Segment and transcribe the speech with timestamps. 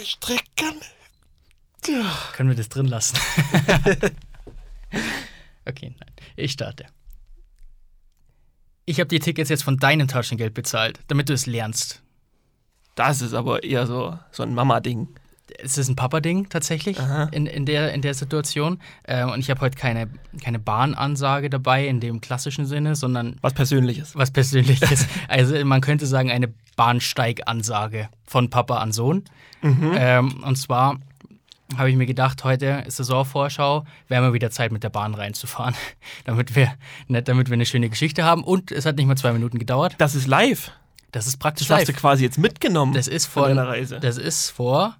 [0.00, 0.80] durchstricken.
[2.32, 3.18] Können wir das drin lassen?
[5.66, 6.10] okay, nein.
[6.36, 6.86] Ich starte.
[8.86, 12.02] Ich habe die Tickets jetzt von deinem Taschengeld bezahlt, damit du es lernst.
[12.94, 15.08] Das ist aber eher so, so ein Mama-Ding.
[15.62, 16.98] Es ist ein Papa-Ding tatsächlich
[17.32, 18.80] in, in, der, in der Situation.
[19.04, 20.08] Äh, und ich habe heute keine,
[20.42, 24.16] keine Bahnansage dabei in dem klassischen Sinne, sondern Was Persönliches.
[24.16, 25.06] was Persönliches.
[25.28, 29.24] also man könnte sagen, eine Bahnsteigansage von Papa an Sohn.
[29.62, 30.98] Ähm, und zwar
[31.76, 35.74] habe ich mir gedacht, heute ist Saisonvorschau, wäre mal wieder Zeit, mit der Bahn reinzufahren.
[36.24, 36.72] damit, wir,
[37.08, 38.42] ne, damit wir eine schöne Geschichte haben.
[38.42, 39.94] Und es hat nicht mal zwei Minuten gedauert.
[39.98, 40.72] Das ist live.
[41.12, 42.00] Das ist praktisch Das hast du live.
[42.00, 42.94] quasi jetzt mitgenommen.
[42.94, 44.00] Das ist von vor, deiner Reise.
[44.00, 44.96] das ist vor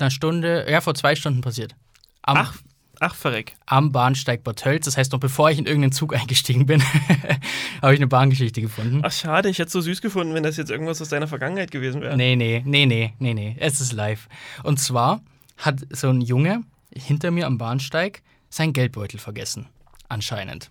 [0.00, 1.74] einer Stunde, ja, vor zwei Stunden passiert.
[2.22, 2.54] Am, Ach,
[3.00, 3.54] ach, verreck.
[3.66, 4.84] am Bahnsteig Bad Tölz.
[4.86, 6.82] Das heißt, noch bevor ich in irgendeinen Zug eingestiegen bin,
[7.82, 9.00] habe ich eine Bahngeschichte gefunden.
[9.04, 11.70] Ach, schade, ich hätte es so süß gefunden, wenn das jetzt irgendwas aus deiner Vergangenheit
[11.70, 12.16] gewesen wäre.
[12.16, 13.56] Nee, nee, nee, nee, nee, nee.
[13.58, 14.28] Es ist live.
[14.62, 15.20] Und zwar
[15.58, 16.62] hat so ein Junge
[16.94, 19.66] hinter mir am Bahnsteig seinen Geldbeutel vergessen.
[20.08, 20.70] Anscheinend.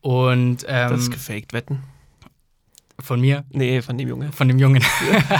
[0.00, 1.82] Und ähm, Das ist gefaked, wetten.
[3.00, 4.32] Von mir, Nee, von dem Junge.
[4.32, 4.82] von dem Jungen.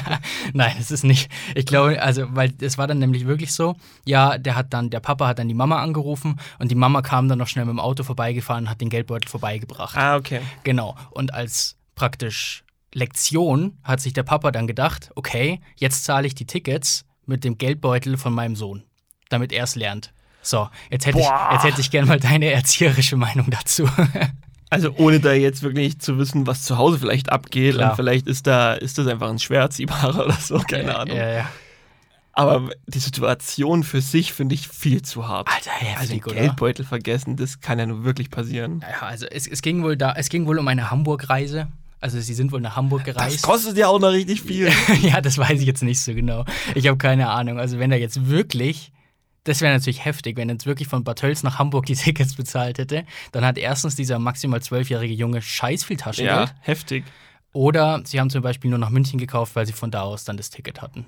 [0.52, 1.30] Nein, es ist nicht.
[1.54, 5.00] Ich glaube, also, weil es war dann nämlich wirklich so, ja, der hat dann, der
[5.00, 7.80] Papa hat dann die Mama angerufen und die Mama kam dann noch schnell mit dem
[7.80, 9.96] Auto vorbeigefahren und hat den Geldbeutel vorbeigebracht.
[9.96, 10.40] Ah, okay.
[10.64, 10.96] Genau.
[11.10, 16.46] Und als praktisch Lektion hat sich der Papa dann gedacht, okay, jetzt zahle ich die
[16.46, 18.82] Tickets mit dem Geldbeutel von meinem Sohn,
[19.28, 20.12] damit er es lernt.
[20.42, 21.50] So, jetzt hätte, ich, Boah.
[21.52, 23.88] jetzt hätte ich gerne mal deine erzieherische Meinung dazu.
[24.74, 27.90] Also ohne da jetzt wirklich zu wissen, was zu Hause vielleicht abgeht Klar.
[27.90, 31.16] und vielleicht ist da ist das einfach ein schwer erziehbarer oder so, keine Ahnung.
[31.16, 31.48] Ja, ja.
[32.36, 35.48] Aber die Situation für sich finde ich viel zu hart.
[35.48, 36.40] Alter, also heftig, den oder?
[36.40, 38.80] Geldbeutel vergessen, das kann ja nur wirklich passieren.
[38.82, 41.68] Ja, also es, es ging wohl da, es ging wohl um eine Hamburg-Reise.
[42.00, 43.42] Also sie sind wohl nach Hamburg Das gereist.
[43.42, 44.68] kostet ja auch noch richtig viel.
[45.02, 46.44] ja, das weiß ich jetzt nicht so genau.
[46.74, 47.58] Ich habe keine Ahnung.
[47.58, 48.92] Also wenn er jetzt wirklich,
[49.44, 52.78] das wäre natürlich heftig, wenn jetzt wirklich von Bad Tölz nach Hamburg die Tickets bezahlt
[52.78, 56.48] hätte, dann hat erstens dieser maximal zwölfjährige Junge scheiß viel Taschengeld.
[56.48, 57.04] ja, heftig.
[57.52, 60.36] Oder sie haben zum Beispiel nur nach München gekauft, weil sie von da aus dann
[60.36, 61.06] das Ticket hatten.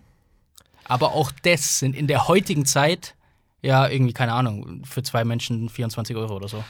[0.85, 3.17] Aber auch das sind in der heutigen Zeit,
[3.63, 6.63] ja, irgendwie, keine Ahnung, für zwei Menschen 24 Euro oder so.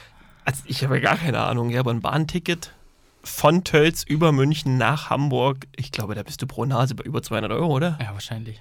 [0.45, 2.73] Also ich habe ja gar keine Ahnung, ja, aber ein Bahnticket
[3.21, 7.21] von Tölz über München nach Hamburg, ich glaube, da bist du pro Nase bei über
[7.21, 7.99] 200 Euro, oder?
[8.01, 8.59] Ja, wahrscheinlich.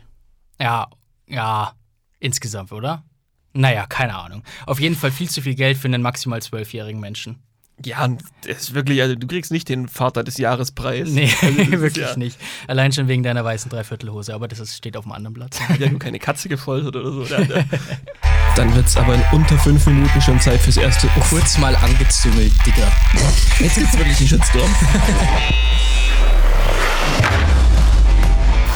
[0.60, 0.88] Ja,
[1.28, 1.72] ja,
[2.20, 3.04] insgesamt, oder?
[3.52, 4.42] Naja, keine Ahnung.
[4.66, 7.42] Auf jeden Fall viel zu viel Geld für einen maximal zwölfjährigen Menschen.
[7.84, 11.10] Ja, und das ist wirklich, also du kriegst nicht den Vater des Jahrespreis.
[11.10, 12.38] Nee, Also wirklich ja, nicht.
[12.68, 15.60] Allein schon wegen deiner weißen Dreiviertelhose, aber das ist, steht auf einem anderen Platz.
[15.60, 17.24] Hat ja nur keine Katze gefoltert oder so.
[18.56, 21.28] Dann wird es aber in unter fünf Minuten schon Zeit fürs erste Uff.
[21.28, 22.90] Kurz mal angezüngelt, Digga.
[23.58, 24.74] Jetzt gibt's wirklich einen Shitstorm.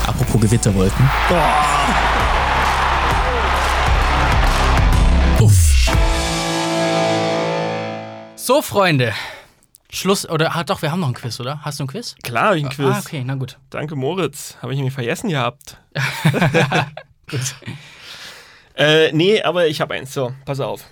[0.07, 1.05] Apropos Gewitterwolken.
[1.31, 2.09] Uff.
[8.50, 9.15] So, Freunde.
[9.91, 11.65] Schluss, oder, ah, doch, wir haben noch ein Quiz, oder?
[11.65, 12.16] Hast du ein Quiz?
[12.25, 12.94] Klar, hab ich ein Quiz.
[12.97, 13.61] Ah, okay, na gut.
[13.71, 14.56] Danke, Moritz.
[14.61, 15.81] Habe ich irgendwie vergessen gehabt.
[17.31, 17.55] gut.
[18.75, 20.12] Äh, nee, aber ich habe eins.
[20.12, 20.84] So, pass auf.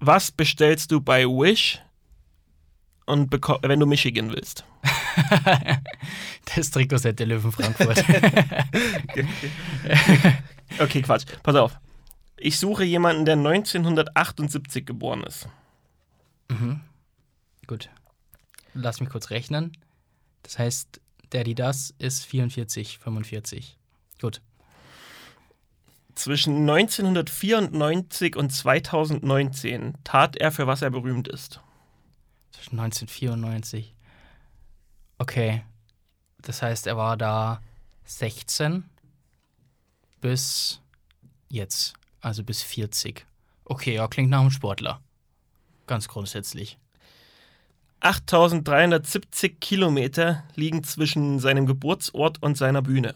[0.00, 1.80] Was bestellst du bei Wish
[3.06, 3.32] und
[3.62, 4.66] wenn du Michigan willst?
[6.54, 8.04] Das Trikotset der Löwen Frankfurt.
[10.78, 11.24] Okay, Quatsch.
[11.42, 11.78] Pass auf.
[12.44, 15.48] Ich suche jemanden, der 1978 geboren ist.
[17.66, 17.88] gut.
[18.74, 19.72] Lass mich kurz rechnen.
[20.42, 21.00] Das heißt,
[21.32, 23.78] der, die das ist 44, 45.
[24.20, 24.42] Gut.
[26.16, 31.62] Zwischen 1994 und 2019 tat er, für was er berühmt ist.
[32.50, 33.94] Zwischen 1994.
[35.16, 35.62] Okay.
[36.42, 37.62] Das heißt, er war da
[38.04, 38.84] 16
[40.20, 40.82] bis
[41.48, 41.94] jetzt.
[42.24, 43.26] Also bis 40.
[43.66, 45.02] Okay, ja, klingt nach einem Sportler.
[45.86, 46.78] Ganz grundsätzlich.
[48.00, 53.12] 8370 Kilometer liegen zwischen seinem Geburtsort und seiner Bühne.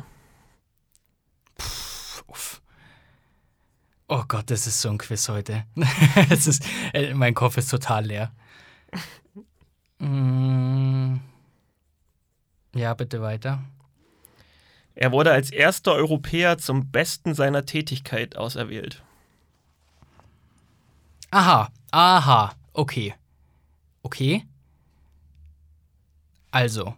[2.27, 2.61] Uff.
[4.09, 5.65] Oh Gott, das ist so ein Quiz heute.
[6.31, 6.63] ist,
[6.93, 8.33] äh, mein Kopf ist total leer.
[10.01, 11.17] Mm.
[12.73, 13.65] Ja, bitte weiter.
[15.01, 19.05] Er wurde als erster Europäer zum Besten seiner Tätigkeit auserwählt.
[21.31, 23.15] Aha, aha, okay.
[24.03, 24.45] Okay.
[26.51, 26.97] Also.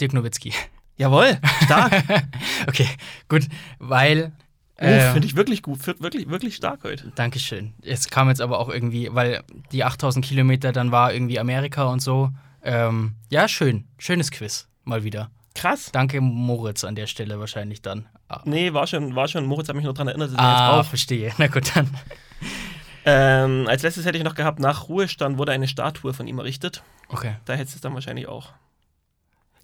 [0.00, 0.54] Dirk Nowitzki.
[0.96, 2.02] Jawohl, stark.
[2.66, 2.88] okay,
[3.28, 3.48] gut,
[3.80, 4.32] weil.
[4.80, 7.12] Oh, äh, Finde ich wirklich gut, wirklich, wirklich stark heute.
[7.16, 7.74] Dankeschön.
[7.82, 12.00] Es kam jetzt aber auch irgendwie, weil die 8000 Kilometer dann war irgendwie Amerika und
[12.00, 12.30] so.
[12.62, 13.86] Ähm, ja, schön.
[13.98, 14.69] Schönes Quiz.
[14.84, 15.30] Mal wieder.
[15.54, 15.90] Krass.
[15.92, 18.08] Danke Moritz an der Stelle wahrscheinlich dann.
[18.28, 19.46] Ah, Nee, war schon, war schon.
[19.46, 20.88] Moritz hat mich nur daran erinnert, dass ah braucht.
[20.88, 21.32] verstehe.
[21.38, 21.90] Na gut, dann.
[23.04, 26.82] Ähm, als letztes hätte ich noch gehabt, nach Ruhestand wurde eine Statue von ihm errichtet.
[27.08, 27.36] Okay.
[27.46, 28.52] Da hättest du es dann wahrscheinlich auch.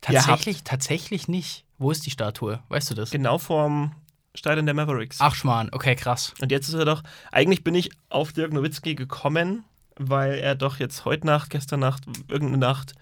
[0.01, 1.65] Tatsächlich, tatsächlich nicht.
[1.79, 2.61] Wo ist die Statue?
[2.69, 3.11] Weißt du das?
[3.11, 3.93] Genau vorm
[4.35, 5.19] Stadion der Mavericks.
[5.21, 5.69] Ach, Schmarrn.
[5.73, 6.35] Okay, krass.
[6.41, 7.03] Und jetzt ist er doch,
[7.33, 9.65] eigentlich bin ich auf Dirk Nowitzki gekommen,
[9.99, 12.93] weil er doch jetzt heute Nacht, gestern Nacht, irgendeine Nacht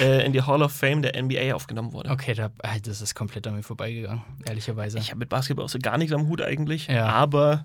[0.00, 2.10] äh, in die Hall of Fame der NBA aufgenommen wurde.
[2.10, 4.98] Okay, da, ah, das ist komplett an mir vorbeigegangen, ehrlicherweise.
[4.98, 7.06] Ich habe mit Basketball auch so gar nichts am Hut eigentlich, Ja.
[7.08, 7.64] aber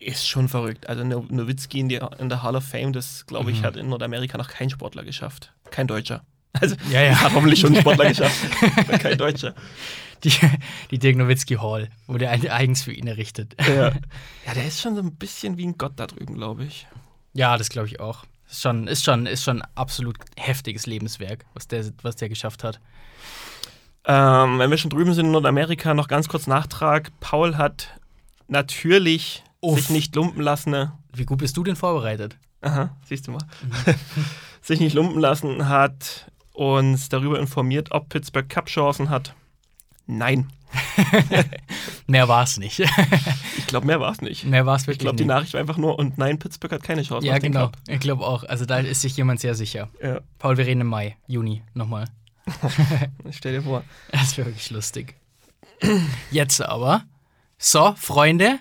[0.00, 0.88] ist schon verrückt.
[0.88, 3.64] Also No- Nowitzki in, die, in der Hall of Fame, das glaube ich, Mhm.
[3.64, 5.52] hat in Nordamerika noch kein Sportler geschafft.
[5.70, 6.22] Kein Deutscher.
[6.60, 7.14] Also ja, ja.
[7.20, 8.40] hat hoffentlich schon ein Sportler geschafft,
[8.78, 9.54] aber kein Deutscher.
[10.24, 10.32] Die,
[10.90, 13.54] die Dirk Nowitzki Hall wurde eigens für ihn errichtet.
[13.60, 13.90] Ja.
[14.46, 16.86] ja, der ist schon so ein bisschen wie ein Gott da drüben, glaube ich.
[17.32, 18.24] Ja, das glaube ich auch.
[18.50, 22.80] Ist schon, ist schon, ist schon absolut heftiges Lebenswerk, was der, was der geschafft hat.
[24.04, 27.10] Ähm, wenn wir schon drüben sind in Nordamerika, noch ganz kurz Nachtrag.
[27.20, 27.98] Paul hat
[28.46, 29.78] natürlich Uff.
[29.78, 30.70] sich nicht lumpen lassen.
[30.70, 30.92] ne?
[31.12, 32.38] Wie gut bist du denn vorbereitet?
[32.62, 33.44] Aha, siehst du mal.
[34.62, 39.34] sich nicht lumpen lassen hat uns darüber informiert, ob Pittsburgh Cup-Chancen hat.
[40.08, 40.50] Nein.
[42.06, 42.80] Mehr war es nicht.
[43.56, 44.44] Ich glaube, mehr war es nicht.
[44.44, 45.24] Mehr war es Ich wirklich glaube, die.
[45.24, 47.26] Nachricht war einfach nur, und nein, Pittsburgh hat keine Chance.
[47.26, 47.70] Ja, genau.
[47.86, 48.44] Ich glaube auch.
[48.44, 49.88] Also da ist sich jemand sehr sicher.
[50.02, 52.06] Ja, Paul, wir reden im Mai, Juni nochmal.
[53.30, 53.84] stell dir vor.
[54.10, 55.14] Das wäre wirklich lustig.
[56.30, 57.04] Jetzt aber.
[57.58, 58.58] So, Freunde.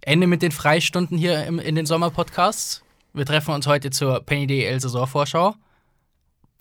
[0.00, 2.82] Ende mit den Freistunden hier im, in den Sommerpodcasts.
[3.12, 5.54] Wir treffen uns heute zur Penny DL Saisonvorschau.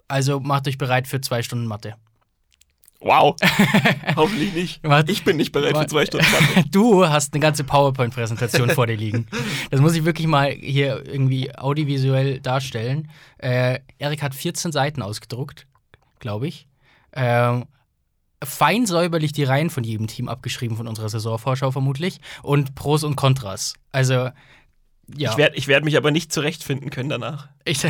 [0.07, 1.95] Also macht euch bereit für zwei Stunden Mathe.
[3.01, 3.36] Wow.
[4.15, 4.81] Hoffentlich nicht.
[5.07, 6.25] Ich bin nicht bereit für zwei Stunden.
[6.71, 9.25] Du hast eine ganze PowerPoint-Präsentation vor dir liegen.
[9.71, 13.09] Das muss ich wirklich mal hier irgendwie audiovisuell darstellen.
[13.39, 15.65] Äh, Erik hat 14 Seiten ausgedruckt,
[16.19, 16.68] glaube ich.
[17.13, 17.65] Ähm,
[18.44, 23.15] fein säuberlich die Reihen von jedem Team abgeschrieben von unserer Saisonvorschau vermutlich und Pros und
[23.15, 23.74] Kontras.
[23.92, 24.30] Also,
[25.18, 25.31] ja.
[25.31, 27.48] Ich werde ich werd mich aber nicht zurechtfinden können danach.
[27.65, 27.86] Ich,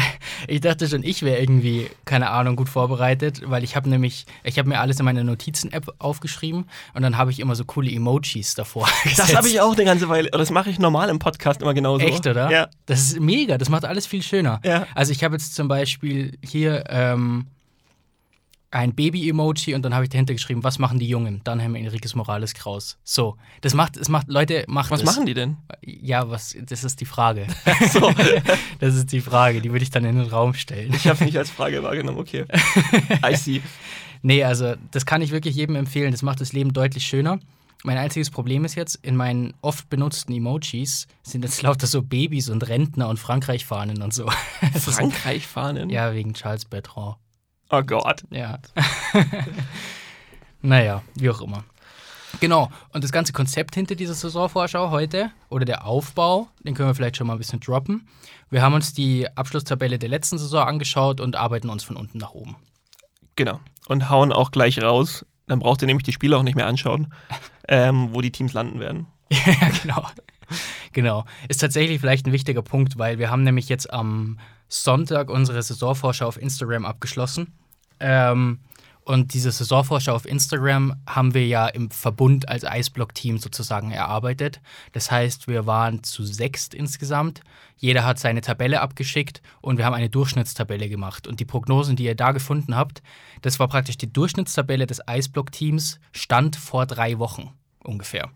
[0.48, 4.58] ich dachte schon, ich wäre irgendwie, keine Ahnung, gut vorbereitet, weil ich habe nämlich, ich
[4.58, 8.56] habe mir alles in meiner Notizen-App aufgeschrieben und dann habe ich immer so coole Emojis
[8.56, 8.88] davor.
[9.18, 10.30] Das habe ich auch eine ganze Weile.
[10.32, 12.06] Das mache ich normal im Podcast immer genauso.
[12.06, 12.50] Echt, oder?
[12.50, 12.70] Ja.
[12.86, 14.60] Das ist mega, das macht alles viel schöner.
[14.64, 14.88] Ja.
[14.96, 17.48] Also ich habe jetzt zum Beispiel hier ähm,
[18.72, 21.42] ein Baby-Emoji und dann habe ich dahinter geschrieben, was machen die Jungen?
[21.44, 22.98] Dann haben wir Enriquez Morales Kraus.
[23.04, 25.06] So, das macht, es macht, Leute, macht Was es.
[25.06, 25.58] machen die denn?
[25.82, 27.48] Ja, was, das ist die Frage.
[27.92, 28.12] So.
[28.80, 30.94] Das ist die Frage, die würde ich dann in den Raum stellen.
[30.94, 32.46] Ich habe nicht als Frage wahrgenommen, okay.
[33.30, 33.62] I see.
[34.22, 36.12] Nee, also das kann ich wirklich jedem empfehlen.
[36.12, 37.40] Das macht das Leben deutlich schöner.
[37.84, 42.50] Mein einziges Problem ist jetzt, in meinen oft benutzten Emojis sind jetzt lauter so Babys
[42.50, 44.30] und Rentner und Frankreich-Fahnen und so.
[44.74, 45.90] Das Frankreich-Fahnen?
[45.90, 47.18] Ja, wegen Charles Bertrand.
[47.72, 48.24] Oh Gott.
[48.32, 48.60] Ja.
[50.62, 51.64] naja, wie auch immer.
[52.40, 56.96] Genau, und das ganze Konzept hinter dieser Saisonvorschau heute oder der Aufbau, den können wir
[56.96, 58.08] vielleicht schon mal ein bisschen droppen.
[58.50, 62.32] Wir haben uns die Abschlusstabelle der letzten Saison angeschaut und arbeiten uns von unten nach
[62.32, 62.56] oben.
[63.36, 63.60] Genau.
[63.88, 65.26] Und hauen auch gleich raus.
[65.48, 67.14] Dann braucht ihr nämlich die Spiele auch nicht mehr anschauen,
[67.68, 69.08] ähm, wo die Teams landen werden.
[69.30, 70.08] ja, genau.
[70.92, 71.26] Genau.
[71.48, 74.38] Ist tatsächlich vielleicht ein wichtiger Punkt, weil wir haben nämlich jetzt am
[74.72, 77.54] Sonntag unsere Saisonvorschau auf Instagram abgeschlossen.
[78.00, 78.60] Ähm,
[79.04, 84.62] und diese Saisonvorschau auf Instagram haben wir ja im Verbund als Eisblock-Team sozusagen erarbeitet.
[84.94, 87.42] Das heißt, wir waren zu sechst insgesamt.
[87.76, 91.28] Jeder hat seine Tabelle abgeschickt und wir haben eine Durchschnittstabelle gemacht.
[91.28, 93.02] Und die Prognosen, die ihr da gefunden habt,
[93.42, 97.52] das war praktisch die Durchschnittstabelle des Eisblock-Teams, stand vor drei Wochen
[97.84, 98.30] ungefähr.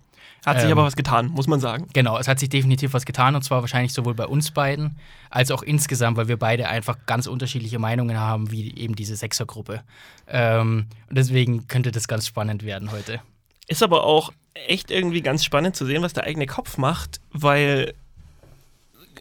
[0.46, 1.88] Hat sich Ähm, aber was getan, muss man sagen.
[1.94, 4.96] Genau, es hat sich definitiv was getan und zwar wahrscheinlich sowohl bei uns beiden
[5.32, 9.82] als auch insgesamt, weil wir beide einfach ganz unterschiedliche Meinungen haben, wie eben diese Sechsergruppe.
[10.28, 13.22] Ähm, und deswegen könnte das ganz spannend werden heute.
[13.68, 14.32] Ist aber auch
[14.68, 17.94] echt irgendwie ganz spannend zu sehen, was der eigene Kopf macht, weil,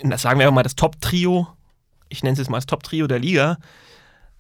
[0.03, 1.49] na, sagen wir mal, das Top-Trio,
[2.11, 3.57] ich nenne es jetzt mal das Top-Trio der Liga,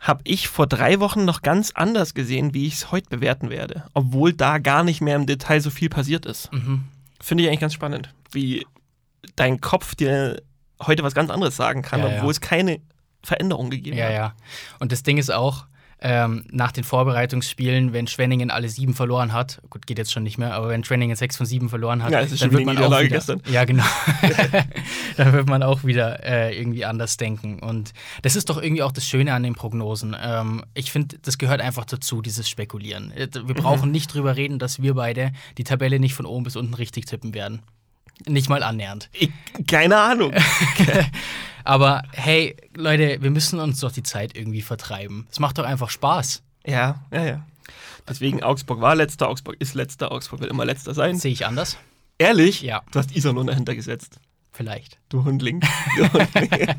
[0.04, 3.84] habe ich vor drei Wochen noch ganz anders gesehen, wie ich es heute bewerten werde.
[3.94, 6.52] Obwohl da gar nicht mehr im Detail so viel passiert ist.
[6.52, 6.84] Mhm.
[7.20, 8.66] Finde ich eigentlich ganz spannend, wie
[9.34, 10.42] dein Kopf dir
[10.86, 12.16] heute was ganz anderes sagen kann, Ja, ja.
[12.18, 12.80] obwohl es keine
[13.22, 14.12] Veränderung gegeben Ja, hat.
[14.12, 14.34] ja.
[14.78, 15.64] Und das Ding ist auch,
[16.06, 20.36] ähm, nach den Vorbereitungsspielen, wenn Schwenningen alle sieben verloren hat, gut, geht jetzt schon nicht
[20.36, 23.08] mehr, aber wenn Schwenningen sechs von sieben verloren hat, Ja, dann wird man auch wieder,
[23.08, 23.40] gestern.
[23.50, 23.84] Ja, genau.
[25.16, 27.58] dann wird man auch wieder äh, irgendwie anders denken.
[27.58, 30.14] Und das ist doch irgendwie auch das Schöne an den Prognosen.
[30.22, 33.10] Ähm, ich finde, das gehört einfach dazu, dieses Spekulieren.
[33.12, 36.56] Äh, Wir brauchen nicht drüber reden, dass wir beide die Tabelle nicht von oben bis
[36.56, 37.62] unten richtig tippen werden.
[38.26, 39.08] Nicht mal annähernd.
[39.12, 39.30] Ich,
[39.66, 40.32] keine Ahnung.
[41.64, 45.26] Aber hey, Leute, wir müssen uns doch die Zeit irgendwie vertreiben.
[45.30, 46.42] Es macht doch einfach Spaß.
[46.66, 47.46] ja, ja, ja.
[48.06, 51.18] Deswegen Augsburg war letzter, Augsburg ist letzter, Augsburg will immer letzter sein.
[51.18, 51.78] Sehe ich anders?
[52.18, 52.60] Ehrlich?
[52.60, 52.82] Ja.
[52.92, 54.20] Du hast Iserlohn dahinter gesetzt.
[54.52, 54.98] Vielleicht.
[55.08, 55.60] Du Hundling.
[55.96, 56.74] Du Hundling.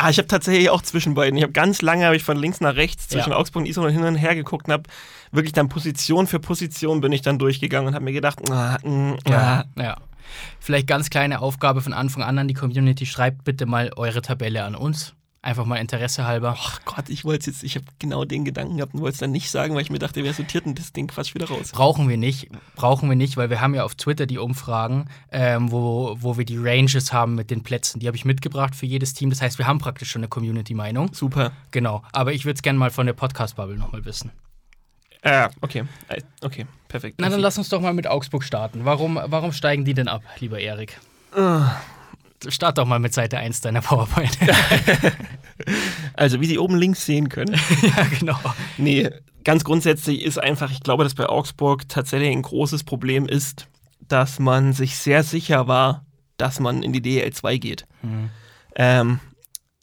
[0.00, 1.36] Ah, ich habe tatsächlich auch zwischen beiden.
[1.36, 3.36] Ich habe ganz lange habe ich von links nach rechts zwischen Ja.
[3.36, 4.84] Augsburg und Iserlohn hin und her geguckt und habe
[5.32, 9.14] wirklich dann Position für Position bin ich dann durchgegangen und habe mir gedacht, ah, mm,
[9.30, 9.64] ah.
[9.76, 9.96] Ja.
[10.60, 13.06] Vielleicht ganz kleine Aufgabe von Anfang an an die Community.
[13.06, 15.14] Schreibt bitte mal eure Tabelle an uns.
[15.42, 16.54] Einfach mal Interesse halber.
[16.58, 19.30] Ach Gott, ich wollte jetzt, ich habe genau den Gedanken gehabt und wollte es dann
[19.30, 21.70] nicht sagen, weil ich mir dachte, wer sortiert denn das Ding Quatsch wieder raus?
[21.72, 25.72] Brauchen wir nicht, brauchen wir nicht, weil wir haben ja auf Twitter die Umfragen, ähm,
[25.72, 28.00] wo, wo wir die Ranges haben mit den Plätzen.
[28.00, 29.30] Die habe ich mitgebracht für jedes Team.
[29.30, 31.14] Das heißt, wir haben praktisch schon eine Community-Meinung.
[31.14, 31.52] Super.
[31.70, 32.02] Genau.
[32.12, 34.32] Aber ich würde es gerne mal von der Podcast-Bubble nochmal wissen.
[35.22, 35.84] Äh, okay.
[36.08, 37.16] Äh, Okay, perfekt.
[37.18, 38.84] Na, dann lass uns doch mal mit Augsburg starten.
[38.84, 40.98] Warum, warum steigen die denn ab, lieber Erik?
[41.34, 41.76] Ah.
[42.48, 44.38] Start doch mal mit Seite 1 deiner PowerPoint.
[46.14, 47.54] Also, wie Sie oben links sehen können.
[47.82, 48.38] ja, genau.
[48.78, 49.10] Nee,
[49.44, 53.68] ganz grundsätzlich ist einfach, ich glaube, dass bei Augsburg tatsächlich ein großes Problem ist,
[54.08, 56.04] dass man sich sehr sicher war,
[56.36, 57.86] dass man in die DL 2 geht.
[58.00, 58.30] Hm.
[58.74, 59.20] Ähm,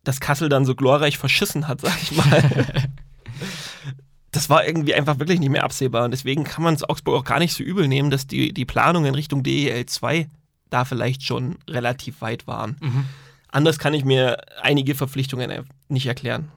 [0.04, 2.44] dass Kassel dann so glorreich verschissen hat, sag ich mal.
[4.32, 6.06] das war irgendwie einfach wirklich nicht mehr absehbar.
[6.06, 8.66] Und deswegen kann man es Augsburg auch gar nicht so übel nehmen, dass die, die
[8.66, 10.28] Planungen in Richtung DEL 2
[10.69, 12.77] da vielleicht schon relativ weit waren.
[12.81, 13.05] Mhm.
[13.50, 16.51] Anders kann ich mir einige Verpflichtungen nicht erklären.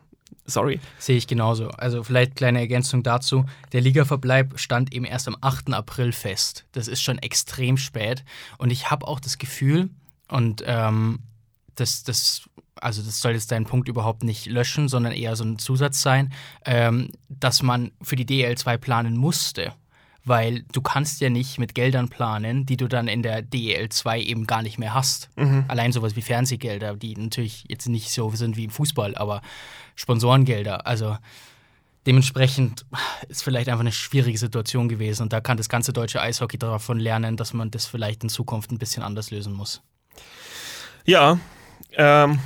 [0.44, 0.80] Sorry.
[0.98, 1.68] Sehe ich genauso.
[1.68, 3.44] Also vielleicht kleine Ergänzung dazu.
[3.72, 5.72] Der Ligaverbleib stand eben erst am 8.
[5.72, 6.66] April fest.
[6.72, 8.24] Das ist schon extrem spät.
[8.58, 9.90] Und ich habe auch das Gefühl,
[10.28, 11.20] und ähm,
[11.74, 12.42] das, das,
[12.76, 16.32] also das soll jetzt deinen Punkt überhaupt nicht löschen, sondern eher so ein Zusatz sein,
[16.64, 19.72] ähm, dass man für die DL2 planen musste.
[20.24, 24.46] Weil du kannst ja nicht mit Geldern planen, die du dann in der DEL2 eben
[24.46, 25.30] gar nicht mehr hast.
[25.68, 29.40] Allein sowas wie Fernsehgelder, die natürlich jetzt nicht so sind wie im Fußball, aber
[29.96, 30.86] Sponsorengelder.
[30.86, 31.16] Also
[32.06, 32.84] dementsprechend
[33.28, 36.98] ist vielleicht einfach eine schwierige Situation gewesen und da kann das ganze deutsche Eishockey davon
[36.98, 39.82] lernen, dass man das vielleicht in Zukunft ein bisschen anders lösen muss.
[41.04, 41.38] Ja,
[41.92, 42.38] ähm,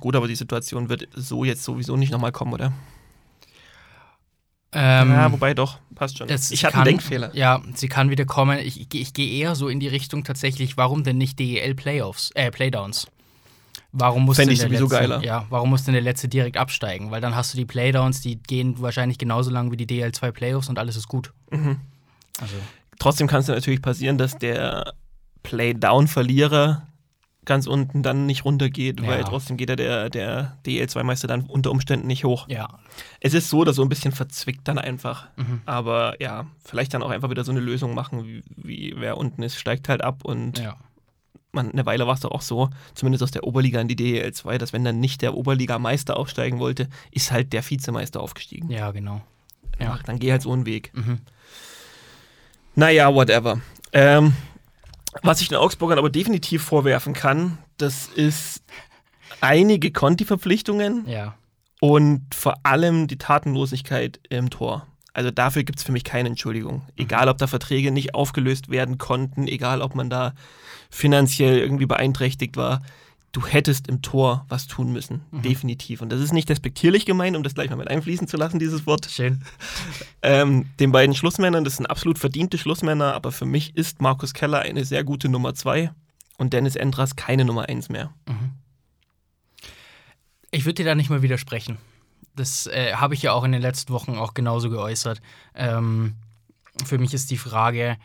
[0.00, 2.72] gut, aber die Situation wird so jetzt sowieso nicht nochmal kommen, oder?
[4.72, 6.28] Ähm, ja, wobei doch, passt schon.
[6.28, 7.34] ich hatte kann, einen Denkfehler.
[7.34, 8.58] Ja, sie kann wieder kommen.
[8.58, 12.30] Ich, ich, ich gehe eher so in die Richtung tatsächlich, warum denn nicht DEL Playoffs,
[12.34, 13.06] äh, Playdowns?
[13.92, 15.24] Warum muss Fänd denn ich der sowieso letzte, geiler.
[15.24, 17.10] Ja, warum muss denn der letzte direkt absteigen?
[17.10, 20.68] Weil dann hast du die Playdowns, die gehen wahrscheinlich genauso lang wie die DL2 Playoffs
[20.68, 21.32] und alles ist gut.
[21.50, 21.80] Mhm.
[22.38, 22.54] Also
[22.98, 24.92] Trotzdem kann es ja natürlich passieren, dass der
[25.42, 26.87] Playdown-Verlierer
[27.48, 29.08] ganz unten dann nicht runtergeht, Ja.
[29.08, 32.46] weil trotzdem geht ja der, der DL2-Meister dann unter Umständen nicht hoch.
[32.48, 32.68] ja,
[33.18, 35.26] Es ist so oder so ein bisschen verzwickt dann einfach.
[35.36, 35.62] Mhm.
[35.66, 39.42] Aber ja, vielleicht dann auch einfach wieder so eine Lösung machen, wie, wie wer unten
[39.42, 40.76] ist, steigt halt ab und ja.
[41.52, 44.32] man, eine Weile war es doch auch so, zumindest aus der Oberliga in die DEL
[44.32, 48.70] 2, dass wenn dann nicht der Oberligameister aufsteigen wollte, ist halt der Vizemeister aufgestiegen.
[48.70, 49.22] Ja, genau.
[49.80, 49.92] Ja.
[49.98, 50.90] Ach, dann geh halt so einen Weg.
[50.94, 51.20] Mhm.
[52.74, 53.60] Naja, whatever.
[53.92, 54.34] Ähm,
[55.22, 58.62] was ich den Augsburgern aber definitiv vorwerfen kann, das ist
[59.40, 61.34] einige Conti-Verpflichtungen Ja.
[61.80, 64.86] und vor allem die Tatenlosigkeit im Tor.
[65.12, 66.82] Also dafür gibt es für mich keine Entschuldigung.
[66.96, 70.32] Egal, ob da Verträge nicht aufgelöst werden konnten, egal, ob man da
[70.90, 72.82] finanziell irgendwie beeinträchtigt war.
[73.32, 75.20] Du hättest im Tor was tun müssen.
[75.32, 76.00] Definitiv.
[76.00, 78.86] Und das ist nicht despektierlich gemeint, um das gleich mal mit einfließen zu lassen, dieses
[78.86, 79.06] Wort.
[79.10, 79.44] Schön.
[80.22, 84.60] Ähm, den beiden Schlussmännern, das sind absolut verdiente Schlussmänner, aber für mich ist Markus Keller
[84.60, 85.92] eine sehr gute Nummer zwei
[86.38, 88.14] und Dennis Endras keine Nummer eins mehr.
[90.50, 91.76] Ich würde dir da nicht mal widersprechen.
[92.34, 95.20] Das äh, habe ich ja auch in den letzten Wochen auch genauso geäußert.
[95.54, 96.14] Ähm,
[96.86, 97.98] für mich ist die Frage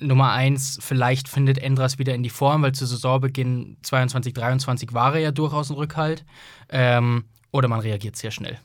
[0.00, 5.14] Nummer eins, vielleicht findet Endras wieder in die Form, weil zu Saisonbeginn 22, 23 war
[5.14, 6.24] er ja durchaus ein Rückhalt.
[6.68, 8.58] Ähm, oder man reagiert sehr schnell.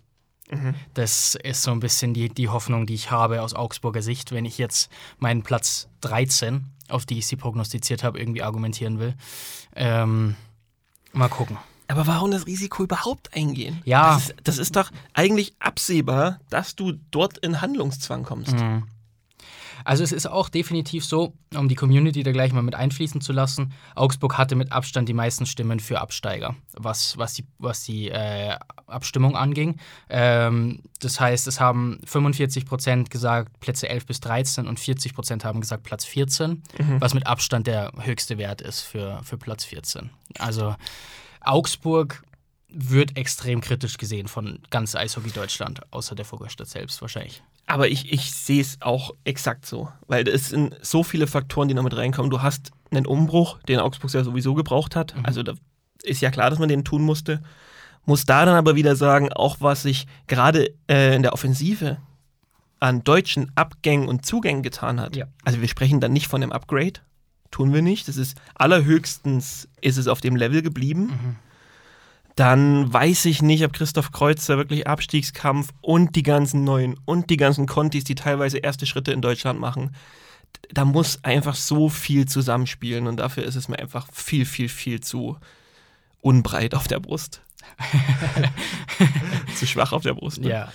[0.94, 4.46] Das ist so ein bisschen die, die Hoffnung, die ich habe aus Augsburger Sicht, wenn
[4.46, 9.16] ich jetzt meinen Platz 13, auf die ich sie prognostiziert habe, irgendwie argumentieren will.
[9.76, 10.36] Ähm,
[11.14, 11.58] mal gucken.
[11.88, 13.82] Aber warum das Risiko überhaupt eingehen?
[13.86, 14.16] Ja.
[14.16, 18.54] Das ist, das ist doch eigentlich absehbar, dass du dort in Handlungszwang kommst.
[18.54, 18.84] Mhm.
[19.86, 23.32] Also es ist auch definitiv so, um die Community da gleich mal mit einfließen zu
[23.32, 28.10] lassen, Augsburg hatte mit Abstand die meisten Stimmen für Absteiger, was, was die, was die
[28.10, 29.78] äh, Abstimmung anging.
[30.10, 35.46] Ähm, das heißt, es haben 45 Prozent gesagt Plätze 11 bis 13 und 40 Prozent
[35.46, 36.64] haben gesagt Platz 14,
[37.00, 40.10] was mit Abstand der höchste Wert ist für, für Platz 14.
[40.40, 40.76] Also
[41.42, 42.24] Augsburg
[42.70, 47.42] wird extrem kritisch gesehen von ganz Eishockey Deutschland, außer der Vogelstadt selbst wahrscheinlich.
[47.68, 51.74] Aber ich, ich sehe es auch exakt so, weil es sind so viele Faktoren, die
[51.74, 52.30] noch mit reinkommen.
[52.30, 55.16] Du hast einen Umbruch, den Augsburg ja sowieso gebraucht hat.
[55.24, 55.54] Also da
[56.04, 57.42] ist ja klar, dass man den tun musste.
[58.06, 61.98] Muss da dann aber wieder sagen, auch was sich gerade äh, in der Offensive
[62.80, 65.16] an deutschen Abgängen und Zugängen getan hat.
[65.16, 65.26] Ja.
[65.44, 67.00] Also wir sprechen dann nicht von einem Upgrade,
[67.50, 68.08] tun wir nicht.
[68.08, 71.38] Das ist allerhöchstens ist es auf dem Level geblieben.
[72.36, 77.38] Dann weiß ich nicht, ob Christoph Kreuzer wirklich Abstiegskampf und die ganzen neuen und die
[77.38, 79.96] ganzen Contis, die teilweise erste Schritte in Deutschland machen.
[80.74, 85.00] Da muss einfach so viel zusammenspielen und dafür ist es mir einfach viel, viel, viel
[85.00, 85.38] zu
[86.20, 87.42] unbreit auf der Brust.
[89.56, 90.42] zu schwach auf der Brust.
[90.42, 90.50] Ne?
[90.50, 90.72] Ja.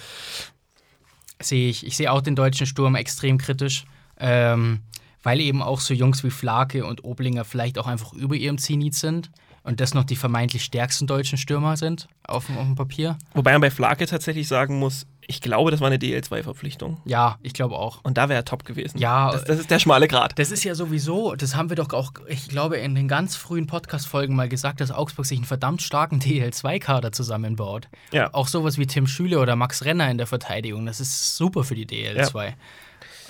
[1.41, 1.87] Sehe ich.
[1.87, 3.85] Ich sehe auch den deutschen Sturm extrem kritisch,
[4.19, 4.81] ähm,
[5.23, 8.95] weil eben auch so Jungs wie Flake und Oblinger vielleicht auch einfach über ihrem Zenit
[8.95, 9.31] sind
[9.63, 13.19] und das noch die vermeintlich stärksten deutschen Stürmer sind auf, dem- auf dem Papier.
[13.35, 17.01] Wobei man bei Flake tatsächlich sagen muss, ich glaube, das war eine DL2-Verpflichtung.
[17.05, 18.01] Ja, ich glaube auch.
[18.03, 18.99] Und da wäre er top gewesen.
[18.99, 19.31] Ja.
[19.31, 20.37] Das, das ist der schmale Grat.
[20.39, 23.69] Das ist ja sowieso, das haben wir doch auch, ich glaube, in den ganz frühen
[23.69, 27.89] Podcast-Folgen mal gesagt, dass Augsburg sich einen verdammt starken DL2-Kader zusammenbaut.
[28.13, 28.35] Ja.
[28.35, 31.77] Auch sowas wie Tim Schüle oder Max Renner in der Verteidigung, das ist super für
[31.77, 32.55] die DL2.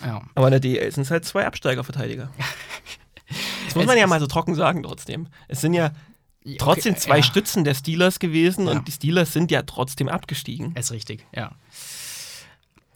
[0.07, 0.23] Ja.
[0.35, 2.31] Aber in der DL sind es halt zwei Absteigerverteidiger.
[3.67, 5.29] Das muss man ja mal so trocken sagen trotzdem.
[5.47, 5.93] Es sind ja
[6.59, 7.23] trotzdem Okay, zwei ja.
[7.23, 8.73] Stützen der Steelers gewesen Ja.
[8.73, 10.75] und die Steelers sind ja trotzdem abgestiegen.
[10.77, 11.53] Ist richtig, ja.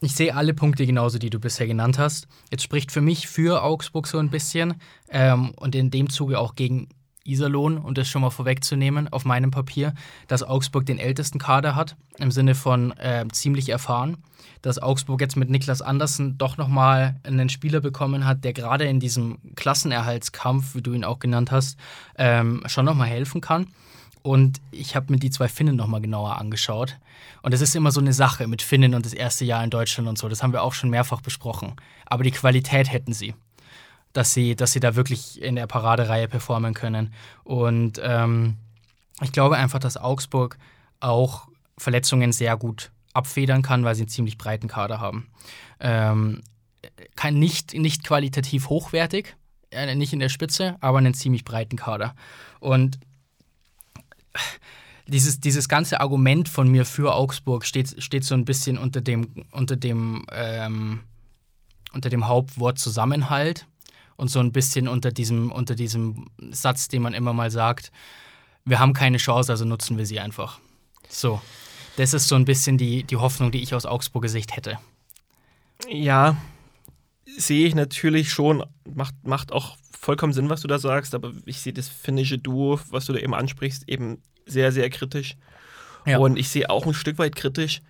[0.01, 2.27] Ich sehe alle Punkte genauso, die du bisher genannt hast.
[2.51, 4.75] Jetzt spricht für mich für Augsburg so ein bisschen
[5.09, 6.89] ähm, und in dem Zuge auch gegen
[7.25, 9.93] Iserlohn, um das schon mal vorwegzunehmen, auf meinem Papier,
[10.27, 14.17] dass Augsburg den ältesten Kader hat, im Sinne von äh, ziemlich erfahren.
[14.61, 18.99] Dass Augsburg jetzt mit Niklas Andersen doch nochmal einen Spieler bekommen hat, der gerade in
[18.99, 21.77] diesem Klassenerhaltskampf, wie du ihn auch genannt hast,
[22.17, 23.67] ähm, schon nochmal helfen kann.
[24.21, 26.97] Und ich habe mir die zwei Finnen nochmal genauer angeschaut.
[27.43, 30.09] Und es ist immer so eine Sache mit Finnen und das erste Jahr in Deutschland
[30.09, 30.27] und so.
[30.27, 31.75] Das haben wir auch schon mehrfach besprochen.
[32.07, 33.35] Aber die Qualität hätten sie.
[34.15, 37.13] Dass sie, dass sie da wirklich in der Paradereihe performen können.
[37.43, 38.55] Und ähm,
[39.21, 40.57] ich glaube einfach, dass Augsburg
[41.01, 45.27] auch Verletzungen sehr gut abfedern kann, weil sie einen ziemlich breiten Kader haben.
[45.81, 46.43] Ähm,
[47.15, 49.35] kann nicht, nicht qualitativ hochwertig,
[49.71, 52.15] äh, nicht in der Spitze, aber einen ziemlich breiten Kader.
[52.61, 52.99] Und
[55.07, 59.45] dieses, dieses ganze Argument von mir für Augsburg steht, steht so ein bisschen unter dem,
[59.51, 61.01] unter dem, ähm,
[61.93, 63.67] unter dem Hauptwort Zusammenhalt
[64.17, 67.91] und so ein bisschen unter diesem, unter diesem Satz, den man immer mal sagt,
[68.65, 70.59] wir haben keine Chance, also nutzen wir sie einfach.
[71.09, 71.41] So.
[71.97, 74.79] Das ist so ein bisschen die, die Hoffnung, die ich aus Augsburger Sicht hätte.
[75.89, 76.35] Ja,
[77.37, 78.63] sehe ich natürlich schon.
[78.85, 82.79] Macht, macht auch vollkommen Sinn, was du da sagst, aber ich sehe das finnische Duo,
[82.89, 85.35] was du da eben ansprichst, eben sehr, sehr kritisch.
[86.05, 86.19] Ja.
[86.19, 87.81] Und ich sehe auch ein Stück weit kritisch.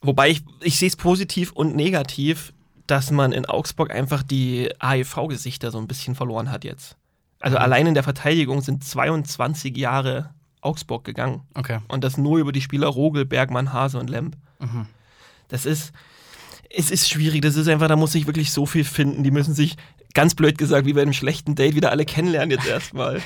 [0.00, 2.52] Wobei ich, ich sehe es positiv und negativ,
[2.86, 6.96] dass man in Augsburg einfach die AEV-Gesichter so ein bisschen verloren hat jetzt.
[7.40, 7.62] Also Mhm.
[7.62, 11.42] allein in der Verteidigung sind 22 Jahre Augsburg gegangen.
[11.54, 11.78] Okay.
[11.88, 14.36] Und das nur über die Spieler Rogel, Bergmann, Hase und Lemp.
[14.60, 14.86] Mhm.
[15.48, 15.92] Das ist,
[16.70, 17.42] es ist schwierig.
[17.42, 19.24] Das ist einfach, da muss sich wirklich so viel finden.
[19.24, 19.76] Die müssen sich,
[20.14, 23.20] ganz blöd gesagt, wie bei einem schlechten Date, wieder alle kennenlernen jetzt erstmal.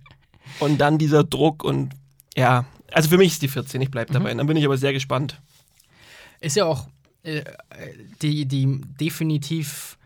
[0.60, 1.94] und dann dieser Druck und
[2.36, 4.32] ja, also für mich ist die 14, ich bleibe dabei.
[4.34, 5.40] Dann bin ich aber sehr gespannt.
[6.40, 6.88] Ist ja auch
[8.22, 9.96] die, die definitiv,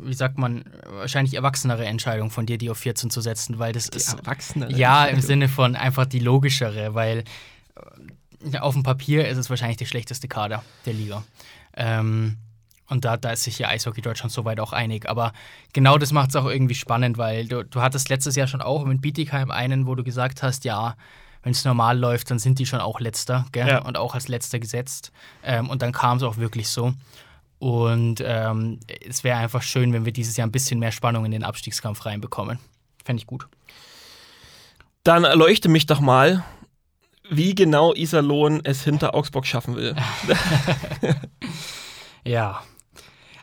[0.00, 3.88] wie sagt man, wahrscheinlich erwachsenere Entscheidung von dir, die auf 14 zu setzen, weil das
[3.88, 4.14] ist.
[4.14, 4.72] Erwachsene.
[4.72, 7.24] Ja, im Sinne von einfach die logischere, weil
[8.52, 11.24] äh, auf dem Papier ist es wahrscheinlich der schlechteste Kader der Liga.
[11.76, 12.36] Ähm,
[12.88, 15.08] und da, da ist sich ja Eishockey Deutschland soweit auch einig.
[15.08, 15.32] Aber
[15.72, 18.84] genau das macht es auch irgendwie spannend, weil du, du hattest letztes Jahr schon auch
[18.84, 20.96] mit Bietigheim einen, wo du gesagt hast, ja,
[21.42, 23.68] wenn es normal läuft, dann sind die schon auch letzter gell?
[23.68, 23.82] Ja.
[23.82, 25.12] und auch als letzter gesetzt.
[25.42, 26.92] Ähm, und dann kam es auch wirklich so.
[27.58, 31.30] Und ähm, es wäre einfach schön, wenn wir dieses Jahr ein bisschen mehr Spannung in
[31.30, 32.58] den Abstiegskampf reinbekommen.
[33.04, 33.46] Fände ich gut.
[35.04, 36.44] Dann erleuchte mich doch mal,
[37.30, 39.94] wie genau Iserlohn es hinter Augsburg schaffen will.
[42.24, 42.62] Ja,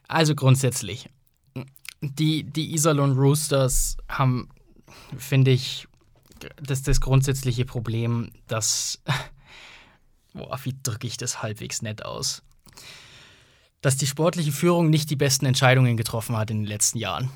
[0.08, 1.10] also grundsätzlich.
[2.02, 4.50] Die, die Iserlohn Roosters haben,
[5.18, 5.88] finde ich,
[6.62, 9.02] das, das grundsätzliche Problem, dass.
[10.34, 12.44] Boah, wie drücke ich das halbwegs nett aus?
[13.82, 17.32] Dass die sportliche Führung nicht die besten Entscheidungen getroffen hat in den letzten Jahren.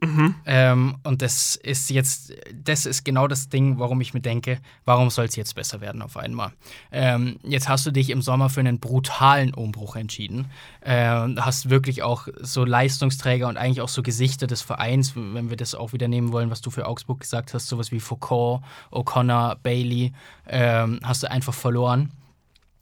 [0.00, 5.10] Ähm, und das ist jetzt, das ist genau das Ding, warum ich mir denke, warum
[5.10, 6.52] soll es jetzt besser werden auf einmal?
[6.92, 10.46] Ähm, jetzt hast du dich im Sommer für einen brutalen Umbruch entschieden.
[10.84, 15.56] Ähm, hast wirklich auch so Leistungsträger und eigentlich auch so Gesichter des Vereins, wenn wir
[15.56, 19.56] das auch wieder nehmen wollen, was du für Augsburg gesagt hast, sowas wie Foucault, O'Connor,
[19.56, 20.12] Bailey,
[20.46, 22.12] ähm, hast du einfach verloren.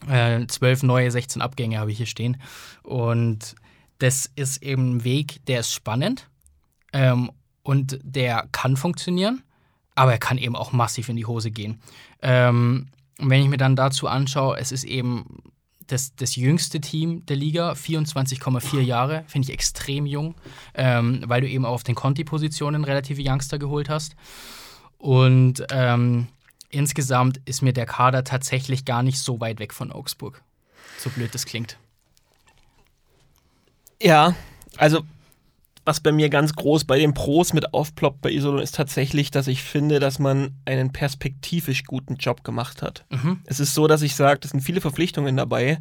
[0.06, 2.36] Äh, zwölf neue, 16 Abgänge habe ich hier stehen.
[2.82, 3.54] Und
[3.98, 6.28] das ist eben ein Weg, der ist spannend.
[6.96, 7.30] Ähm,
[7.62, 9.42] und der kann funktionieren,
[9.94, 11.80] aber er kann eben auch massiv in die Hose gehen.
[12.22, 15.42] Ähm, wenn ich mir dann dazu anschaue, es ist eben
[15.88, 20.36] das, das jüngste Team der Liga, 24,4 Jahre, finde ich extrem jung,
[20.74, 24.16] ähm, weil du eben auch auf den Conti-Positionen relative Youngster geholt hast.
[24.96, 26.28] Und ähm,
[26.70, 30.42] insgesamt ist mir der Kader tatsächlich gar nicht so weit weg von Augsburg.
[30.98, 31.78] So blöd das klingt.
[34.00, 34.34] Ja,
[34.78, 35.04] also
[35.86, 39.46] was bei mir ganz groß bei den Pros mit aufploppt bei Isolon ist tatsächlich, dass
[39.46, 43.04] ich finde, dass man einen perspektivisch guten Job gemacht hat.
[43.10, 43.40] Mhm.
[43.44, 45.78] Es ist so, dass ich sage, es sind viele Verpflichtungen dabei,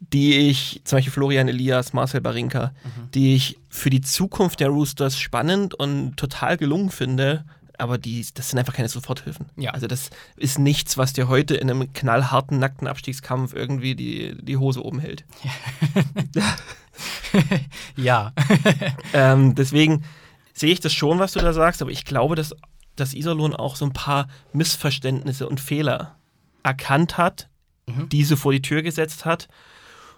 [0.00, 2.72] die ich, zum Beispiel Florian Elias, Marcel Barinka,
[3.14, 7.44] die ich für die Zukunft der Roosters spannend und total gelungen finde.
[7.78, 9.46] Aber die, das sind einfach keine Soforthilfen.
[9.56, 9.70] Ja.
[9.70, 14.56] Also das ist nichts, was dir heute in einem knallharten, nackten Abstiegskampf irgendwie die, die
[14.56, 15.24] Hose oben hält.
[17.96, 18.32] Ja.
[19.14, 20.04] Ähm, deswegen
[20.52, 22.54] sehe ich das schon, was du da sagst, aber ich glaube, dass,
[22.96, 26.16] dass Iserlohn auch so ein paar Missverständnisse und Fehler
[26.62, 27.48] erkannt hat,
[27.86, 28.08] Mhm.
[28.10, 29.48] diese vor die Tür gesetzt hat.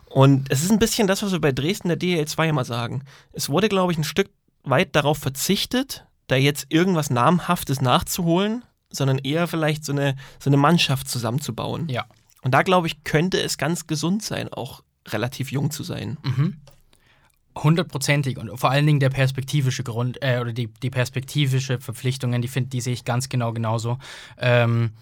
[0.06, 3.04] Und es ist ein bisschen das, was wir bei Dresden der DL 2 immer sagen.
[3.32, 4.28] Es wurde, glaube ich, ein Stück
[4.64, 10.56] weit darauf verzichtet, da jetzt irgendwas Namhaftes nachzuholen, sondern eher vielleicht so eine, so eine
[10.56, 11.88] Mannschaft zusammenzubauen.
[11.88, 12.06] ja.
[12.42, 16.16] Und da, glaube ich, könnte es ganz gesund sein, auch relativ jung zu sein.
[16.22, 16.56] Mhm.
[17.54, 22.48] Hundertprozentig und vor allen Dingen der perspektivische Grund äh, oder die, die perspektivische Verpflichtungen, die
[22.48, 23.98] finde, die sehe ich ganz genau genauso.
[24.38, 24.92] Ähm,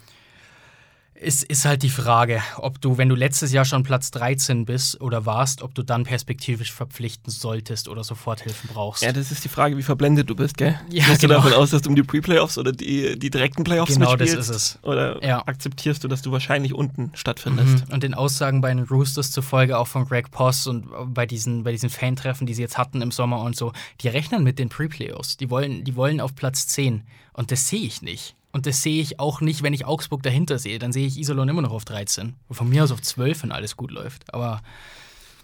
[1.21, 5.01] ist, ist halt die Frage, ob du, wenn du letztes Jahr schon Platz 13 bist
[5.01, 9.03] oder warst, ob du dann perspektivisch verpflichten solltest oder Soforthilfen brauchst.
[9.03, 10.79] Ja, das ist die Frage, wie verblendet du bist, gell?
[10.91, 11.35] Ja, Gehst genau.
[11.35, 14.21] du davon aus, dass du um die Pre-Playoffs oder die, die direkten Playoffs Genau das
[14.31, 14.51] mitspielst?
[14.51, 14.79] ist es.
[14.83, 15.43] Oder Ja.
[15.47, 17.89] akzeptierst du, dass du wahrscheinlich unten stattfindest?
[17.89, 17.93] Mhm.
[17.95, 21.73] Und den Aussagen bei den Roosters zufolge auch von Greg Poss und bei diesen, bei
[21.73, 25.37] diesen Fan-Treffen, die sie jetzt hatten im Sommer und so, die rechnen mit den Pre-Playoffs.
[25.37, 27.03] Die wollen, die wollen auf Platz 10.
[27.33, 28.35] Und das sehe ich nicht.
[28.53, 30.79] Und das sehe ich auch nicht, wenn ich Augsburg dahinter sehe.
[30.79, 32.35] Dann sehe ich Iserlohn immer noch auf 13.
[32.49, 34.33] Und von mir aus auf 12, wenn alles gut läuft.
[34.33, 34.63] Aber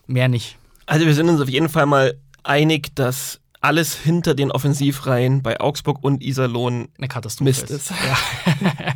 [0.06, 0.56] mehr nicht.
[0.86, 5.58] Also wir sind uns auf jeden Fall mal einig, dass alles hinter den Offensivreihen bei
[5.60, 7.90] Augsburg und Iserlohn Eine Katastrophe Mist ist.
[7.90, 7.92] ist.
[7.92, 8.94] Ja.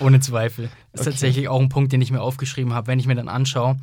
[0.00, 0.68] Ohne Zweifel.
[0.92, 1.10] Das ist Okay.
[1.10, 3.76] tatsächlich auch ein Punkt, den ich mir aufgeschrieben habe, wenn ich mir dann anschaue,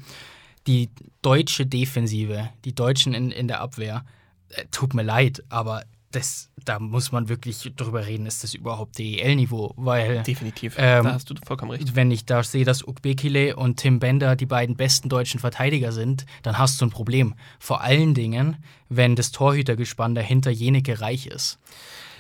[0.68, 0.90] die
[1.22, 4.06] deutsche Defensive, die Deutschen in, in der Abwehr,
[4.50, 8.98] äh, tut mir leid, aber das, da muss man wirklich drüber reden, ist das überhaupt
[8.98, 9.74] DEL-Niveau?
[9.78, 10.76] Weil, Definitiv.
[10.78, 11.96] Ähm, da hast du vollkommen recht.
[11.96, 16.26] wenn ich da sehe, dass Ukbekile und Tim Bender die beiden besten deutschen Verteidiger sind,
[16.44, 17.36] dann hast du ein Problem.
[17.60, 18.58] Vor allen Dingen,
[18.90, 21.60] wenn das Torhütergespann dahinter Jeneke reich ist.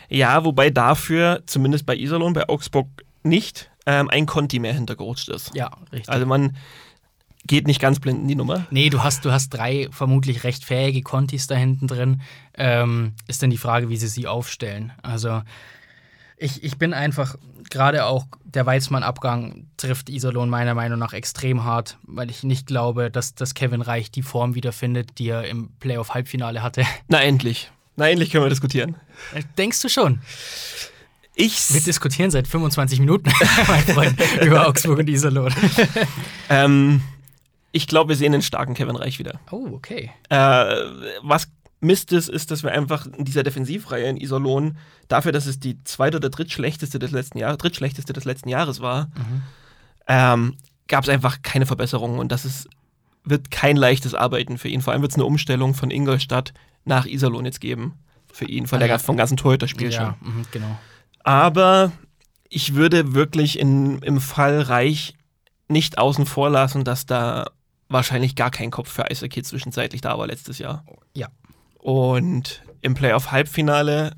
[0.09, 2.87] Ja, wobei dafür, zumindest bei Iserlohn, bei Augsburg
[3.23, 5.51] nicht, ähm, ein Conti mehr hintergerutscht ist.
[5.55, 6.09] Ja, richtig.
[6.09, 6.57] Also man
[7.47, 8.65] geht nicht ganz blind in die Nummer.
[8.69, 12.21] Nee, du hast, du hast drei vermutlich recht fähige Contis da hinten drin.
[12.55, 14.93] Ähm, ist dann die Frage, wie sie sie aufstellen.
[15.01, 15.41] Also
[16.37, 17.35] ich, ich bin einfach,
[17.69, 23.11] gerade auch der Weizmann-Abgang trifft Iserlohn meiner Meinung nach extrem hart, weil ich nicht glaube,
[23.11, 26.83] dass, dass Kevin Reich die Form wiederfindet, die er im Playoff-Halbfinale hatte.
[27.07, 27.71] Na endlich.
[27.95, 28.95] Na endlich können wir diskutieren.
[29.57, 30.19] Denkst du schon?
[31.35, 33.31] Ich, Wir diskutieren seit 25 Minuten,
[33.67, 35.53] mein Freund, über Augsburg und Iserlohn.
[36.49, 37.01] ähm,
[37.71, 39.39] ich glaube, wir sehen einen starken Kevin Reich wieder.
[39.51, 40.11] Oh, okay.
[40.29, 40.35] Äh,
[41.21, 41.47] was
[41.79, 45.83] Mist ist, ist, dass wir einfach in dieser Defensivreihe in Iserlohn, dafür, dass es die
[45.83, 49.09] zweite oder drittschlechteste des letzten Jahres, drittschlechteste des letzten Jahres war,
[50.07, 50.57] ähm,
[50.87, 52.69] gab es einfach keine Verbesserungen und das ist,
[53.23, 54.81] wird kein leichtes Arbeiten für ihn.
[54.81, 56.53] Vor allem wird es eine Umstellung von Ingolstadt
[56.85, 57.93] nach Iserlohn jetzt geben.
[58.31, 58.97] Für ihn, von der, ja.
[58.97, 60.05] vom ganzen Torhüterspiel schon.
[60.05, 60.79] Ja, mhm, genau.
[61.23, 61.91] Aber
[62.47, 65.15] ich würde wirklich in, im Fall Reich
[65.67, 67.47] nicht außen vor lassen, dass da
[67.91, 70.85] wahrscheinlich gar kein Kopf für Eishockey zwischenzeitlich da war letztes Jahr.
[71.15, 71.27] Ja.
[71.79, 74.15] Und im Playoff-Halbfinale,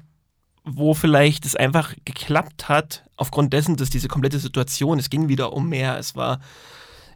[0.64, 5.54] wo vielleicht es einfach geklappt hat, aufgrund dessen, dass diese komplette Situation, es ging wieder
[5.54, 6.40] um mehr, es war,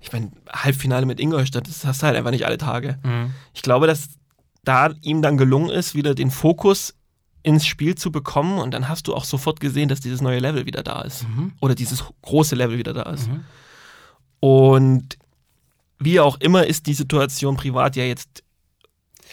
[0.01, 2.99] ich meine, Halbfinale mit Ingolstadt, das hast du halt einfach nicht alle Tage.
[3.03, 3.33] Mhm.
[3.53, 4.09] Ich glaube, dass
[4.63, 6.93] da ihm dann gelungen ist, wieder den Fokus
[7.43, 10.65] ins Spiel zu bekommen und dann hast du auch sofort gesehen, dass dieses neue Level
[10.65, 11.27] wieder da ist.
[11.27, 11.53] Mhm.
[11.61, 13.29] Oder dieses große Level wieder da ist.
[13.29, 13.45] Mhm.
[14.41, 15.17] Und
[15.99, 18.43] wie auch immer ist die Situation privat ja jetzt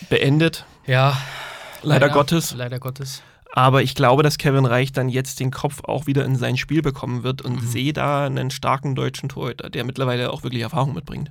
[0.09, 1.17] beendet, Ja.
[1.83, 2.55] leider, Gottes.
[2.55, 3.23] Leider Gottes.
[3.53, 6.83] Aber ich glaube, dass Kevin Reich dann jetzt den Kopf auch wieder in sein Spiel
[6.83, 7.67] bekommen wird und Mhm.
[7.67, 11.31] sehe da einen starken deutschen Torhüter, der mittlerweile auch wirklich Erfahrung mitbringt.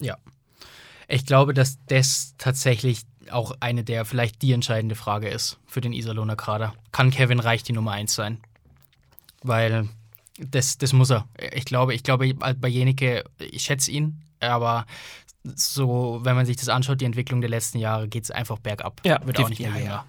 [0.00, 0.16] Ja.
[1.06, 5.92] Ich glaube, dass das tatsächlich auch eine der vielleicht die entscheidende Frage ist für den
[5.92, 6.74] Iserlohner Kader.
[6.90, 8.40] Kann Kevin Reich die Nummer 1 sein?
[9.42, 9.88] Weil
[10.38, 11.28] das, das muss er.
[11.54, 14.86] Ich glaube, ich glaube, bei Jenike, ich schätze ihn, aber
[15.44, 19.00] so, wenn man sich das anschaut, die Entwicklung der letzten Jahre, geht es einfach bergab.
[19.04, 20.04] Ja, Wird auch nicht mehr ja, ja.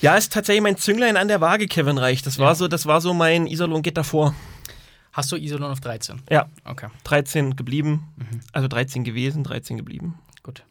[0.00, 2.20] Ja, ist tatsächlich mein Zünglein an der Waage, Kevin Reich.
[2.22, 2.54] Das war Ja.
[2.54, 4.34] so, das war so mein Iserlohn geht davor.
[5.12, 6.20] Hast du Iserlohn auf 13?
[6.30, 6.50] Ja.
[6.64, 8.40] Okay, 13 geblieben, Mhm.
[8.52, 10.18] also 13 gewesen, 13 geblieben.
[10.42, 10.64] gut.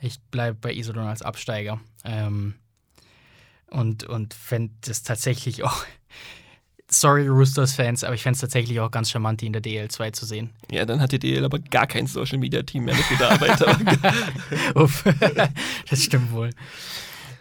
[0.00, 1.78] Ich bleibe bei Iserlohn als Absteiger.
[2.04, 2.54] Ähm,
[3.70, 5.84] und und fände es tatsächlich auch.
[6.90, 10.24] Sorry, Roosters-Fans, aber ich fände es tatsächlich auch ganz charmant, die in der DL2 zu
[10.24, 10.50] sehen.
[10.70, 13.78] Ja, dann hat die DL aber gar kein Social Media Team mehr mit Mitarbeiter.
[14.74, 15.04] Uff,
[15.90, 16.50] das stimmt wohl.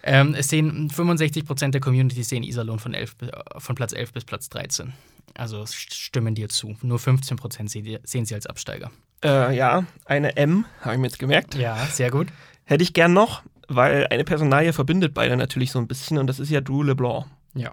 [0.03, 4.13] Ähm, es sehen 65% der Community sehen Iserlohn von, 11, bi- äh, von Platz 11
[4.13, 4.93] bis Platz 13.
[5.35, 6.75] Also stimmen dir zu.
[6.81, 8.91] Nur 15% sehen, die- sehen sie als Absteiger.
[9.23, 11.55] äh, ja, eine M, habe ich mir jetzt gemerkt.
[11.55, 12.27] Ja, sehr gut.
[12.65, 16.39] Hätte ich gern noch, weil eine Personalie verbindet beide natürlich so ein bisschen und das
[16.39, 17.25] ist ja Drew LeBlanc.
[17.55, 17.71] Ja.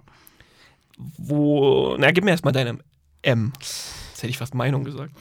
[0.97, 2.79] Wo, na, gib mir erstmal deine
[3.23, 3.53] M.
[3.59, 5.13] Jetzt hätte ich fast Meinung gesagt.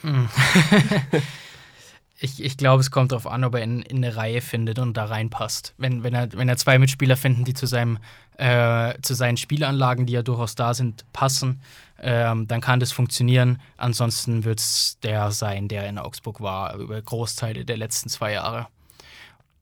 [2.24, 4.96] Ich, ich glaube, es kommt darauf an, ob er in, in eine Reihe findet und
[4.96, 5.74] da reinpasst.
[5.76, 7.98] Wenn, wenn, er, wenn er zwei Mitspieler finden, die zu, seinem,
[8.38, 11.60] äh, zu seinen Spielanlagen, die ja durchaus da sind, passen,
[12.00, 13.60] ähm, dann kann das funktionieren.
[13.76, 18.68] Ansonsten wird es der sein, der in Augsburg war, über Großteile der letzten zwei Jahre.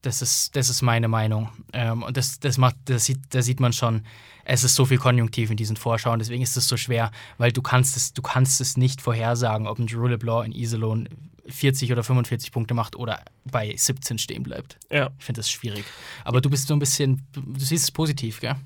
[0.03, 1.49] Das ist, das ist meine Meinung.
[1.73, 4.03] Ähm, und das, das macht, das sieht, da sieht man schon,
[4.45, 7.63] es ist so viel Konjunktiv in diesen Vorschauen, deswegen ist es so schwer, weil du
[7.63, 11.09] kannst es, du kannst es nicht vorhersagen, ob ein Drew LeBlanc in Iserlohn
[11.47, 14.79] 40 oder 45 Punkte macht oder bei 17 stehen bleibt.
[14.91, 15.11] Ja.
[15.19, 15.85] Ich finde das schwierig.
[16.25, 18.57] Aber du bist so ein bisschen, du siehst es positiv, gell?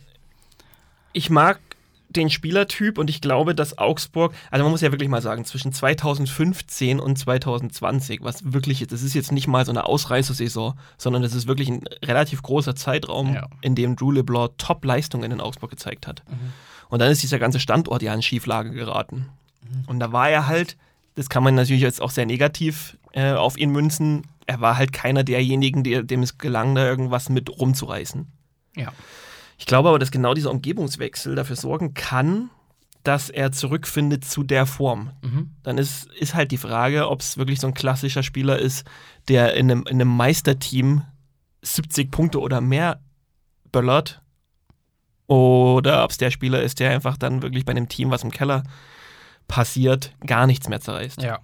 [1.13, 1.59] Ich mag
[2.09, 5.73] den Spielertyp und ich glaube, dass Augsburg, also man muss ja wirklich mal sagen, zwischen
[5.73, 11.23] 2015 und 2020, was wirklich, ist, das ist jetzt nicht mal so eine Ausreißersaison, sondern
[11.23, 13.47] das ist wirklich ein relativ großer Zeitraum, Ja.
[13.61, 16.23] in dem Drew LeBlanc Top-Leistungen in Augsburg gezeigt hat.
[16.89, 19.29] Und dann ist dieser ganze Standort ja in Schieflage geraten.
[19.87, 20.77] Und da war er halt,
[21.17, 24.93] das kann man natürlich jetzt auch sehr negativ äh, auf ihn münzen, er war halt
[24.93, 28.27] keiner derjenigen, der, dem es gelang, da irgendwas mit rumzureißen.
[28.77, 28.93] Ja.
[29.59, 32.51] Ich glaube aber, dass genau dieser Umgebungswechsel dafür sorgen kann,
[33.03, 35.13] dass er zurückfindet zu der Form.
[35.23, 35.53] Mhm.
[35.63, 38.85] Dann ist, ist halt die Frage, ob es wirklich so ein klassischer Spieler ist,
[39.29, 41.03] der in einem, in einem Meisterteam
[41.63, 43.01] 70 Punkte oder mehr
[43.71, 44.23] böllert.
[45.29, 48.31] Oder ob es der Spieler ist, der einfach dann wirklich bei einem Team, was im
[48.31, 48.65] Keller
[49.49, 51.23] passiert, gar nichts mehr zerreißt.
[51.23, 51.41] Ja.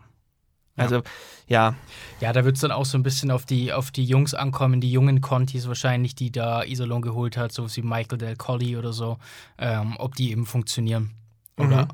[0.77, 1.03] Also,
[1.49, 1.75] ja,
[2.21, 4.81] Ja, da wird es dann auch so ein bisschen auf die, auf die Jungs ankommen,
[4.81, 8.93] die jungen Contis wahrscheinlich, die da Iserlohn geholt hat, so wie Michael Del Colli oder
[8.93, 9.19] so,
[9.59, 11.11] ähm, ob die eben funktionieren.
[11.59, 11.89] Oder,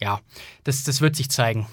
[0.00, 0.20] ja,
[0.64, 1.66] das, das wird sich zeigen.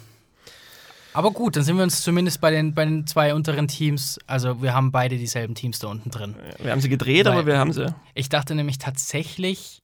[1.13, 4.61] Aber gut, dann sind wir uns zumindest bei den, bei den zwei unteren Teams, also
[4.61, 6.35] wir haben beide dieselben Teams da unten drin.
[6.59, 7.93] wir haben sie gedreht, Weil- aber wir haben sie.
[8.13, 9.78] Ich dachte nämlich tatsächlich,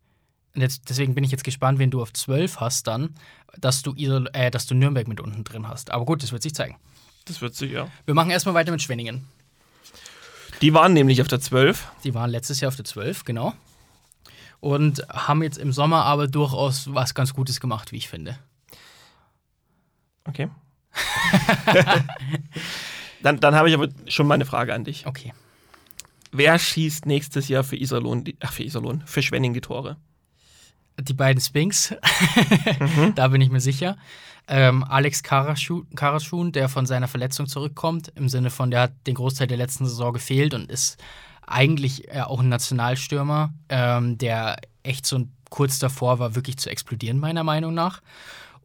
[0.62, 3.16] jetzt, deswegen bin ich jetzt gespannt, wen du auf 12 hast dann,
[3.58, 5.92] dass du, Isol äh, dass du Nürnberg mit unten drin hast.
[5.92, 6.78] Aber gut, das wird sich zeigen.
[7.26, 7.88] Das wird sich, ja.
[8.06, 9.28] Wir machen erstmal weiter mit Schwenningen.
[10.62, 11.88] Die waren nämlich auf der 12.
[12.04, 13.54] Die waren letztes Jahr auf der 12, genau.
[14.60, 18.38] Und haben jetzt im Sommer aber durchaus was ganz Gutes gemacht, wie ich finde.
[20.28, 20.50] Okay.
[23.22, 25.06] dann dann habe ich aber schon mal eine Frage an dich.
[25.06, 25.34] Okay.
[26.32, 29.98] Wer schießt nächstes Jahr für Iserlohn, die, ach für Iserlohn, für Schwenning die Tore?
[31.00, 31.94] Die beiden Spinks,
[33.16, 33.98] da bin ich mir sicher.
[34.48, 39.16] Ähm, Alex Karaschu- Karaschun, der von seiner Verletzung zurückkommt, im Sinne von, der hat den
[39.16, 40.98] Großteil der letzten Saison gefehlt und ist
[41.46, 47.20] eigentlich äh, auch ein Nationalstürmer, ähm, der echt so kurz davor war, wirklich zu explodieren,
[47.20, 48.02] meiner Meinung nach.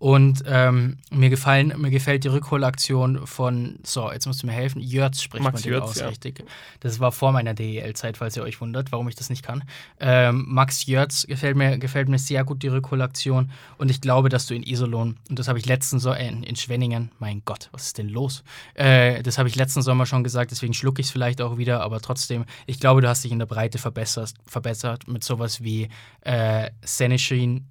[0.00, 4.80] Und ähm, mir, gefallen, mir gefällt die Rückholaktion von, so, jetzt musst du mir helfen,
[4.80, 6.08] Jörz spricht Max man den Jörz, aus, ja.
[6.08, 6.42] richtig.
[6.80, 9.62] Das war vor meiner DEL-Zeit, falls ihr euch wundert, warum ich das nicht kann.
[9.98, 13.50] Ähm, Max Jörz gefällt mir, gefällt mir sehr gut, die Rückholaktion.
[13.76, 16.56] Und ich glaube, dass du in Iserlohn, und das habe ich letzten Sommer, äh, in
[16.56, 18.42] Schwenningen, mein Gott, was ist denn los?
[18.72, 21.82] Äh, das habe ich letzten Sommer schon gesagt, deswegen schlucke ich es vielleicht auch wieder,
[21.82, 25.90] aber trotzdem, ich glaube, du hast dich in der Breite verbessert, verbessert mit sowas wie
[26.22, 27.66] äh, Seneschin,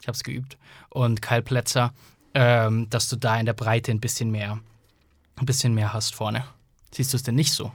[0.00, 0.58] ich habe es geübt,
[0.88, 1.92] und Kyle Plätzer,
[2.34, 4.58] ähm, dass du da in der Breite ein bisschen mehr,
[5.36, 6.44] ein bisschen mehr hast vorne.
[6.92, 7.72] Siehst du es denn nicht so?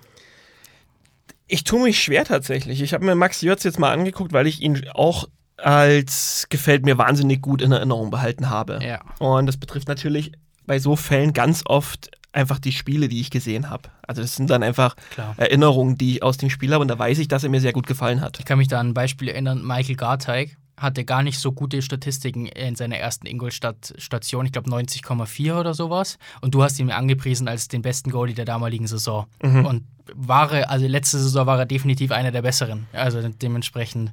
[1.48, 2.82] Ich tue mich schwer tatsächlich.
[2.82, 6.98] Ich habe mir Max Jörz jetzt mal angeguckt, weil ich ihn auch als gefällt mir
[6.98, 8.80] wahnsinnig gut in Erinnerung behalten habe.
[8.84, 9.02] Ja.
[9.20, 10.32] Und das betrifft natürlich
[10.66, 13.90] bei so Fällen ganz oft einfach die Spiele, die ich gesehen habe.
[14.06, 15.36] Also das sind dann einfach Klar.
[15.38, 17.72] Erinnerungen, die ich aus dem Spiel habe und da weiß ich, dass er mir sehr
[17.72, 18.40] gut gefallen hat.
[18.40, 21.82] Ich kann mich da an ein Beispiel erinnern, Michael Garteig hatte gar nicht so gute
[21.82, 26.18] Statistiken in seiner ersten Ingolstadt-Station, ich glaube 90,4 oder sowas.
[26.42, 29.28] Und du hast ihn angepriesen als den besten Goalie der damaligen Saison.
[29.42, 29.84] Und
[30.14, 32.88] war er, also letzte Saison war er definitiv einer der besseren.
[32.94, 34.12] Also dementsprechend,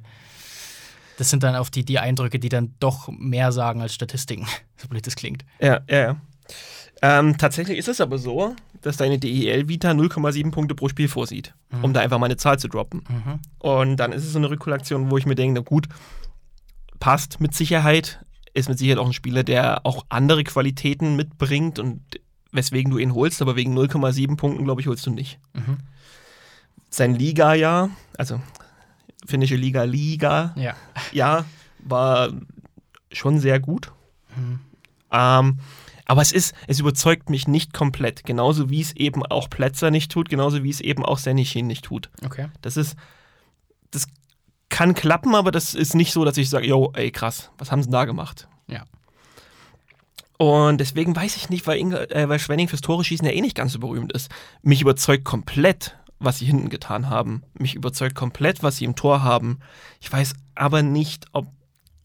[1.17, 4.47] das sind dann auf die, die Eindrücke, die dann doch mehr sagen als Statistiken,
[4.77, 5.43] so blöd das klingt.
[5.59, 6.17] Ja, ja, ja.
[7.01, 11.93] Ähm, tatsächlich ist es aber so, dass deine DEL-Vita 0,7 Punkte pro Spiel vorsieht, um
[11.93, 13.03] da einfach mal eine Zahl zu droppen.
[13.59, 15.87] Und dann ist es so eine Rückkollektion, wo ich mir denke, na gut,
[17.03, 18.23] passt mit Sicherheit.
[18.53, 22.01] ist mit Sicherheit auch ein Spieler, der auch andere Qualitäten mitbringt und
[22.53, 25.37] weswegen du ihn holst, aber wegen 0,7 Punkten, glaube ich, holst du nicht.
[25.53, 25.79] Mhm.
[26.89, 28.39] Sein Liga-Jahr, also
[29.25, 30.75] finnische Liga, Liga, Ja.
[31.11, 31.43] ja,
[31.79, 32.29] war
[33.11, 33.91] schon sehr gut.
[34.37, 34.59] Mhm.
[35.11, 35.59] Ähm,
[36.05, 38.23] aber es ist, es überzeugt mich nicht komplett.
[38.23, 41.83] Genauso wie es eben auch Plätzer nicht tut, genauso wie es eben auch Senichin nicht
[41.83, 42.09] tut.
[42.23, 42.47] Okay.
[42.61, 42.95] Das ist,
[43.91, 44.07] das
[44.73, 47.83] kann klappen, aber das ist nicht so, dass ich sage, yo, ey, krass, was haben
[47.83, 48.47] sie denn da gemacht?
[48.67, 48.85] Ja.
[50.39, 53.41] Und deswegen weiß ich nicht, weil, Inge, äh, weil Schwenning fürs Tore schießen ja eh
[53.41, 54.31] nicht ganz so berühmt ist.
[54.63, 57.43] Mich überzeugt komplett, was sie hinten getan haben.
[57.53, 59.59] Mich überzeugt komplett, was sie im Tor haben.
[60.01, 61.45] Ich weiß aber nicht, ob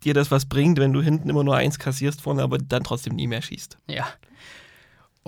[0.05, 3.17] dir das was bringt, wenn du hinten immer nur eins kassierst vorne, aber dann trotzdem
[3.17, 3.79] nie mehr schießt.
[3.87, 4.07] Ja.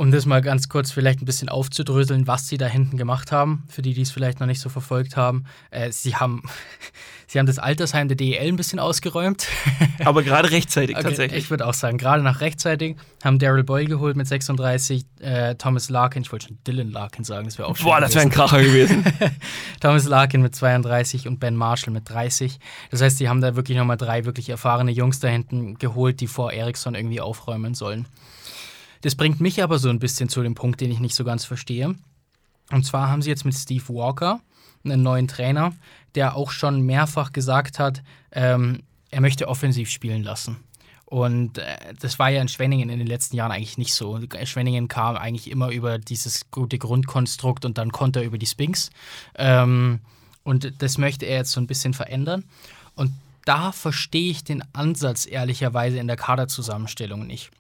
[0.01, 3.65] Um das mal ganz kurz vielleicht ein bisschen aufzudröseln, was sie da hinten gemacht haben,
[3.69, 5.45] für die, die es vielleicht noch nicht so verfolgt haben.
[5.71, 6.43] Äh, sie, haben
[7.27, 9.47] sie haben das Altersheim der DEL ein bisschen ausgeräumt.
[10.07, 11.45] Aber gerade rechtzeitig Okay, tatsächlich.
[11.45, 15.91] Ich würde auch sagen, gerade nach rechtzeitig haben Daryl Boyle geholt mit 36, äh, Thomas
[15.91, 18.31] Larkin, ich wollte schon Dylan Larkin sagen, das wäre auch schön Boah, das wäre ein.
[18.31, 19.05] Kracher gewesen.
[19.81, 22.59] Thomas Larkin mit 32 und Ben Marshall mit 30.
[22.91, 26.27] Das heißt, die haben da wirklich nochmal drei wirklich erfahrene Jungs da hinten geholt, die
[26.27, 28.07] vor Eriksson irgendwie aufräumen sollen.
[29.03, 31.45] Das bringt mich aber so ein bisschen zu dem Punkt, den ich nicht so ganz
[31.45, 31.95] verstehe.
[32.71, 34.41] Und zwar haben sie jetzt mit Steve Walker
[34.85, 35.73] einen neuen Trainer,
[36.15, 40.57] der auch schon mehrfach gesagt hat, ähm, er möchte offensiv spielen lassen.
[41.05, 44.21] Und äh, das war ja in Schwenningen in den letzten Jahren eigentlich nicht so.
[44.45, 48.91] Schwenningen kam eigentlich immer über dieses gute Grundkonstrukt und dann konnte er über die Spinks.
[49.35, 50.01] Ähm,
[50.45, 52.45] und das möchte er jetzt so ein bisschen verändern.
[52.95, 53.13] Und
[53.45, 57.51] da verstehe ich den Ansatz ehrlicherweise in der Kaderzusammenstellung nicht.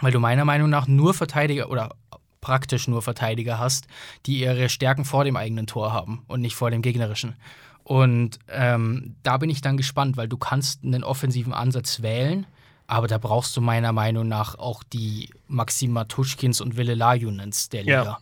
[0.00, 1.94] Weil du meiner Meinung nach nur Verteidiger oder
[2.40, 3.88] praktisch nur Verteidiger hast,
[4.26, 7.34] die ihre Stärken vor dem eigenen Tor haben und nicht vor dem gegnerischen.
[7.82, 12.46] Und ähm, da bin ich dann gespannt, weil du kannst einen offensiven Ansatz wählen,
[12.86, 17.82] aber da brauchst du meiner Meinung nach auch die Maxim Matuschkins und Wille Lajunens der
[17.82, 18.04] Liga.
[18.04, 18.18] Ja.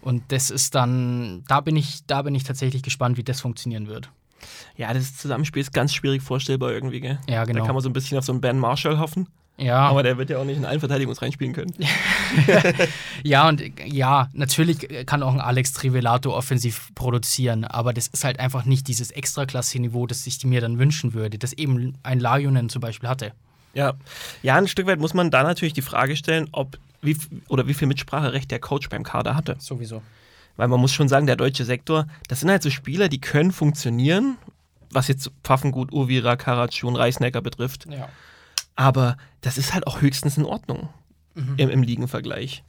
[0.00, 3.88] Und das ist dann, da bin ich, da bin ich tatsächlich gespannt, wie das funktionieren
[3.88, 4.10] wird.
[4.76, 7.18] ja, das Zusammenspiel ist ganz schwierig vorstellbar irgendwie, gell?
[7.28, 7.60] Ja, genau.
[7.60, 9.28] Da kann man so ein bisschen auf so einen Ben Marshall hoffen.
[9.56, 11.72] Ja, Aber der wird ja auch nicht in allen Verteidigungsreihen spielen können.
[13.22, 18.40] ja und ja, natürlich kann auch ein Alex Trivelato offensiv produzieren, aber das ist halt
[18.40, 22.80] einfach nicht dieses Extraklasse-Niveau, das ich mir dann wünschen würde, das eben ein Lajunen zum
[22.80, 23.32] Beispiel hatte.
[23.74, 23.94] Ja.
[24.42, 27.16] ja, ein Stück weit muss man da natürlich die Frage stellen, ob wie,
[27.48, 29.56] oder wie viel Mitspracherecht der Coach beim Kader hatte.
[29.58, 30.02] Sowieso.
[30.56, 33.52] Weil man muss schon sagen, der deutsche Sektor, das sind halt so Spieler, die können
[33.52, 34.36] funktionieren,
[34.90, 37.86] was jetzt Pfaffengut, Urvira, Karatschun, Reisnecker betrifft.
[37.90, 38.08] Ja.
[38.76, 40.88] Aber das ist halt auch höchstens in Ordnung
[41.34, 42.64] im, im Ligenvergleich.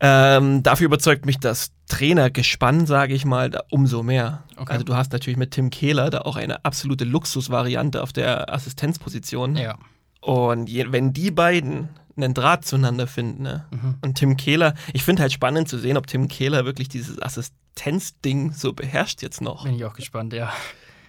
[0.00, 4.42] Ähm, dafür überzeugt mich das Trainergespann, sage ich mal, umso mehr.
[4.56, 4.72] Okay.
[4.72, 9.54] Also du hast natürlich mit Tim Kehler da auch eine absolute Luxusvariante auf der Assistenzposition.
[9.54, 9.78] Ja.
[10.20, 13.64] Und je, wenn die beiden einen Draht zueinander finden, ne?
[14.02, 18.52] und Tim Kehler, ich finde halt spannend zu sehen, ob Tim Kehler wirklich dieses Assistenzding
[18.52, 19.64] so beherrscht jetzt noch.
[19.64, 20.52] Bin ich auch gespannt, ja.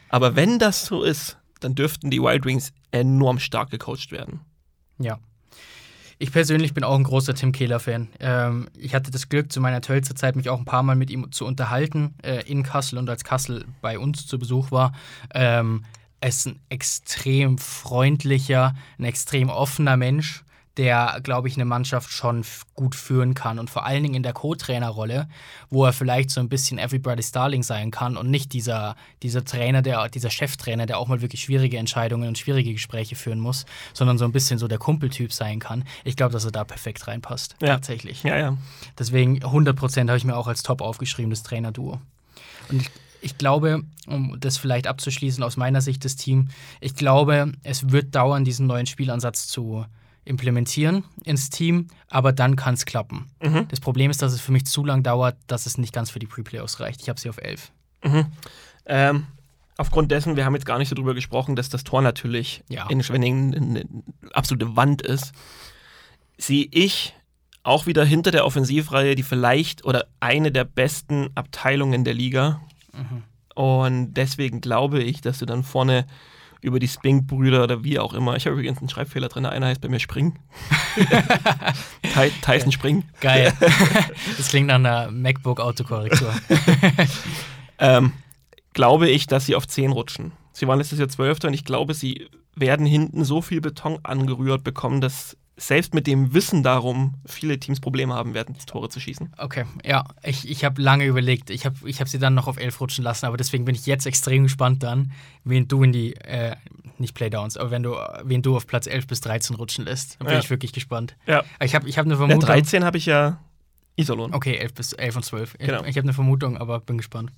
[0.09, 4.41] Aber wenn das so ist, dann dürften die Wild Wings enorm stark gecoacht werden.
[4.99, 5.19] Ja.
[6.19, 8.09] Ich persönlich bin auch ein großer Tim Kehler-Fan.
[8.19, 11.09] Ähm, ich hatte das Glück, zu meiner Tölzer Zeit mich auch ein paar Mal mit
[11.09, 14.93] ihm zu unterhalten äh, in Kassel und als Kassel bei uns zu Besuch war.
[15.33, 15.83] Ähm,
[16.21, 20.43] er ist ein extrem freundlicher, ein extrem offener Mensch,
[20.77, 24.33] der, glaube ich, eine Mannschaft schon gut führen kann und vor allen Dingen in der
[24.33, 25.27] Co-Trainerrolle,
[25.69, 29.83] wo er vielleicht so ein bisschen Everybody's Darling sein kann und nicht dieser, dieser Trainer,
[29.83, 34.17] der, dieser Cheftrainer, der auch mal wirklich schwierige Entscheidungen und schwierige Gespräche führen muss, sondern
[34.17, 35.83] so ein bisschen so der Kumpeltyp sein kann.
[36.03, 37.55] Ich glaube, dass er da perfekt reinpasst.
[37.61, 37.75] Ja.
[37.75, 38.23] Tatsächlich.
[38.23, 38.57] Ja, ja.
[38.97, 41.99] Deswegen 100% habe ich mir auch als Top aufgeschrieben, das Trainerduo.
[42.69, 42.89] Und ich,
[43.21, 48.15] ich glaube, um das vielleicht abzuschließen aus meiner Sicht des Teams, ich glaube, es wird
[48.15, 49.85] dauern, diesen neuen Spielansatz zu
[50.25, 53.27] implementieren ins Team, aber dann kann es klappen.
[53.41, 53.67] Mhm.
[53.69, 56.19] Das Problem ist, dass es für mich zu lang dauert, dass es nicht ganz für
[56.19, 57.01] die Pre-Playoffs reicht.
[57.01, 57.71] Ich habe sie auf 11.
[58.85, 59.27] Ähm,
[59.77, 62.87] aufgrund dessen, wir haben jetzt gar nicht so drüber gesprochen, dass das Tor natürlich Ja.
[62.89, 63.85] in Schwenningen eine
[64.33, 65.31] absolute Wand ist,
[66.37, 67.13] sehe ich
[67.63, 72.61] auch wieder hinter der Offensivreihe die vielleicht oder eine der besten Abteilungen der Liga.
[73.55, 76.05] Und deswegen glaube ich, dass du dann vorne
[76.63, 79.81] über die Spink-Brüder oder wie auch immer, ich habe übrigens einen Schreibfehler drin, einer heißt
[79.81, 80.39] bei mir Spring.
[82.13, 83.03] Ty Tyson Spring.
[83.19, 83.53] Geil.
[84.37, 86.33] das klingt nach einer MacBook-Autokorrektur.
[87.79, 88.13] ähm,
[88.73, 90.31] glaube ich, dass sie auf 10 rutschen.
[90.53, 94.63] Sie waren letztes Jahr Zwölfter und ich glaube, sie werden hinten so viel Beton angerührt
[94.63, 99.33] bekommen, dass selbst mit dem Wissen darum viele Teams Probleme haben werden, Tore zu schießen.
[99.37, 101.49] Okay, ja, ich, ich habe lange überlegt.
[101.51, 103.85] Ich habe ich hab sie dann noch auf 11 rutschen lassen, aber deswegen bin ich
[103.85, 105.11] jetzt extrem gespannt dann,
[105.43, 106.55] wen du in die, äh,
[106.97, 110.19] nicht Playdowns, aber wenn du, wen du auf Platz 11 bis 13 rutschen lässt.
[110.19, 110.39] Dann bin Ja.
[110.41, 111.15] ich wirklich gespannt.
[111.27, 111.43] Ja.
[111.59, 112.41] Ich habe ich hab eine Ja, Vermutung.
[112.41, 113.39] 13 habe ich ja
[113.95, 114.33] Isolon.
[114.33, 115.53] Okay, 11 bis 11 und 12.
[115.59, 115.83] Ich- Genau.
[115.83, 117.31] Ich habe eine Vermutung, aber bin gespannt.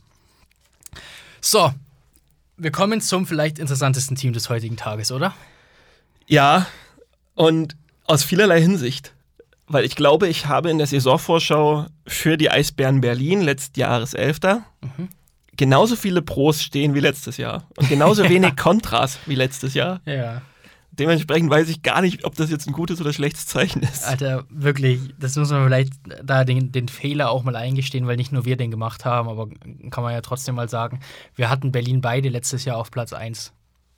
[1.41, 1.73] So,
[2.57, 5.33] wir kommen zum vielleicht interessantesten Team des heutigen Tages, oder?
[6.27, 6.65] Ja,
[7.35, 7.75] und
[8.05, 9.13] aus vielerlei Hinsicht.
[9.67, 14.63] Weil ich glaube, ich habe in der Saisonvorschau für die Eisbären Berlin letzten Jahres Elfter
[15.57, 17.67] genauso viele Pros stehen wie letztes Jahr.
[17.77, 20.01] Und genauso wenig Kontras wie letztes Jahr.
[20.05, 20.41] Ja.
[20.91, 24.05] Dementsprechend weiß ich gar nicht, ob das jetzt ein gutes oder schlechtes Zeichen ist.
[24.05, 25.93] Alter, wirklich, das muss man vielleicht
[26.23, 29.49] da den, den Fehler auch mal eingestehen, weil nicht nur wir den gemacht haben, aber
[29.89, 31.01] kann man ja trotzdem mal sagen,
[31.35, 33.51] wir hatten Berlin beide letztes Jahr auf Platz 1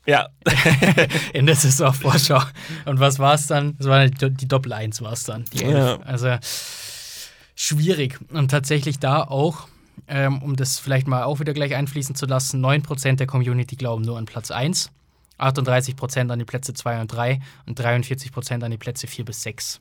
[0.08, 0.30] Ja,
[1.34, 2.40] in der Saisonvorschau.
[2.86, 3.76] Und was war es dann?
[3.78, 5.74] Es war die, die Doppel-1 war es dann, die 11.
[5.74, 5.98] Ja.
[6.00, 6.38] Also
[7.54, 8.18] schwierig.
[8.30, 9.68] Und tatsächlich da auch,
[10.06, 14.02] ähm, um das vielleicht mal auch wieder gleich einfließen zu lassen, 9% der Community glauben
[14.02, 14.90] nur an Platz 1,
[15.38, 19.78] 38% an die Plätze 2 und 3 und 43% an die Plätze 4 bis 6.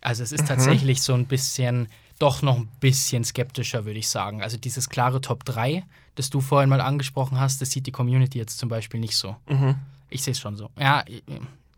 [0.00, 1.86] Also es ist tatsächlich so ein bisschen,
[2.18, 4.42] doch noch ein bisschen skeptischer, würde ich sagen.
[4.42, 5.84] Also dieses klare Top 3,
[6.16, 9.36] das du vorhin mal angesprochen hast, das sieht die Community jetzt zum Beispiel nicht so.
[9.48, 9.76] Mhm.
[10.10, 10.70] Ich sehe es schon so.
[10.78, 11.04] Ja,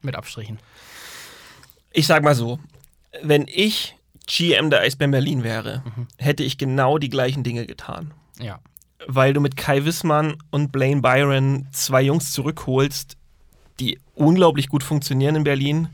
[0.03, 0.59] mit Abstrichen.
[1.93, 2.59] ich sag mal so,
[3.22, 5.82] wenn ich GM der Eisbären Berlin wäre,
[6.16, 8.12] hätte ich genau die gleichen Dinge getan.
[8.38, 8.61] Ja.
[9.07, 13.16] weil du mit Kai Wissmann und Blaine Byron zwei Jungs zurückholst,
[13.80, 15.88] die unglaublich gut funktionieren in Berlin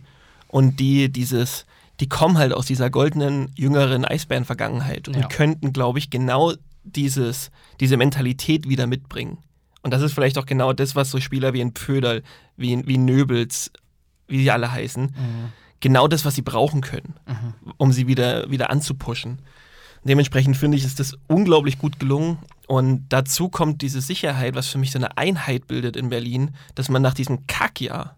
[0.49, 1.67] und die dieses,
[2.01, 5.29] die kommen halt aus dieser goldenen jüngeren Eisbären-Vergangenheit und Ja.
[5.29, 6.53] könnten, glaube ich, genau
[6.85, 9.39] dieses, diese Mentalität wieder mitbringen.
[9.83, 12.23] Und das ist vielleicht auch genau das, was so Spieler wie ein Pföderl,
[12.57, 13.71] wie, ein- wie Nöbels,
[14.29, 15.15] wie sie alle heißen,
[15.81, 17.15] genau das, was sie brauchen können,
[17.77, 19.39] um sie wieder, wieder anzupushen.
[20.05, 22.39] Dementsprechend finde ich, ist das unglaublich gut gelungen.
[22.69, 26.89] Und dazu kommt diese Sicherheit, was für mich so eine Einheit bildet in Berlin, dass
[26.89, 28.17] man nach diesem Kackjahr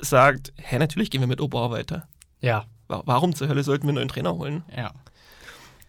[0.00, 2.06] sagt, hä, natürlich gehen wir mit Oberau weiter.
[2.40, 4.62] Ja, Warum zur Hölle sollten wir einen neuen Trainer holen?
[4.76, 4.92] ja.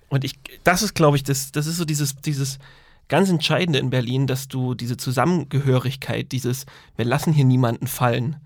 [0.08, 2.60] Und ich, das ist, glaube ich, das, das ist so dieses, dieses
[3.08, 6.66] ganz Entscheidende in Berlin, dass du diese Zusammengehörigkeit, dieses,
[6.96, 8.38] wir lassen hier niemanden fallen,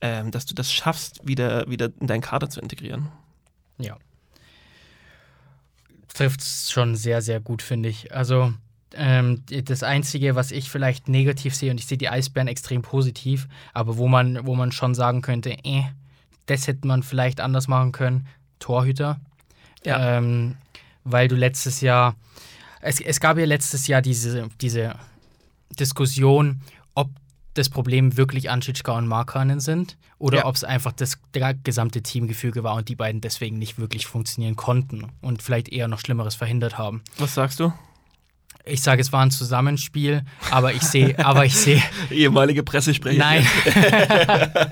[0.00, 3.08] ähm, dass du das schaffst, wieder, wieder in deinen Kader zu integrieren.
[3.78, 3.96] Ja.
[6.12, 8.12] Trifft es schon sehr, sehr gut, finde ich.
[8.12, 8.52] Also,
[8.94, 13.48] ähm, das Einzige, was ich vielleicht negativ sehe, und ich sehe die Eisbären extrem positiv,
[13.72, 15.84] aber wo man, wo man schon sagen könnte, eh,
[16.50, 18.26] das hätte man vielleicht anders machen können,
[18.58, 19.20] Torhüter.
[19.84, 20.18] Ja.
[20.18, 20.56] Ähm,
[21.04, 22.14] weil du letztes Jahr,
[22.82, 24.94] es, es gab ja letztes Jahr diese, diese
[25.78, 26.60] Diskussion,
[26.94, 27.08] ob
[27.54, 30.44] das Problem wirklich Anschitschka und Markanen sind oder Ja.
[30.46, 31.18] ob es einfach das
[31.64, 36.00] gesamte Teamgefüge war und die beiden deswegen nicht wirklich funktionieren konnten und vielleicht eher noch
[36.00, 37.02] Schlimmeres verhindert haben.
[37.18, 37.72] Was sagst du?
[38.66, 43.18] Ich sage, es war ein Zusammenspiel, aber ich sehe, aber ich sehe, Ehemalige Pressesprecher.
[43.18, 43.46] nein.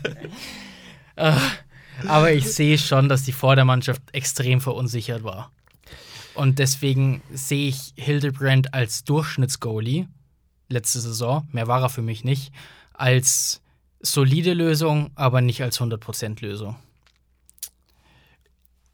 [2.06, 5.50] Aber ich sehe schon, dass die Vordermannschaft extrem verunsichert war.
[6.34, 10.06] Und deswegen sehe ich Hildebrand als Durchschnittsgoalie
[10.68, 12.52] letzte Saison, mehr war er für mich nicht,
[12.92, 13.62] als
[14.00, 16.76] solide Lösung, aber nicht als 100% Lösung.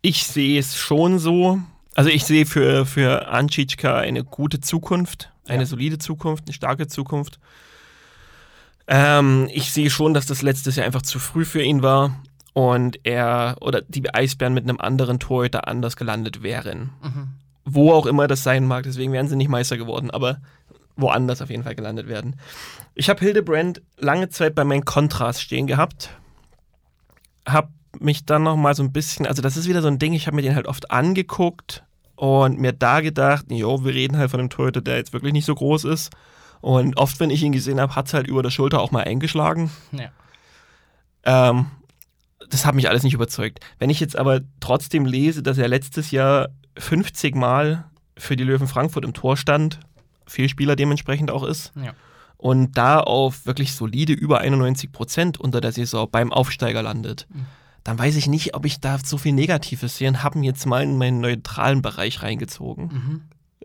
[0.02, 1.58] Ich sehe es schon so.
[1.94, 5.66] Also ich sehe für, für Anschitschka eine gute Zukunft, eine Ja.
[5.66, 7.38] solide Zukunft, eine starke Zukunft.
[8.86, 12.20] Ähm, ich sehe schon, dass das letztes Jahr einfach zu früh für ihn war
[12.54, 16.90] und er oder die Eisbären mit einem anderen Torhüter anders gelandet wären.
[17.66, 20.38] Wo auch immer das sein mag, deswegen wären sie nicht Meister geworden, aber
[20.96, 22.36] woanders auf jeden Fall gelandet werden.
[22.94, 26.10] Ich habe Hildebrand lange Zeit bei meinen Kontras stehen gehabt.
[27.46, 30.12] Hab mich dann noch mal so ein bisschen, also das ist wieder so ein Ding,
[30.12, 31.84] ich habe mir den halt oft angeguckt
[32.16, 35.44] und mir da gedacht, jo, wir reden halt von einem Torhüter, der jetzt wirklich nicht
[35.44, 36.12] so groß ist.
[36.60, 39.04] Und oft, wenn ich ihn gesehen habe, hat es halt über der Schulter auch mal
[39.04, 39.70] eingeschlagen.
[39.92, 40.10] Ja.
[41.24, 41.66] Ähm,
[42.50, 43.60] das hat mich alles nicht überzeugt.
[43.78, 47.84] Wenn ich jetzt aber trotzdem lese, dass er letztes Jahr 50 Mal
[48.16, 49.80] für die Löwen Frankfurt im Tor stand,
[50.26, 51.92] Fehlspieler dementsprechend auch ist, Ja.
[52.36, 57.26] und da auf wirklich solide über 91 Prozent unter der Saison beim Aufsteiger landet,
[57.82, 60.64] dann weiß ich nicht, ob ich da so viel Negatives sehe und habe ihn jetzt
[60.66, 62.84] mal in meinen neutralen Bereich reingezogen.
[62.86, 63.20] Mhm.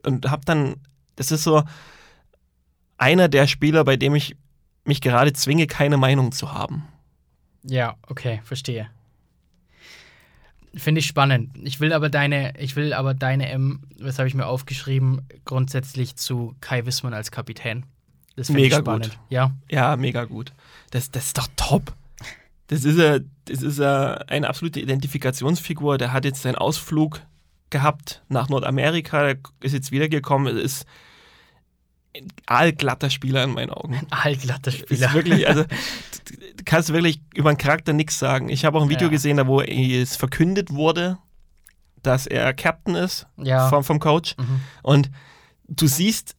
[0.05, 0.75] Und habe dann,
[1.15, 1.63] das ist so
[2.97, 4.35] einer der Spieler, bei dem ich
[4.83, 6.83] mich gerade zwinge, keine Meinung zu haben.
[7.63, 8.89] Ja, okay, verstehe.
[10.75, 11.51] Finde ich spannend.
[11.63, 16.15] Ich will aber deine, ich will aber deine M, was habe ich mir aufgeschrieben, grundsätzlich
[16.15, 17.85] zu Kai Wissmann als Kapitän.
[18.35, 19.09] Das finde ich spannend.
[19.09, 19.19] gut.
[19.29, 20.53] Ja, Ja, mega gut.
[20.91, 21.93] Das, das ist doch top.
[22.67, 25.97] Das ist, er, das ist er eine absolute Identifikationsfigur.
[25.97, 27.21] Der hat jetzt seinen Ausflug
[27.71, 30.55] gehabt nach Nordamerika, der ist jetzt wiedergekommen.
[30.55, 30.85] Ist
[32.15, 33.95] ein allglatter Spieler in meinen Augen.
[33.95, 35.07] Ein allglatter Spieler.
[35.07, 35.63] Ist wirklich, also
[36.57, 38.49] du kannst wirklich über den Charakter nichts sagen.
[38.49, 39.11] Ich habe auch ein Video Ja.
[39.11, 41.17] gesehen, da wo es verkündet wurde,
[42.01, 43.69] dass er Captain ist Ja.
[43.69, 44.35] vom, vom Coach.
[44.37, 44.61] Mhm.
[44.81, 45.11] Und
[45.67, 46.35] du siehst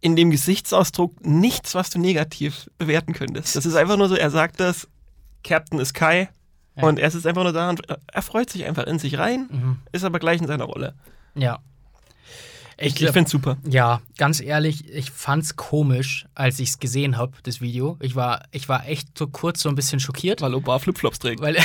[0.00, 3.56] in dem Gesichtsausdruck nichts, was du negativ bewerten könntest.
[3.56, 4.86] Das ist einfach nur so, er sagt das,
[5.42, 6.28] Captain ist Kai
[6.76, 6.82] Ja.
[6.82, 7.80] und er ist einfach nur da und
[8.12, 9.78] er freut sich einfach in sich rein, Mhm.
[9.92, 10.94] ist aber gleich in seiner Rolle.
[11.34, 11.60] Ja.
[12.76, 13.56] Ich, ich finde es super.
[13.68, 17.96] Ja, ganz ehrlich, ich fand's komisch, als ich es gesehen habe, das Video.
[18.00, 20.40] Ich war, ich war echt so kurz so ein bisschen schockiert.
[20.40, 21.40] Weil Obar Flipflops trägt.
[21.40, 21.56] Weil,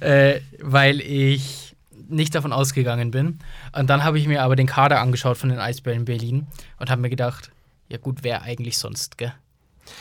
[0.00, 1.74] äh, weil ich
[2.08, 3.38] nicht davon ausgegangen bin.
[3.72, 6.46] Und dann habe ich mir aber den Kader angeschaut von den Eisbären Berlin
[6.78, 7.50] und habe mir gedacht,
[7.88, 9.32] ja gut, wer eigentlich sonst, gell?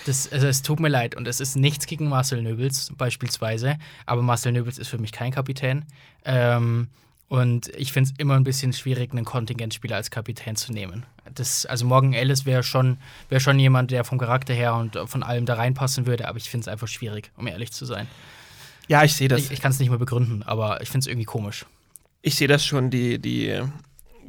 [0.06, 4.22] Das, also es tut mir leid und es ist nichts gegen Marcel Nöbels beispielsweise, aber
[4.22, 5.86] Marcel Nöbels ist für mich kein Kapitän.
[6.24, 6.88] Ähm,
[7.34, 11.04] und ich finde es immer ein bisschen schwierig, einen Kontingentspieler als Kapitän zu nehmen.
[11.34, 12.98] Das, also Morgan Ellis wäre schon,
[13.30, 16.48] wär schon jemand, der vom Charakter her und von allem da reinpassen würde, aber ich
[16.50, 18.08] finde es einfach schwierig, um ehrlich zu sein.
[18.88, 19.40] Ja, ich sehe das.
[19.42, 21.66] Ich, ich kann es nicht mehr begründen, aber ich finde es irgendwie komisch.
[22.22, 23.62] Ich sehe das schon, die, die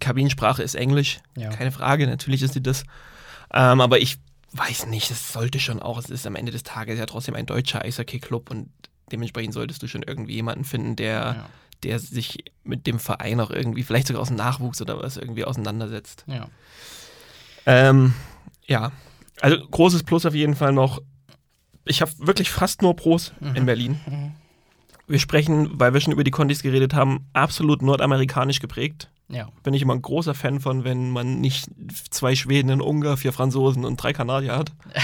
[0.00, 1.50] Kabinensprache ist Englisch, Ja.
[1.50, 2.84] keine Frage, natürlich ist sie das.
[3.52, 4.16] Ähm, aber ich
[4.52, 7.44] weiß nicht, es sollte schon auch, es ist am Ende des Tages ja trotzdem ein
[7.44, 8.70] deutscher Eishockey-Club und
[9.12, 11.46] dementsprechend solltest du schon irgendwie jemanden finden, der, Ja.
[11.84, 15.44] Der sich mit dem Verein auch irgendwie, vielleicht sogar aus dem Nachwuchs oder was, irgendwie
[15.44, 16.24] auseinandersetzt.
[16.26, 16.48] Ja.
[17.66, 18.14] Ähm,
[18.66, 18.92] ja,
[19.40, 21.00] also großes Plus auf jeden Fall noch.
[21.84, 23.56] Ich habe wirklich fast nur Pros Mhm.
[23.56, 24.34] in Berlin.
[25.06, 29.10] Wir sprechen, weil wir schon über die Condis geredet haben, absolut nordamerikanisch geprägt.
[29.28, 29.48] Ja.
[29.62, 31.66] Bin ich immer ein großer Fan von, wenn man nicht
[32.10, 34.72] zwei Schweden, einen Ungar, vier Franzosen und drei Kanadier hat.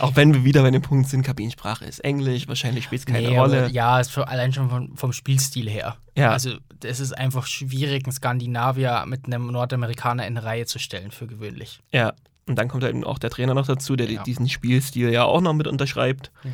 [0.00, 3.28] Auch wenn wir wieder bei dem Punkt sind, Kabinensprache ist Englisch, wahrscheinlich spielt es keine
[3.28, 3.64] Nee, Rolle.
[3.64, 5.96] Aber, ja, allein schon vom, vom Spielstil her.
[6.16, 6.30] Ja.
[6.30, 11.10] Also, es ist einfach schwierig, einen Skandinavier mit einem Nordamerikaner in eine Reihe zu stellen,
[11.10, 11.80] für gewöhnlich.
[11.92, 12.12] Ja,
[12.46, 14.22] und dann kommt eben auch der Trainer noch dazu, der Ja.
[14.22, 16.30] diesen Spielstil ja auch noch mit unterschreibt.
[16.44, 16.50] Ja.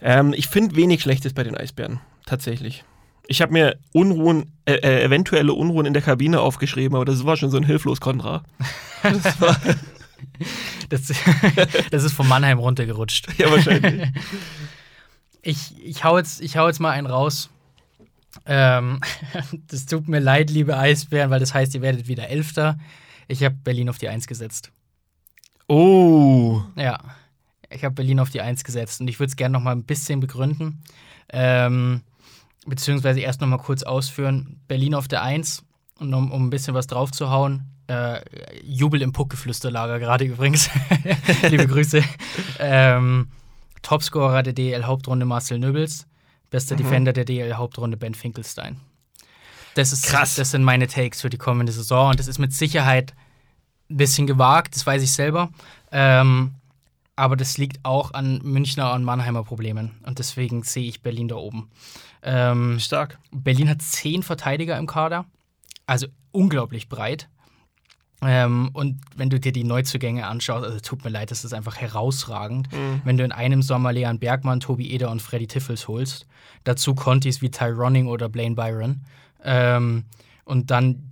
[0.00, 2.84] Ähm, ich finde wenig Schlechtes bei den Eisbären, tatsächlich.
[3.28, 7.36] Ich habe mir Unruhen, äh, äh, eventuelle Unruhen in der Kabine aufgeschrieben, aber das war
[7.36, 8.42] schon so ein hilflos Kontra.
[9.02, 9.56] Das war,
[10.88, 11.12] Das,
[11.90, 13.38] das ist von Mannheim runtergerutscht.
[13.38, 14.08] ja, wahrscheinlich.
[15.44, 17.50] Ich, ich, hau jetzt, ich hau jetzt mal einen raus.
[18.46, 19.00] Ähm,
[19.66, 22.78] das tut mir leid, liebe Eisbären, weil das heißt, ihr werdet wieder Elfter.
[23.26, 24.70] Ich habe Berlin auf die Eins gesetzt.
[25.66, 26.62] Oh.
[26.76, 27.00] Ja,
[27.70, 29.84] ich habe Berlin auf die Eins gesetzt und ich würde es gerne noch mal ein
[29.84, 30.82] bisschen begründen.
[31.30, 32.02] Ähm,
[32.66, 34.60] beziehungsweise erst noch mal kurz ausführen.
[34.68, 35.64] Berlin auf der Eins
[35.98, 37.71] und um, um ein bisschen was draufzuhauen.
[37.88, 38.20] Äh,
[38.62, 40.70] Jubel im Puckgeflüsterlager gerade übrigens.
[41.48, 42.02] Liebe Grüße.
[42.58, 43.28] Ähm,
[43.82, 46.06] Topscorer der DL-Hauptrunde Marcel Nöbels.
[46.50, 48.78] Bester Defender der DL-Hauptrunde Ben Finkelstein.
[49.74, 50.34] Das ist Krass.
[50.34, 53.14] Das sind meine Takes für die kommende Saison und das ist mit Sicherheit
[53.90, 55.50] ein bisschen gewagt, das weiß ich selber.
[55.90, 56.54] Ähm,
[57.16, 59.92] aber das liegt auch an Münchner und Mannheimer Problemen.
[60.04, 61.70] Und deswegen sehe ich Berlin da oben.
[62.22, 63.18] Ähm, Stark.
[63.30, 65.26] Berlin hat zehn Verteidiger im Kader.
[65.86, 67.28] Also unglaublich breit.
[68.22, 71.76] Ähm, und wenn du dir die Neuzugänge anschaust, also tut mir leid, das ist einfach
[71.76, 72.68] herausragend.
[73.04, 76.26] Wenn du in einem Sommer Leon Bergmann, Tobi Eder und Freddy Tiffels holst,
[76.64, 79.02] dazu Contis wie Ty Ronning oder Blaine Byron,
[79.44, 80.04] ähm,
[80.44, 81.08] und dann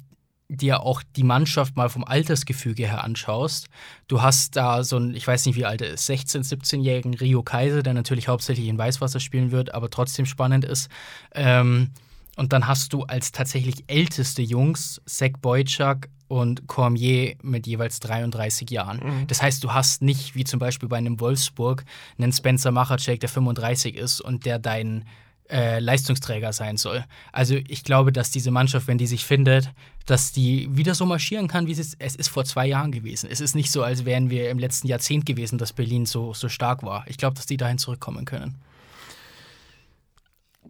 [0.48, 3.68] dir auch die Mannschaft mal vom Altersgefüge her anschaust,
[4.08, 7.42] du hast da so ein, ich weiß nicht wie alt er ist, 16-, 17-jährigen Rio
[7.42, 10.88] Kaiser, der natürlich hauptsächlich in Weißwasser spielen wird, aber trotzdem spannend ist.
[11.34, 11.90] Ähm,
[12.36, 18.70] und dann hast du als tatsächlich älteste Jungs Zach Boyczak und Cormier mit jeweils 33
[18.70, 19.26] Jahren.
[19.26, 21.84] Das heißt, du hast nicht, wie zum Beispiel bei einem Wolfsburg,
[22.18, 25.04] einen Spencer Machacek, der 35 ist und der dein
[25.50, 27.04] äh, Leistungsträger sein soll.
[27.32, 29.72] Also ich glaube, dass diese Mannschaft, wenn die sich findet,
[30.06, 31.96] dass die wieder so marschieren kann, wie es ist.
[31.98, 33.28] Es ist vor zwei Jahren gewesen.
[33.28, 36.48] Es ist nicht so, als wären wir im letzten Jahrzehnt gewesen, dass Berlin so, so
[36.48, 37.04] stark war.
[37.08, 38.54] Ich glaube, dass die dahin zurückkommen können.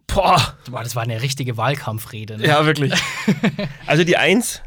[0.07, 0.57] Boah.
[0.71, 2.39] Boah, das war eine richtige Wahlkampfrede.
[2.39, 2.47] Ne?
[2.47, 2.93] Ja, wirklich.
[3.85, 4.63] also die Eins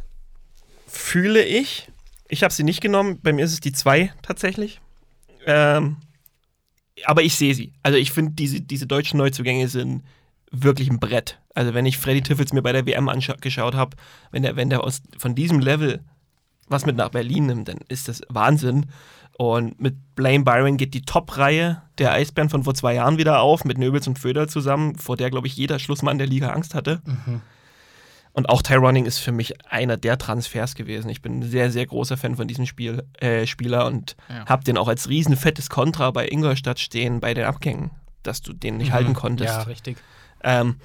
[0.95, 1.89] fühle ich.
[2.29, 3.21] Ich habe sie nicht genommen.
[3.23, 4.81] Bei mir ist es die Zwei tatsächlich.
[5.47, 5.97] Ähm,
[7.05, 7.73] aber ich sehe sie.
[7.83, 10.03] Also ich finde, diese, diese deutschen Neuzugänge sind
[10.51, 11.41] wirklich ein Brett.
[11.55, 13.97] Also wenn ich Freddy Tiffels mir bei der WM angeschaut habe,
[14.31, 16.01] wenn der, wenn der aus, von diesem Level
[16.69, 18.87] was mit nach Berlin nimmt, dann ist das Wahnsinn.
[19.37, 23.65] Und mit Blaine Byron geht die Top-Reihe der Eisbären von vor zwei Jahren wieder auf,
[23.65, 27.03] mit Nöbels und Föder zusammen, vor der, glaube ich, jeder Schlussmann der Liga Angst hatte.
[28.35, 31.09] Und auch Tyroning ist für mich einer der Transfers gewesen.
[31.09, 34.45] Ich bin ein sehr, sehr großer Fan von diesem Spiel, äh, Spieler und Ja.
[34.47, 37.93] habe den auch als riesenfettes Kontra bei Ingolstadt stehen bei den Abgängen,
[38.25, 39.53] dass du den nicht halten konntest.
[39.55, 39.59] Mhm.
[39.61, 39.97] Ja, richtig.
[40.43, 40.77] Ähm,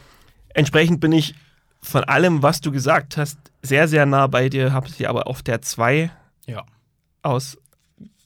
[0.53, 1.33] entsprechend bin ich
[1.81, 5.41] von allem, was du gesagt hast, sehr, sehr nah bei dir, habe sie aber auf
[5.41, 6.11] der 2
[6.45, 6.63] Ja.
[7.23, 7.57] aus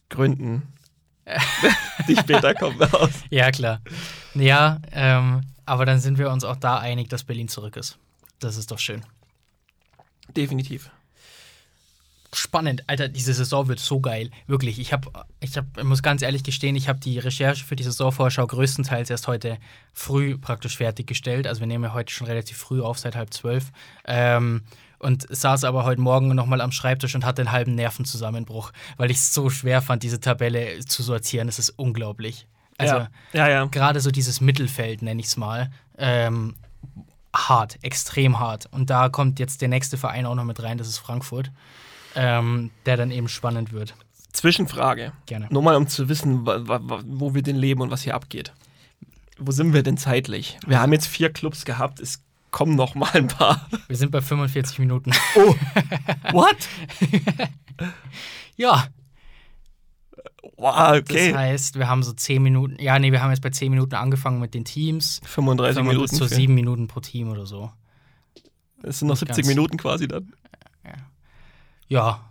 [0.09, 0.63] Gründen,
[2.09, 3.11] die später kommen, aus.
[3.30, 3.80] Ja, klar.
[4.36, 7.97] Ja, ähm, aber dann sind wir uns auch da einig, dass Berlin zurück ist.
[8.43, 9.03] Das ist doch schön.
[10.35, 10.89] Definitiv.
[12.33, 14.31] Spannend, Alter, diese Saison wird so geil.
[14.47, 17.75] Wirklich, ich habe, ich hab, ich muss ganz ehrlich gestehen, ich habe die Recherche für
[17.75, 19.59] die Saisonvorschau größtenteils erst heute
[19.93, 21.45] früh praktisch fertiggestellt.
[21.45, 23.71] Also wir nehmen ja heute schon relativ früh auf, seit halb zwölf.
[24.05, 24.63] Ähm,
[24.97, 29.17] und saß aber heute Morgen nochmal am Schreibtisch und hatte einen halben Nervenzusammenbruch, weil ich
[29.17, 31.47] es so schwer fand, diese Tabelle zu sortieren.
[31.49, 32.47] Es ist unglaublich.
[32.77, 33.49] Also ja, ja.
[33.49, 33.65] ja.
[33.65, 36.55] gerade so dieses Mittelfeld, nenne ich es mal, ähm,
[37.34, 38.67] hart, extrem hart.
[38.71, 41.51] Und da kommt jetzt der nächste Verein auch noch mit rein, das ist Frankfurt,
[42.15, 43.95] ähm, der dann eben spannend wird.
[44.31, 45.13] Zwischenfrage.
[45.25, 45.47] Gerne.
[45.49, 48.53] Nur mal, um zu wissen, wo wir denn leben und was hier abgeht.
[49.38, 50.57] Wo sind wir denn zeitlich?
[50.65, 53.67] Wir haben jetzt vier Clubs gehabt, es kommen noch mal ein paar.
[53.88, 55.11] Wir sind bei 45 Minuten.
[55.36, 55.55] Oh,
[56.31, 56.55] what?
[58.57, 58.88] ja,
[60.57, 61.33] Wow, das okay.
[61.33, 64.39] heißt, wir haben so 10 Minuten, ja, nee, wir haben jetzt bei 10 Minuten angefangen
[64.39, 65.21] mit den Teams.
[65.25, 66.15] 35 Sagen wir Minuten.
[66.15, 67.71] So für- 7 Minuten pro Team oder so.
[68.83, 69.47] Es sind noch Nicht 70 ganz.
[69.47, 70.33] Minuten quasi dann.
[71.87, 72.21] Ja,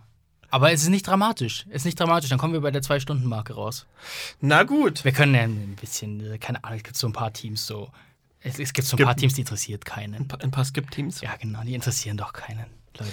[0.49, 1.65] aber es ist nicht dramatisch.
[1.69, 3.85] Es ist nicht dramatisch, dann kommen wir bei der 2-Stunden-Marke raus.
[4.41, 5.03] Na gut.
[5.05, 7.89] Wir können ja ein bisschen, äh, keine Ahnung, es gibt so ein paar Teams so.
[8.41, 10.15] Es, es gibt so ein gibt- paar Teams, die interessiert keinen.
[10.15, 11.21] Ein paar, ein paar Skip-Teams.
[11.21, 12.65] Ja, genau, die interessieren doch keinen,
[12.99, 13.11] Leute.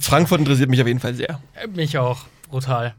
[0.00, 1.40] Frankfurt interessiert mich auf jeden Fall sehr.
[1.54, 2.94] Äh, Mich auch, brutal.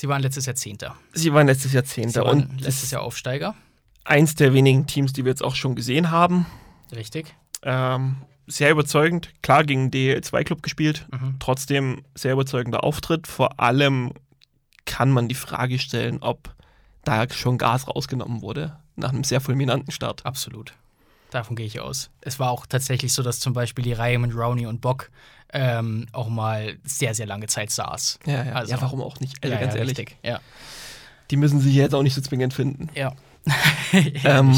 [0.00, 0.96] Sie waren letztes Jahr Zehnter.
[1.12, 3.54] Sie waren letztes Jahr Zehnter und letztes Jahr Aufsteiger.
[4.02, 6.46] eins der wenigen Teams, die wir jetzt auch schon gesehen haben.
[6.90, 7.34] Richtig.
[7.62, 9.28] Ähm, sehr überzeugend.
[9.42, 11.06] Klar gegen DL2-Club gespielt.
[11.12, 11.36] Mhm.
[11.38, 13.26] Trotzdem sehr überzeugender Auftritt.
[13.26, 14.14] Vor allem
[14.86, 16.54] kann man die Frage stellen, ob
[17.04, 20.24] da schon Gas rausgenommen wurde nach einem sehr fulminanten Start.
[20.24, 20.72] Absolut.
[21.30, 22.08] Davon gehe ich aus.
[22.22, 25.10] Es war auch tatsächlich so, dass zum Beispiel die Reihe mit Rowney und Bock
[25.52, 28.20] ähm, auch mal sehr, sehr lange Zeit saß.
[28.26, 28.52] Ja, ja.
[28.52, 29.36] Also- ja warum auch nicht?
[29.42, 29.98] Also ja, ganz ja, ehrlich.
[29.98, 30.16] Richtig.
[30.24, 30.40] Ja.
[31.30, 32.88] Die müssen sich jetzt auch nicht so zwingend finden.
[32.94, 33.12] ja.
[34.24, 34.54] Ähm,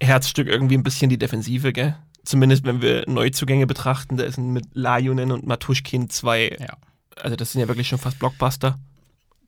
[0.00, 1.96] Herzstück irgendwie ein bisschen die Defensive, gell?
[2.24, 6.76] Zumindest wenn wir Neuzugänge betrachten, da sind mit Lajunen und Matuschkin zwei, Ja.
[7.20, 8.78] also das sind ja wirklich schon fast Blockbuster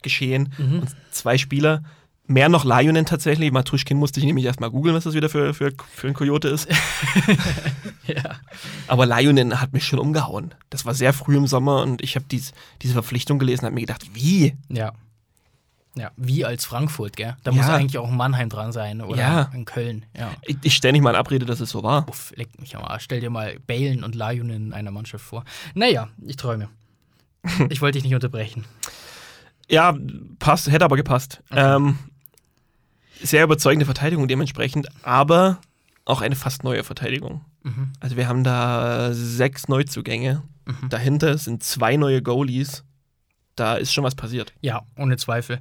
[0.03, 0.53] geschehen.
[0.59, 0.81] Mhm.
[0.81, 1.83] Und zwei Spieler,
[2.27, 3.53] mehr noch Lajunen tatsächlich.
[3.53, 6.69] Matuschkin musste ich nämlich erstmal googeln, was das wieder für, für, für ein Kojote ist.
[8.07, 8.37] ja.
[8.89, 10.55] Aber Lajunen hat mich schon umgehauen.
[10.71, 12.53] Das war sehr früh im Sommer und ich habe dies,
[12.83, 14.57] diese Verpflichtung gelesen und habe mir gedacht, wie?
[14.69, 14.93] Ja.
[15.97, 17.37] Ja, wie als Frankfurt, gell?
[17.45, 17.57] Da Ja.
[17.57, 19.51] muss eigentlich auch ein Mannheim dran sein oder Ja.
[19.55, 20.07] in Köln.
[20.19, 20.33] Ja.
[20.43, 22.09] Ich, ich stelle nicht mal in Abrede, dass es so war.
[22.09, 23.05] Uff, leck mich am Arsch.
[23.05, 25.45] Stell dir mal Balen und Lajunen in einer Mannschaft vor.
[25.75, 26.69] Naja, ich träume.
[27.69, 28.65] Ich wollte dich nicht unterbrechen.
[29.71, 29.97] Ja,
[30.39, 31.43] passt, hätte aber gepasst.
[31.53, 31.99] Ähm,
[33.23, 35.59] sehr überzeugende Verteidigung dementsprechend, aber
[36.05, 37.45] auch eine fast neue Verteidigung.
[37.63, 37.93] Mhm.
[38.01, 40.43] Also wir haben da sechs Neuzugänge.
[40.67, 40.89] Mhm.
[40.89, 42.85] Dahinter sind zwei neue Goalies.
[43.57, 44.53] Da ist schon was passiert.
[44.61, 45.61] Ja, ohne Zweifel.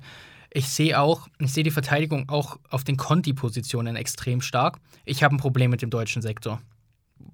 [0.51, 4.79] Ich sehe auch, ich sehe die Verteidigung auch auf den Conti-Positionen extrem stark.
[5.05, 6.61] Ich habe ein Problem mit dem deutschen Sektor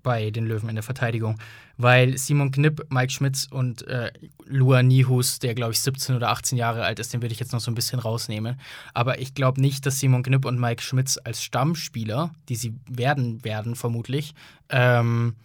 [0.04, 1.38] bei den Löwen in der Verteidigung,
[1.78, 4.12] weil Simon Knipp, Mike Schmitz und äh,
[4.46, 7.54] Lua Nihus, der glaube ich 17 oder 18 Jahre alt ist, den würde ich jetzt
[7.54, 8.60] noch so ein bisschen rausnehmen.
[8.94, 13.44] Aber ich glaube nicht, dass Simon Knipp und Mike Schmitz als Stammspieler, die sie werden
[13.44, 14.34] werden vermutlich,
[14.70, 15.36] ähm,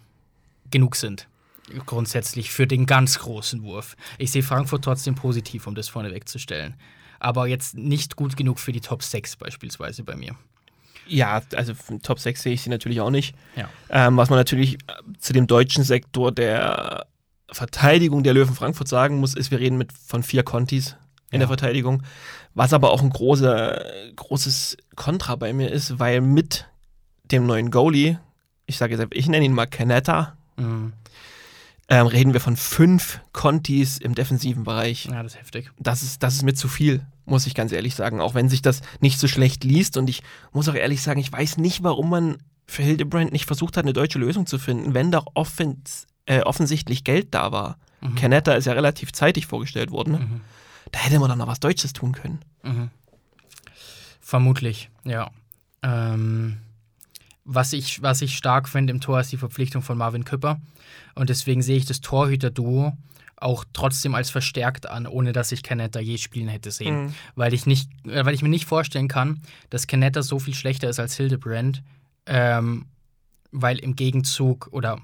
[0.71, 1.27] genug sind.
[1.85, 3.95] Grundsätzlich für den ganz großen Wurf.
[4.17, 6.75] Ich sehe Frankfurt trotzdem positiv, um das vorne wegzustellen.
[7.19, 10.35] Aber jetzt nicht gut genug für die Top 6 beispielsweise bei mir.
[11.07, 13.35] Ja, also Top 6 sehe ich sie natürlich auch nicht.
[13.55, 13.69] Ja.
[13.89, 14.77] Ähm, was man natürlich äh,
[15.19, 17.05] zu dem deutschen Sektor der
[17.51, 20.95] Verteidigung der Löwen Frankfurt sagen muss, ist, wir reden mit von vier Contis
[21.31, 21.39] in Ja.
[21.39, 22.03] der Verteidigung.
[22.53, 23.83] Was aber auch ein großer,
[24.15, 26.65] großes Kontra bei mir ist, weil mit
[27.31, 28.19] dem neuen Goalie,
[28.65, 30.93] ich sage jetzt, ich nenne ihn mal Canetta, Mhm.
[31.87, 35.05] Ähm, reden wir von fünf Contis im defensiven Bereich.
[35.05, 35.71] Ja, das ist heftig.
[35.77, 38.21] Das ist, das ist mir zu viel, muss ich ganz ehrlich sagen.
[38.21, 39.97] Auch wenn sich das nicht so schlecht liest.
[39.97, 43.77] Und ich muss auch ehrlich sagen, ich weiß nicht, warum man für Hildebrand nicht versucht
[43.77, 47.77] hat, eine deutsche Lösung zu finden, wenn doch offens äh, offensichtlich Geld da war.
[48.01, 48.15] Mhm.
[48.15, 50.13] Canetta ist ja relativ zeitig vorgestellt worden.
[50.13, 50.19] Ne?
[50.19, 50.41] Mhm.
[50.91, 52.39] Da hätte man doch noch was Deutsches tun können.
[52.63, 52.89] Mhm.
[54.19, 55.29] Vermutlich, ja.
[55.83, 56.57] Ähm,
[57.45, 60.59] was, ich, was ich stark finde im Tor ist die Verpflichtung von Marvin Küpper.
[61.15, 62.97] Und deswegen sehe ich das Torhüter-Duo
[63.37, 67.05] auch trotzdem als verstärkt an, ohne dass ich Canetta je spielen hätte sehen.
[67.05, 67.13] Mhm.
[67.35, 70.89] Weil, ich nicht, äh, weil ich mir nicht vorstellen kann, dass Canetta so viel schlechter
[70.89, 71.83] ist als Hildebrand
[72.25, 72.85] ähm,
[73.51, 74.99] weil im Gegenzug oder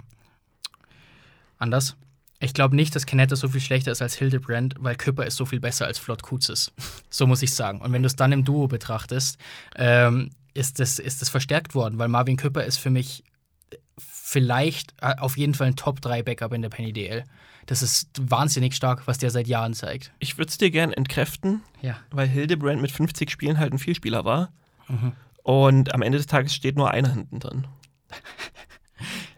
[1.57, 1.95] anders.
[2.39, 5.45] Ich glaube nicht, dass Canetta so viel schlechter ist als Hildebrand, weil Küpper ist so
[5.45, 6.71] viel besser als Flott Kutzes.
[7.09, 7.81] so muss ich sagen.
[7.81, 9.37] Und wenn du es dann im Duo betrachtest,
[9.75, 13.23] ähm, ist das, ist das verstärkt worden, weil Marvin Küpper ist für mich
[13.97, 17.23] vielleicht äh, auf jeden Fall ein Top-3-Backup in der Penny DL.
[17.67, 20.11] Das ist wahnsinnig stark, was der seit Jahren zeigt.
[20.19, 21.97] Ich würde es dir gern entkräften, Ja.
[22.09, 24.51] weil Hildebrand mit 50 Spielen halt ein Vielspieler war.
[25.43, 27.67] Und am Ende des Tages steht nur einer hinten drin.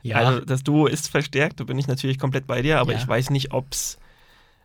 [0.01, 2.97] Ja, Also das Duo ist verstärkt, da bin ich natürlich komplett bei dir, aber Ja.
[2.97, 3.97] ich weiß nicht, ob es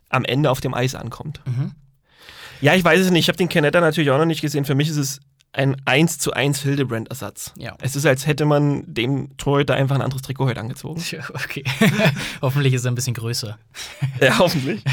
[0.09, 1.39] am Ende auf dem Eis ankommt.
[1.45, 1.71] Mhm.
[2.59, 3.23] Ja, ich weiß es nicht.
[3.23, 4.65] Ich habe den Canetta natürlich auch noch nicht gesehen.
[4.65, 5.21] Für mich ist es
[5.51, 7.53] ein 1 zu 1 Hildebrand-Ersatz.
[7.57, 7.75] Ja.
[7.81, 11.01] Es ist, als hätte man dem Torhüter einfach ein anderes Trikot heute angezogen.
[11.33, 11.63] Okay.
[12.41, 13.57] Hoffentlich ist er ein bisschen größer.
[14.21, 14.83] ja, hoffentlich.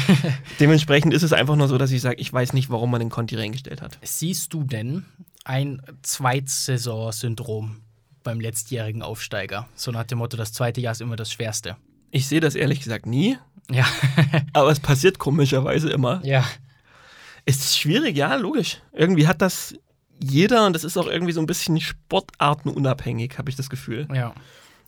[0.59, 3.09] Dementsprechend ist es einfach nur so, dass ich sage, ich weiß nicht, warum man den
[3.09, 3.99] Conti reingestellt hat.
[4.01, 5.05] Siehst du denn
[5.45, 7.81] ein Zweitsaison-Syndrom
[8.23, 9.67] beim letztjährigen Aufsteiger?
[9.75, 11.77] So nach dem Motto, das zweite Jahr ist immer das Schwerste.
[12.11, 13.37] Ich sehe das ehrlich gesagt nie,
[13.69, 13.85] Ja.
[14.53, 16.21] aber es passiert komischerweise immer.
[16.25, 16.45] ja.
[17.49, 18.81] Es ist schwierig, ja, logisch.
[18.91, 19.73] Irgendwie hat das
[20.19, 24.07] jeder und das ist auch irgendwie so ein bisschen sportartenunabhängig, habe ich das Gefühl.
[24.13, 24.33] Ja.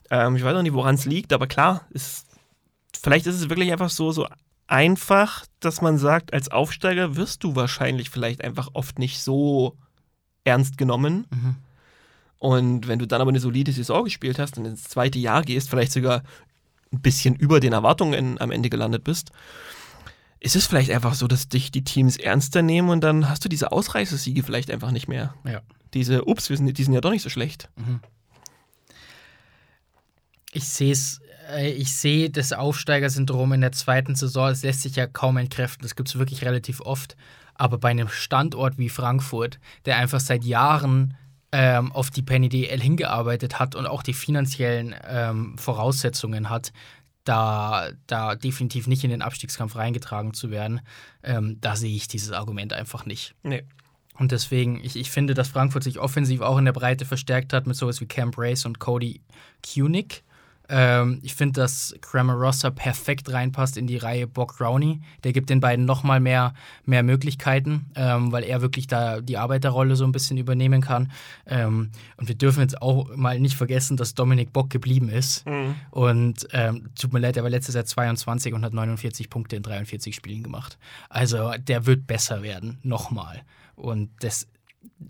[0.09, 2.25] Ähm, ich weiß auch nicht, woran es liegt, aber klar, ist,
[3.01, 4.27] vielleicht ist es wirklich einfach so, so
[4.67, 9.75] einfach, dass man sagt, als Aufsteiger wirst du wahrscheinlich vielleicht einfach oft nicht so
[10.43, 11.25] ernst genommen.
[11.29, 11.55] Mhm.
[12.37, 15.69] Und wenn du dann aber eine solide Saison gespielt hast und ins zweite Jahr gehst,
[15.69, 16.23] vielleicht sogar
[16.91, 19.31] ein bisschen über den Erwartungen am Ende gelandet bist,
[20.39, 23.49] ist es vielleicht einfach so, dass dich die Teams ernster nehmen und dann hast du
[23.49, 25.33] diese Ausreißersiege vielleicht einfach nicht mehr.
[25.43, 25.61] Ja.
[25.93, 27.69] Diese, ups, wir sind, die sind ja doch nicht so schlecht.
[30.51, 31.19] Ich sehe es,
[31.51, 35.83] äh, ich sehe das Aufsteigersyndrom in der zweiten Saison, es lässt sich ja kaum entkräften,
[35.83, 37.17] das gibt es wirklich relativ oft.
[37.55, 41.17] Aber bei einem Standort wie Frankfurt, der einfach seit Jahren
[41.51, 46.71] ähm, auf die Penny DL hingearbeitet hat und auch die finanziellen ähm, Voraussetzungen hat,
[47.29, 50.81] da, da definitiv nicht in den Abstiegskampf reingetragen zu werden,
[51.21, 53.35] ähm, da sehe ich dieses Argument einfach nicht.
[53.43, 53.63] Nee.
[54.17, 57.67] Und deswegen, ich, ich finde, dass Frankfurt sich offensiv auch in der Breite verstärkt hat
[57.67, 59.21] mit sowas wie Cam Brace und Cody
[59.63, 60.23] Kunig.
[60.69, 65.01] Ähm, ich finde, dass Cramarossa perfekt reinpasst in die Reihe Bock Rowney.
[65.23, 66.53] Der gibt den beiden nochmal mehr,
[66.85, 71.11] mehr Möglichkeiten, ähm, weil er wirklich da die Arbeiterrolle so ein bisschen übernehmen kann.
[71.45, 75.45] Ähm, und wir dürfen jetzt auch mal nicht vergessen, dass Dominik Bock geblieben ist.
[75.91, 79.63] Und ähm, tut mir leid, er war letztes Jahr 22 und hat 49 Punkte in
[79.63, 80.77] 43 Spielen gemacht.
[81.09, 83.41] Also der wird besser werden, nochmal.
[83.75, 84.47] Und das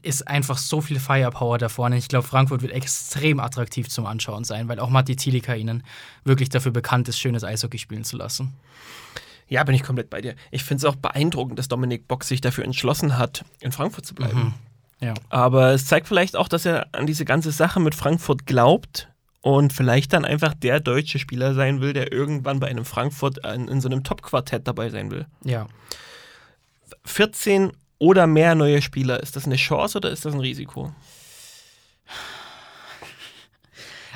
[0.01, 1.97] ist einfach so viel Firepower da vorne.
[1.97, 5.83] Ich glaube, Frankfurt wird extrem attraktiv zum Anschauen sein, weil auch Matti Tilika ihnen
[6.23, 8.53] wirklich dafür bekannt ist, schönes Eishockey spielen zu lassen.
[9.47, 10.35] Ja, bin ich komplett bei dir.
[10.51, 14.13] Ich finde es auch beeindruckend, dass Dominik Bock sich dafür entschlossen hat, in Frankfurt zu
[14.13, 14.53] bleiben.
[15.01, 15.15] Ja.
[15.29, 19.09] Aber es zeigt vielleicht auch, dass er an diese ganze Sache mit Frankfurt glaubt
[19.41, 23.67] und vielleicht dann einfach der deutsche Spieler sein will, der irgendwann bei einem Frankfurt in,
[23.67, 25.25] in so einem Top-Quartett dabei sein will.
[25.43, 25.67] Ja.
[27.05, 30.93] 14 oder mehr neue Spieler, ist das eine Chance oder ist das ein Risiko?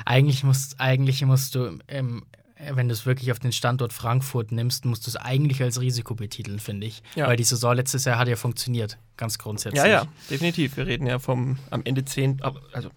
[0.06, 2.24] Eigentlich musst, eigentlich musst du, ähm,
[2.58, 6.14] wenn du es wirklich auf den Standort Frankfurt nimmst, musst du es eigentlich als Risiko
[6.14, 7.02] betiteln, finde ich.
[7.14, 7.26] Ja.
[7.26, 9.82] Weil die Saison letztes Jahr hat ja funktioniert, ganz grundsätzlich.
[9.82, 10.76] Ja, ja, definitiv.
[10.76, 12.90] Wir reden ja vom am Ende 10, also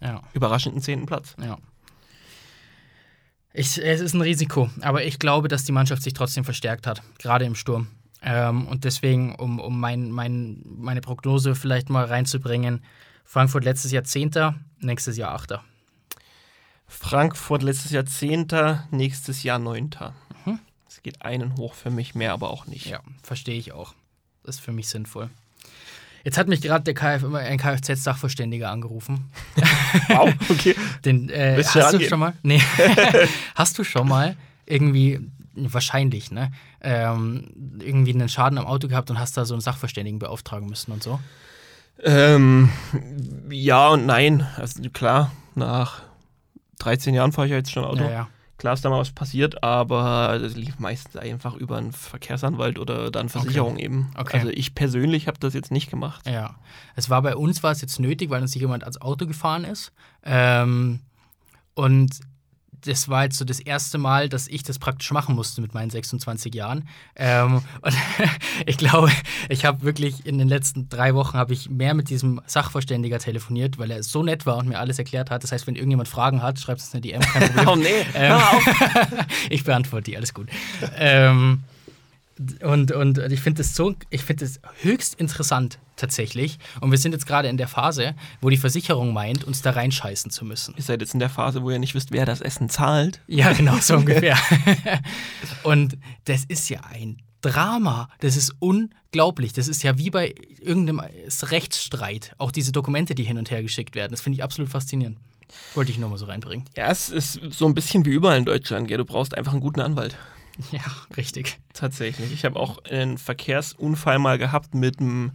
[0.00, 0.22] ja.
[0.32, 1.34] überraschenden zehnten Platz.
[1.42, 1.58] Ja.
[3.52, 7.02] Ich, es ist ein Risiko, aber ich glaube, dass die Mannschaft sich trotzdem verstärkt hat,
[7.18, 7.88] gerade im Sturm.
[8.24, 12.82] Ähm, und deswegen, um, um mein, mein, meine Prognose vielleicht mal reinzubringen,
[13.24, 15.62] Frankfurt letztes Jahr Zehnter, nächstes Jahr Achter.
[16.86, 18.46] Frankfurt letztes Jahr 10.,
[18.90, 19.90] nächstes Jahr 9.
[20.88, 22.86] Es geht einen hoch für mich, mehr aber auch nicht.
[22.86, 23.94] Ja, verstehe ich auch.
[24.44, 25.28] Das ist für mich sinnvoll.
[26.22, 29.30] Jetzt hat mich gerade der Kf ein Kfz-Sachverständiger angerufen.
[30.08, 30.74] Wow, okay.
[31.04, 32.08] Den, äh, hast du rangehen?
[32.08, 32.32] schon mal?
[32.42, 32.60] Nee.
[33.54, 35.20] hast du schon mal irgendwie,
[35.54, 36.50] wahrscheinlich, ne?
[36.80, 40.92] Ähm, irgendwie einen Schaden am Auto gehabt und hast da so einen Sachverständigen beauftragen müssen
[40.92, 41.20] und so?
[42.02, 42.70] Ähm,
[43.50, 44.46] ja und nein.
[44.56, 46.02] Also klar, nach
[46.78, 48.02] 13 Jahren fahre ich ja jetzt schon Auto.
[48.02, 48.28] Ja, ja.
[48.56, 53.10] Klar ist da mal was passiert, aber das lief meistens einfach über einen Verkehrsanwalt oder
[53.10, 54.10] dann Versicherung eben.
[54.16, 54.38] Okay.
[54.38, 56.26] Also ich persönlich habe das jetzt nicht gemacht.
[56.26, 56.54] Ja.
[56.94, 59.64] Es war bei uns war es jetzt nötig, weil uns sich jemand ans Auto gefahren
[59.64, 59.92] ist.
[60.22, 61.00] Ähm,
[61.74, 62.20] und
[62.84, 65.90] das war jetzt so das erste Mal, dass ich das praktisch machen musste mit meinen
[65.90, 66.88] 26 Jahren.
[67.16, 67.94] Ähm, und
[68.66, 69.10] ich glaube,
[69.48, 73.78] ich habe wirklich in den letzten drei Wochen habe ich mehr mit diesem Sachverständiger telefoniert,
[73.78, 75.42] weil er so nett war und mir alles erklärt hat.
[75.44, 77.68] Das heißt, wenn irgendjemand Fragen hat, schreibt es eine DM, kein Problem.
[77.68, 79.26] Oh nee, Ähm, hör auf.
[79.50, 80.48] ich beantworte die, alles gut.
[80.96, 81.62] ähm,
[82.62, 86.58] Und, und ich finde das so, ich finde das höchst interessant tatsächlich.
[86.80, 90.30] Und wir sind jetzt gerade in der Phase, wo die Versicherung meint, uns da reinscheißen
[90.30, 90.74] zu müssen.
[90.76, 93.20] Ihr seid jetzt in der Phase, wo ihr nicht wisst, wer das Essen zahlt.
[93.26, 94.36] Ja, genau, so ungefähr.
[95.62, 98.08] und das ist ja ein Drama.
[98.20, 99.52] Das ist unglaublich.
[99.52, 101.02] Das ist ja wie bei irgendeinem
[101.42, 102.32] Rechtsstreit.
[102.38, 104.12] Auch diese Dokumente, die hin und her geschickt werden.
[104.12, 105.18] Das finde ich absolut faszinierend.
[105.74, 106.64] Wollte ich nur mal so reinbringen.
[106.76, 108.88] Ja, es ist so ein bisschen wie überall in Deutschland.
[108.88, 108.98] Gell?
[108.98, 110.16] Du brauchst einfach einen guten Anwalt.
[110.70, 110.80] Ja,
[111.16, 111.58] richtig.
[111.72, 112.32] Tatsächlich.
[112.32, 115.32] Ich habe auch einen Verkehrsunfall mal gehabt mit einem,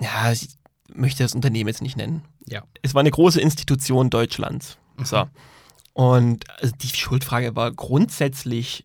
[0.00, 0.48] ja, ich
[0.92, 2.22] möchte das Unternehmen jetzt nicht nennen.
[2.46, 2.62] Ja.
[2.82, 4.78] Es war eine große Institution Deutschlands.
[5.02, 5.26] So.
[5.92, 8.84] Und also die Schuldfrage war grundsätzlich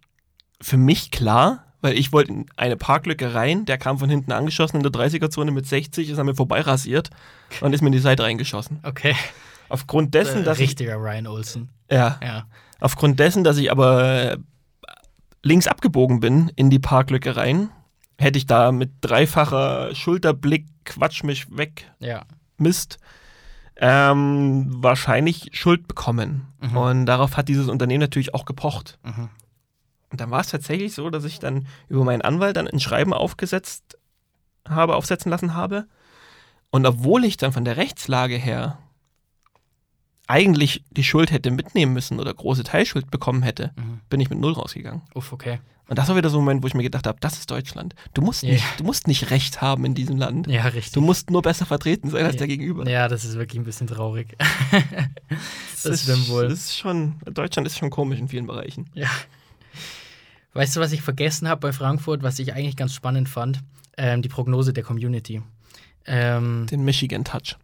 [0.62, 4.78] für mich klar, weil ich wollte in eine Parklücke rein, der kam von hinten angeschossen
[4.78, 7.10] in der 30er-Zone mit 60, ist an mir vorbeirasiert
[7.62, 8.80] und ist mir in die Seite reingeschossen.
[8.84, 9.16] Okay.
[9.70, 11.70] Aufgrund dessen, dass ich, Richtiger Ryan Olsen.
[11.91, 12.47] ja, Ja.
[12.80, 14.38] aufgrund dessen, dass ich aber äh,
[15.46, 17.70] links abgebogen bin in die Parklücke rein,
[18.18, 22.26] hätte ich da mit dreifacher Schulterblick Quatsch mich weg Ja.
[22.58, 22.98] Mist
[23.78, 26.48] ähm, wahrscheinlich Schuld bekommen.
[26.62, 26.78] Mhm.
[26.78, 28.98] Und darauf hat dieses Unternehmen natürlich auch gepocht.
[29.04, 29.30] Mhm.
[30.10, 33.14] Und dann war es tatsächlich so, dass ich dann über meinen Anwalt dann ein Schreiben
[33.14, 33.98] aufgesetzt
[34.68, 35.88] habe, aufsetzen lassen habe.
[36.72, 38.80] Und obwohl ich dann von der Rechtslage her
[40.28, 43.99] eigentlich die Schuld hätte mitnehmen müssen oder große Teilschuld bekommen hätte, Mhm.
[44.09, 45.01] bin ich mit Null rausgegangen.
[45.13, 45.59] Uff, okay.
[45.88, 47.93] Und das war wieder so ein Moment, wo ich mir gedacht habe, das ist Deutschland.
[48.15, 48.53] Du musst, Ja.
[48.53, 50.47] nicht, du musst nicht Recht haben in diesem Land.
[50.47, 50.93] Ja, richtig.
[50.93, 52.39] Du musst nur besser vertreten sein als Ja.
[52.39, 52.89] der Gegenüber.
[52.89, 54.36] ja, das ist wirklich ein bisschen traurig.
[55.73, 56.47] das ist, stimmt wohl.
[56.49, 58.89] Das ist schon, Deutschland ist schon komisch in vielen Bereichen.
[58.95, 59.09] Ja.
[60.53, 63.61] Weißt du, was ich vergessen habe bei Frankfurt, was ich eigentlich ganz spannend fand?
[63.97, 65.41] Ähm, die Prognose der Community.
[66.07, 67.57] Ähm, Den Michigan Touch.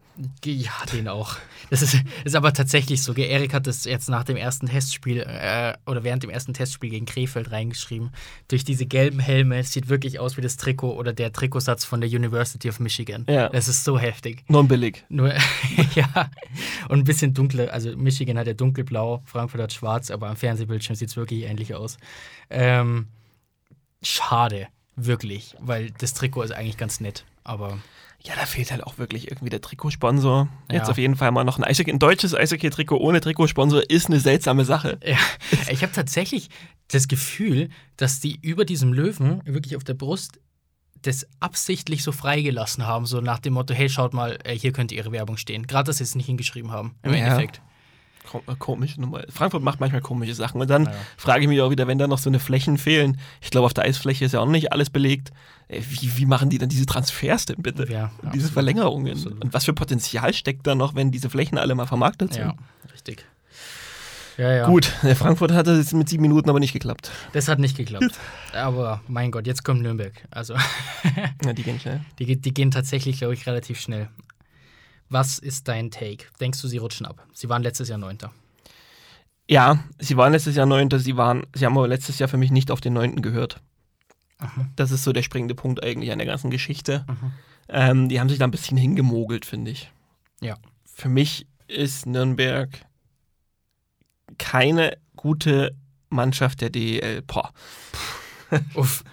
[0.45, 1.37] Ja, den auch.
[1.69, 3.13] Das ist, ist aber tatsächlich so.
[3.13, 7.05] Erik hat das jetzt nach dem ersten Testspiel äh, oder während dem ersten Testspiel gegen
[7.05, 8.11] Krefeld reingeschrieben.
[8.47, 12.01] Durch diese gelben Helme es sieht wirklich aus wie das Trikot oder der Trikotsatz von
[12.01, 13.25] der University of Michigan.
[13.29, 13.49] Ja.
[13.49, 14.43] Das ist so heftig.
[14.47, 15.03] Nur billig.
[15.09, 15.33] Nur,
[15.95, 16.29] ja,
[16.89, 17.71] und ein bisschen dunkler.
[17.71, 21.75] Also Michigan hat ja dunkelblau, Frankfurt hat schwarz, aber am Fernsehbildschirm sieht es wirklich ähnlich
[21.75, 21.97] aus.
[22.49, 23.07] Ähm,
[24.01, 27.25] schade, wirklich, weil das Trikot ist eigentlich ganz nett.
[27.43, 27.79] Aber
[28.23, 30.47] Ja, da fehlt halt auch wirklich irgendwie der Trikotsponsor.
[30.71, 30.91] Jetzt Ja.
[30.91, 31.91] auf jeden Fall mal noch ein Eishockey.
[31.91, 34.99] Ein deutsches Eishockey-Trikot ohne Trikotsponsor ist eine seltsame Sache.
[35.05, 35.17] ja,
[35.71, 36.49] ich habe tatsächlich
[36.89, 40.39] das Gefühl, dass die über diesem Löwen wirklich auf der Brust
[41.01, 44.93] das absichtlich so freigelassen haben, so nach dem Motto, hey, schaut mal, äh, hier könnte
[44.93, 45.65] ihre Werbung stehen.
[45.65, 47.19] Gerade, dass sie es nicht hingeschrieben haben, im Ja.
[47.19, 47.59] Endeffekt.
[48.47, 48.95] Äh, Komisch.
[49.29, 50.61] Frankfurt macht manchmal komische Sachen.
[50.61, 50.93] Und dann Ja.
[51.17, 53.19] frage ich mich auch wieder, wenn da noch so eine Flächen fehlen.
[53.41, 55.31] Ich glaube, auf der Eisfläche ist ja auch nicht alles belegt.
[55.71, 57.91] Äh, Wie, wie machen die dann diese Transfers denn bitte?
[57.91, 58.51] Ja, Und diese.
[58.51, 59.13] Verlängerungen.
[59.13, 59.43] Absolut.
[59.43, 62.43] Und was für Potenzial steckt da noch, wenn diese Flächen alle mal vermarktet sind?
[62.43, 62.55] Ja,
[62.93, 63.25] richtig.
[64.37, 64.65] Ja, ja.
[64.65, 67.11] Gut, Frankfurt hatte es mit sieben Minuten aber nicht geklappt.
[67.33, 68.17] Das hat nicht geklappt.
[68.53, 70.13] Aber mein Gott, jetzt kommt Nürnberg.
[70.31, 70.55] Also,
[71.45, 72.01] Ja, die gehen schnell.
[72.17, 74.09] die, die gehen tatsächlich, glaube ich, relativ schnell.
[75.09, 76.25] Was ist dein Take?
[76.39, 77.27] Denkst du, sie rutschen ab?
[77.33, 78.31] Sie waren letztes Jahr Neunter.
[79.47, 82.51] Ja, sie waren letztes Jahr Neunter, sie waren, sie haben aber letztes Jahr für mich
[82.51, 83.59] nicht auf den Neunten gehört.
[84.75, 87.05] Das ist so der springende Punkt eigentlich an der ganzen Geschichte.
[87.69, 89.91] Ähm, die haben sich da ein bisschen hingemogelt, finde ich.
[90.41, 90.57] Ja.
[90.83, 92.69] Für mich ist Nürnberg
[94.37, 95.75] keine gute
[96.09, 97.21] Mannschaft der DEL.
[97.21, 97.51] Boah.
[98.73, 99.03] Uff,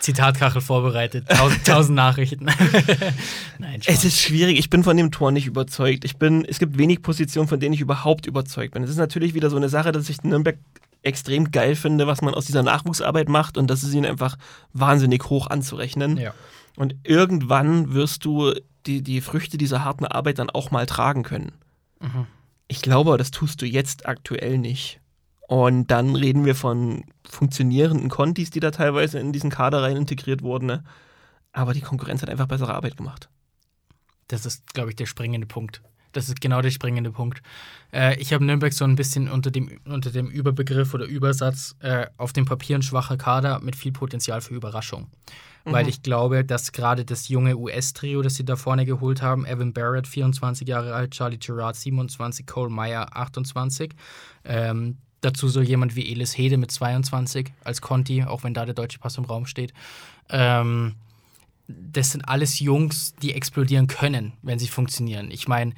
[0.00, 1.28] Zitatkachel vorbereitet.
[1.28, 2.46] Tausend, tausend Nachrichten.
[3.58, 3.94] Nein, Spaß.
[3.94, 6.04] Es ist schwierig, ich bin von dem Tor nicht überzeugt.
[6.04, 8.82] Ich bin, es gibt wenig Positionen, von denen ich überhaupt überzeugt bin.
[8.82, 10.58] Es ist natürlich wieder so eine Sache, dass ich Nürnberg
[11.02, 14.36] extrem geil finde, was man aus dieser Nachwuchsarbeit macht und das ist ihnen einfach
[14.72, 16.16] wahnsinnig hoch anzurechnen.
[16.16, 16.34] ja.
[16.76, 18.54] Und irgendwann wirst du
[18.86, 21.52] die, die Früchte dieser harten Arbeit dann auch mal tragen können.
[22.00, 22.26] Mhm.
[22.68, 25.00] Ich glaube, das tust du jetzt aktuell nicht.
[25.48, 30.42] Und dann reden wir von funktionierenden Kontis, die da teilweise in diesen Kader rein integriert
[30.42, 30.66] wurden.
[30.66, 30.84] Ne?
[31.52, 33.28] Aber die Konkurrenz hat einfach bessere Arbeit gemacht.
[34.28, 35.82] Das ist, glaube ich, der springende Punkt.
[36.12, 37.42] Das ist genau der springende Punkt.
[37.92, 42.06] Äh, ich habe Nürnberg so ein bisschen unter dem, unter dem Überbegriff oder Übersatz äh,
[42.16, 45.08] auf dem Papier ein schwacher Kader mit viel Potenzial für Überraschung.
[45.64, 49.72] Weil ich glaube, dass gerade das junge US-Trio, das sie da vorne geholt haben, Evan
[49.72, 53.92] Barrett, 24 Jahre alt, Charlie Gerard, 27, Cole Meyer, 28,
[54.44, 58.74] ähm, dazu so jemand wie Elis Hede mit 22 als Conti, auch wenn da der
[58.74, 59.74] deutsche Pass im Raum steht.
[60.30, 60.94] Ähm,
[61.92, 65.30] das sind alles Jungs, die explodieren können, wenn sie funktionieren.
[65.30, 65.74] Ich meine,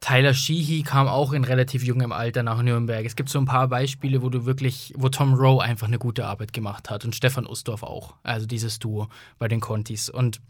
[0.00, 3.04] Tyler Sheehy kam auch in relativ jungem Alter nach Nürnberg.
[3.04, 6.26] Es gibt so ein paar Beispiele, wo du wirklich, wo Tom Rowe einfach eine gute
[6.26, 8.14] Arbeit gemacht hat und Stefan Ustorf auch.
[8.22, 10.08] Also dieses Duo bei den Contis.
[10.08, 10.40] Und,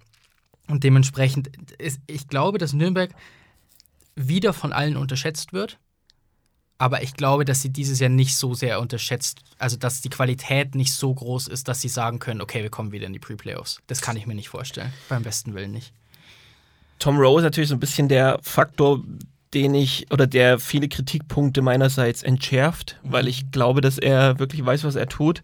[0.68, 3.14] und dementsprechend, ist, ich glaube, dass Nürnberg
[4.14, 5.78] wieder von allen unterschätzt wird.
[6.78, 10.76] Aber ich glaube, dass sie dieses Jahr nicht so sehr unterschätzt, also dass die Qualität
[10.76, 13.80] nicht so groß ist, dass sie sagen können, okay, wir kommen wieder in die Pre-Playoffs.
[13.88, 14.92] Das kann ich mir nicht vorstellen.
[15.08, 15.92] Beim besten Willen nicht.
[17.00, 19.02] Tom Rowe ist natürlich so ein bisschen der Faktor,
[19.54, 23.12] den ich oder der viele Kritikpunkte meinerseits entschärft, mhm.
[23.12, 25.42] weil ich glaube, dass er wirklich weiß, was er tut.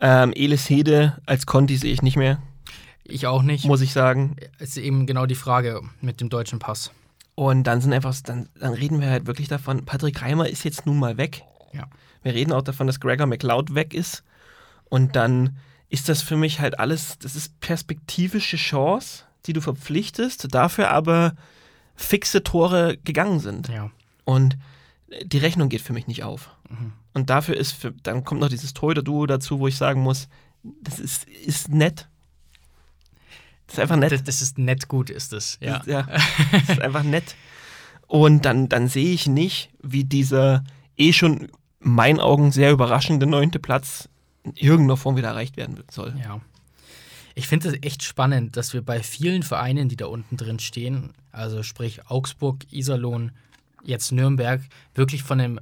[0.00, 2.40] Ähm, Elis Hede als Conti sehe ich nicht mehr.
[3.02, 3.64] Ich auch nicht.
[3.64, 4.36] Muss ich sagen.
[4.58, 6.92] Es ist eben genau die Frage mit dem deutschen Pass.
[7.38, 10.86] Und dann sind einfach, dann, dann reden wir halt wirklich davon, Patrick Reimer ist jetzt
[10.86, 11.44] nun mal weg.
[11.72, 11.86] Ja.
[12.24, 14.24] Wir reden auch davon, dass Gregor McLeod weg ist.
[14.86, 15.56] Und dann
[15.88, 21.36] ist das für mich halt alles, das ist perspektivische Chance, die du verpflichtest, dafür aber
[21.94, 23.68] fixe Tore gegangen sind.
[23.68, 23.92] Ja.
[24.24, 24.58] Und
[25.22, 26.50] die Rechnung geht für mich nicht auf.
[26.68, 26.92] Mhm.
[27.14, 30.28] Und dafür ist, für, dann kommt noch dieses Torhüter-Duo dazu, wo ich sagen muss,
[30.64, 32.08] das ist, ist nett.
[33.68, 34.12] Das ist einfach nett.
[34.12, 35.58] Das, das ist nett gut, ist es.
[35.60, 35.78] Ja.
[35.78, 36.02] Das, ja.
[36.52, 37.36] das ist einfach nett.
[38.06, 40.64] Und dann, dann sehe ich nicht, wie dieser
[40.96, 41.48] eh schon
[41.80, 44.08] in meinen Augen sehr überraschende neunte Platz
[44.42, 46.14] in irgendeiner Form wieder erreicht werden soll.
[46.22, 46.40] Ja.
[47.34, 51.12] Ich finde es echt spannend, dass wir bei vielen Vereinen, die da unten drin stehen,
[51.30, 53.30] also sprich Augsburg, Iserlohn,
[53.84, 54.60] jetzt Nürnberg,
[54.94, 55.60] wirklich von einem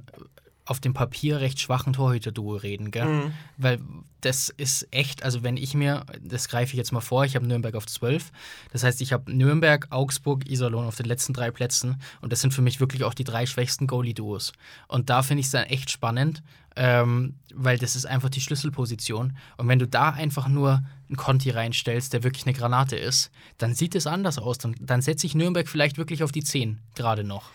[0.67, 3.05] auf dem Papier recht schwachen Torhüter-Duo reden, gell?
[3.05, 3.33] Mhm.
[3.57, 3.79] Weil
[4.21, 7.47] das ist echt, also wenn ich mir, das greife ich jetzt mal vor, ich habe
[7.47, 8.31] Nürnberg auf 12.
[8.71, 12.53] Das heißt, ich habe Nürnberg, Augsburg, Iserlohn auf den letzten drei Plätzen und das sind
[12.53, 14.53] für mich wirklich auch die drei schwächsten Goalie-Duos.
[14.87, 16.43] Und da finde ich es dann echt spannend,
[16.75, 19.37] ähm, weil das ist einfach die Schlüsselposition.
[19.57, 23.73] Und wenn du da einfach nur einen Conti reinstellst, der wirklich eine Granate ist, dann
[23.73, 24.57] sieht es anders aus.
[24.57, 27.49] Dann, dann setze ich Nürnberg vielleicht wirklich auf die 10 gerade noch.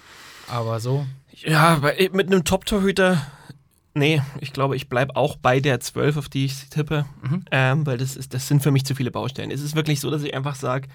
[0.53, 1.07] Aber so.
[1.47, 3.27] Ja, bei, mit einem Top-Torhüter,
[3.95, 7.47] nee, ich glaube, ich bleibe auch bei der 12, auf die ich tippe, mhm.
[7.51, 9.51] ähm, weil das, ist, das sind für mich zu viele Baustellen.
[9.51, 10.89] Es ist wirklich so, dass ich einfach sage,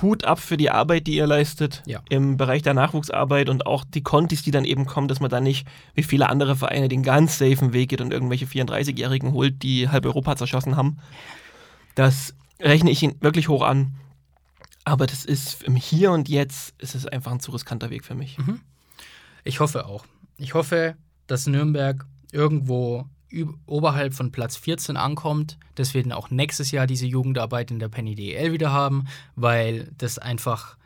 [0.00, 2.00] Hut ab für die Arbeit, die ihr leistet ja.
[2.10, 5.42] im Bereich der Nachwuchsarbeit und auch die Kontis, die dann eben kommen, dass man dann
[5.42, 9.88] nicht wie viele andere Vereine den ganz safen Weg geht und irgendwelche 34-Jährigen holt, die
[9.88, 10.98] halb Europa zerschossen haben.
[11.96, 13.94] Das rechne ich ihn wirklich hoch an.
[14.84, 18.14] Aber das ist im Hier und Jetzt ist es einfach ein zu riskanter Weg für
[18.14, 18.38] mich.
[18.38, 18.60] Mhm.
[19.44, 20.04] Ich hoffe auch.
[20.36, 23.06] Ich hoffe, dass Nürnberg irgendwo
[23.66, 27.88] oberhalb von Platz 14 ankommt, dass wir dann auch nächstes Jahr diese Jugendarbeit in der
[27.88, 30.76] Penny DEL wieder haben, weil das einfach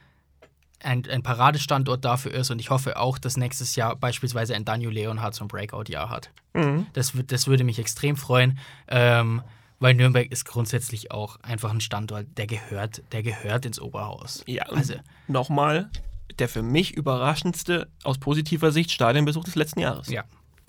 [0.81, 4.91] ein, ein Paradestandort dafür ist und ich hoffe auch, dass nächstes Jahr beispielsweise ein Daniel
[4.91, 6.31] Leonhardt so ein Breakout-Jahr hat.
[6.55, 6.87] Mhm.
[6.93, 9.43] Das, das würde mich extrem freuen, ähm,
[9.81, 14.45] weil Nürnberg ist grundsätzlich auch einfach ein Standort, der gehört, der gehört ins Oberhaus.
[14.47, 14.95] Ja, also
[15.27, 15.91] nochmal,
[16.39, 20.09] der für mich überraschendste aus positiver Sicht Stadionbesuch des letzten Jahres.
[20.09, 20.24] Ja.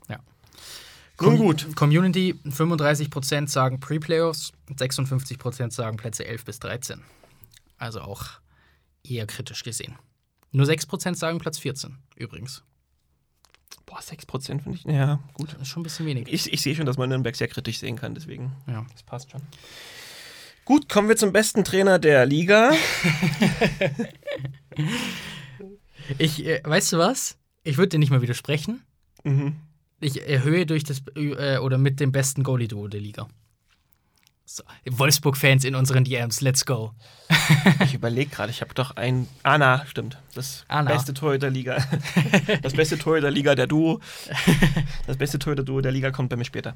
[0.07, 0.19] ja.
[1.19, 1.75] Nun gut.
[1.75, 7.01] Community, 35% sagen Pre-Playoffs, 56% sagen Plätze 11 bis 13.
[7.77, 8.25] Also auch
[9.03, 9.95] eher kritisch gesehen.
[10.51, 12.63] Nur 6% sagen Platz 14, übrigens.
[13.85, 15.53] Boah, 6% finde ich, ja, gut.
[15.53, 16.27] Das ist schon ein bisschen wenig.
[16.31, 18.53] Ich, ich sehe schon, dass man Nürnberg sehr kritisch sehen kann, deswegen.
[18.67, 18.85] Ja.
[18.91, 19.41] Das passt schon.
[20.65, 22.71] Gut, kommen wir zum besten Trainer der Liga.
[26.17, 27.37] Ich, äh, weißt du was?
[27.63, 28.83] Ich würde dir nicht mal widersprechen.
[29.23, 29.55] Mhm.
[29.99, 33.27] Ich erhöhe durch das äh, oder mit dem besten Goalie-Duo der Liga.
[34.45, 34.63] So.
[34.89, 36.93] Wolfsburg-Fans in unseren DMs, let's go.
[37.83, 39.27] ich überlege gerade, ich habe doch ein.
[39.43, 40.19] Anna, stimmt.
[40.35, 40.91] Das Anna.
[40.91, 41.85] beste Tor der Liga.
[42.61, 43.99] Das beste Tor der Liga der Duo.
[45.05, 46.75] Das beste Tor der Duo der Liga kommt bei mir später.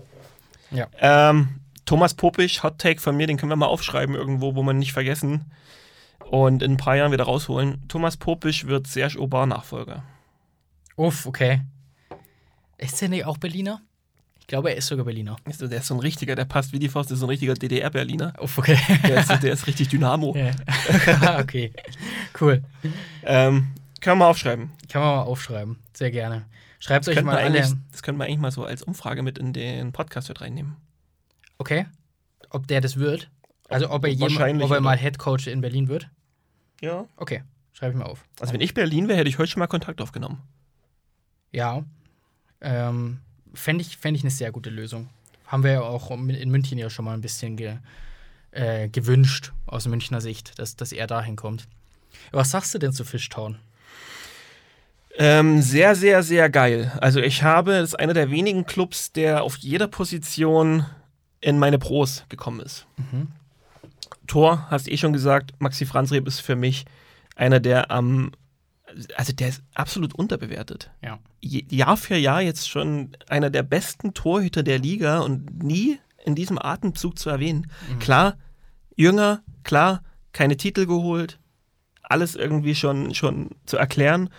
[0.71, 0.87] Ja.
[0.99, 4.77] Ähm, Thomas Popisch, Hot Take von mir, den können wir mal aufschreiben irgendwo, wo man
[4.77, 5.45] nicht vergessen
[6.29, 7.87] und in ein paar Jahren wieder rausholen.
[7.87, 10.03] Thomas Popisch wird Serge Aubin Nachfolger.
[10.95, 11.61] Uff, okay.
[12.77, 13.81] Ist der nicht auch Berliner?
[14.39, 15.37] Ich glaube, er ist sogar Berliner.
[15.45, 17.29] Ist, der ist so ein richtiger, der passt wie die Faust, der ist so ein
[17.29, 18.33] richtiger DDR-Berliner.
[18.39, 18.77] Uff, okay.
[19.07, 20.35] Der ist, der ist richtig Dynamo.
[20.41, 21.39] Ja.
[21.39, 21.71] okay,
[22.39, 22.63] cool.
[23.23, 23.67] Ähm,
[24.01, 24.71] kann man mal aufschreiben.
[24.89, 26.45] Kann man mal aufschreiben, sehr gerne.
[26.79, 27.61] Schreibt euch mal alle.
[27.91, 30.75] Das können wir eigentlich mal so als Umfrage mit in den Podcast mit reinnehmen.
[31.59, 31.85] Okay.
[32.49, 33.29] Ob der das wird?
[33.71, 36.09] Also ob er, jemand, ob er mal Head Coach in Berlin wird?
[36.81, 37.05] Ja.
[37.15, 37.43] Okay,
[37.73, 38.25] schreibe ich mal auf.
[38.39, 40.41] Also wenn ich Berlin wäre, hätte ich heute schon mal Kontakt aufgenommen.
[41.51, 41.83] Ja.
[42.61, 43.19] Ähm,
[43.53, 45.09] Fände ich, fänd ich eine sehr gute Lösung.
[45.45, 47.77] Haben wir ja auch in München ja schon mal ein bisschen ge,
[48.51, 51.67] äh, gewünscht, aus Münchner Sicht, dass, dass er dahin kommt.
[52.31, 53.57] Was sagst du denn zu Fishtown?
[55.17, 56.91] Ähm, sehr, sehr, sehr geil.
[57.01, 60.85] Also ich habe, das ist einer der wenigen Clubs, der auf jeder Position
[61.41, 62.85] in meine Pros gekommen ist.
[62.95, 63.27] Mhm.
[64.31, 66.85] Tor, hast du eh schon gesagt, Maxi Franzreb ist für mich
[67.35, 68.31] einer der am,
[69.17, 70.89] also der ist absolut unterbewertet.
[71.03, 71.19] Ja.
[71.41, 76.57] Jahr für Jahr jetzt schon einer der besten Torhüter der Liga und nie in diesem
[76.57, 77.67] Atemzug zu erwähnen.
[77.89, 77.99] Mhm.
[77.99, 78.37] Klar,
[78.95, 80.01] jünger, klar,
[80.31, 81.37] keine Titel geholt,
[82.01, 84.29] alles irgendwie schon, schon zu erklären.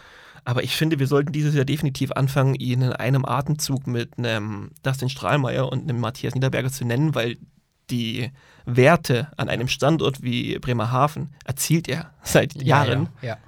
[0.47, 4.71] Aber ich finde, wir sollten dieses Jahr definitiv anfangen, ihn in einem Atemzug mit einem
[4.83, 7.37] Dustin Strahlmeier und einem Matthias Niederberger zu nennen, weil
[7.93, 8.31] die
[8.65, 13.09] Werte an einem Standort wie Bremerhaven erzielt er seit Jahren.
[13.21, 13.39] Ja, ja.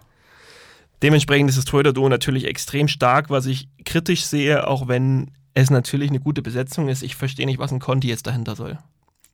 [1.02, 6.10] Dementsprechend ist das Torhüter-Duo natürlich extrem stark, was ich kritisch sehe, auch wenn es natürlich
[6.10, 7.02] eine gute Besetzung ist.
[7.02, 8.78] Ich verstehe nicht, was ein Conti jetzt dahinter soll.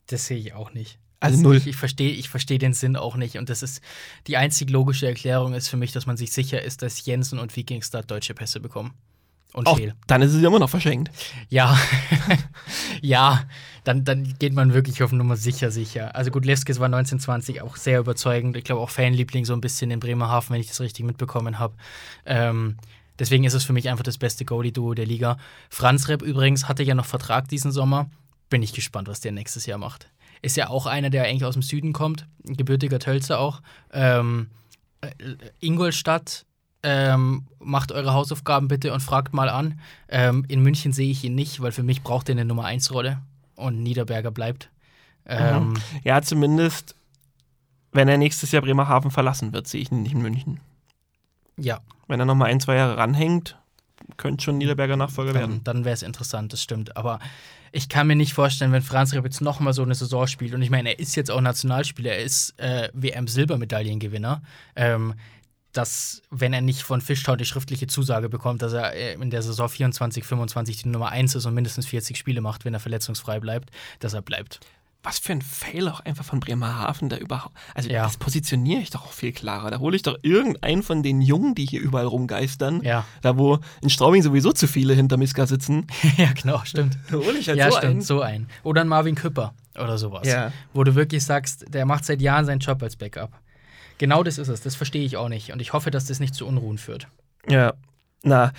[0.07, 0.99] Das sehe ich auch nicht.
[1.21, 1.57] Also null.
[1.57, 3.37] Ich, ich verstehe ich versteh den Sinn auch nicht.
[3.37, 3.83] Und das ist
[4.27, 7.55] die einzig logische Erklärung ist für mich, dass man sich sicher ist, dass Jensen und
[7.55, 8.95] Vikingstad deutsche Pässe bekommen.
[9.53, 9.95] Und Auch Scheel.
[10.07, 11.11] dann ist es immer noch verschenkt.
[11.49, 11.77] Ja,
[13.03, 13.43] ja,
[13.85, 16.15] dann, dann geht man wirklich auf Nummer sicher sicher.
[16.15, 18.57] Also gut, Leskis war 1920 auch sehr überzeugend.
[18.57, 21.75] Ich glaube auch Fanliebling so ein bisschen in Bremerhaven, wenn ich das richtig mitbekommen habe.
[22.27, 22.77] Ähm,
[23.19, 25.37] deswegen ist es für mich einfach das beste Goalie-Duo der Liga.
[25.69, 28.09] Franz Repp übrigens hatte ja noch Vertrag diesen Sommer.
[28.51, 30.09] Bin ich gespannt, was der nächstes Jahr macht.
[30.43, 33.63] Ist ja auch einer, der eigentlich aus dem Süden kommt, ein gebürtiger Tölzer auch.
[33.93, 34.49] Ähm,
[35.01, 35.11] äh,
[35.59, 36.47] Ingolstadt
[36.83, 39.79] ähm, macht eure Hausaufgaben bitte und fragt mal an.
[40.09, 42.93] Ähm, in München sehe ich ihn nicht, weil für mich braucht er eine Nummer 1
[42.93, 43.19] Rolle
[43.57, 44.71] und Niederberger bleibt.
[45.27, 46.95] Ähm, Ja, zumindest,
[47.93, 50.61] wenn er nächstes Jahr Bremerhaven verlassen wird, sehe ich ihn nicht in München.
[51.57, 53.57] Ja, Wenn er nochmal ein, zwei Jahre ranhängt,
[54.17, 55.61] könnte schon Niederberger Nachfolger werden.
[55.63, 56.97] dann, dann wäre es interessant, das stimmt.
[56.97, 57.21] Aber
[57.71, 60.63] ich kann mir nicht vorstellen, wenn Franz Repp jetzt nochmal so eine Saison spielt, und
[60.63, 64.43] ich meine, er ist jetzt auch Nationalspieler, er ist äh, WM-Silbermedaillengewinner,
[64.75, 65.15] ähm,
[65.73, 69.43] dass, wenn er nicht von Fischtown die schriftliche Zusage bekommt, dass er äh, in der
[69.43, 73.39] Saison 24, 25 die Nummer 1 ist und mindestens 40 Spiele macht, wenn er verletzungsfrei
[73.41, 74.61] bleibt, dass er bleibt.
[75.03, 77.57] Was für ein Fail auch einfach von Bremerhaven da überhaupt.
[77.75, 78.03] Also, Ja.
[78.03, 79.71] das positioniere ich doch auch viel klarer.
[79.71, 82.83] Da hole ich doch irgendeinen von den Jungen, die hier überall rumgeistern.
[82.83, 85.87] Ja, Da, wo in Straubing sowieso zu viele hinter Miska sitzen.
[86.19, 86.99] ja genau, stimmt.
[87.11, 88.03] Da hole ich halt ja, so stimmt, einen.
[88.03, 88.47] so ein.
[88.63, 90.27] Oder ein Marvin Küpper oder sowas.
[90.27, 90.53] Ja.
[90.75, 93.31] Wo du wirklich sagst, der macht seit Jahren seinen Job als Backup.
[94.01, 94.63] Genau das ist es.
[94.63, 95.53] Das verstehe ich auch nicht.
[95.53, 97.07] Und ich hoffe, dass das nicht zu Unruhen führt.
[97.47, 97.75] Ja.
[98.23, 98.51] Na,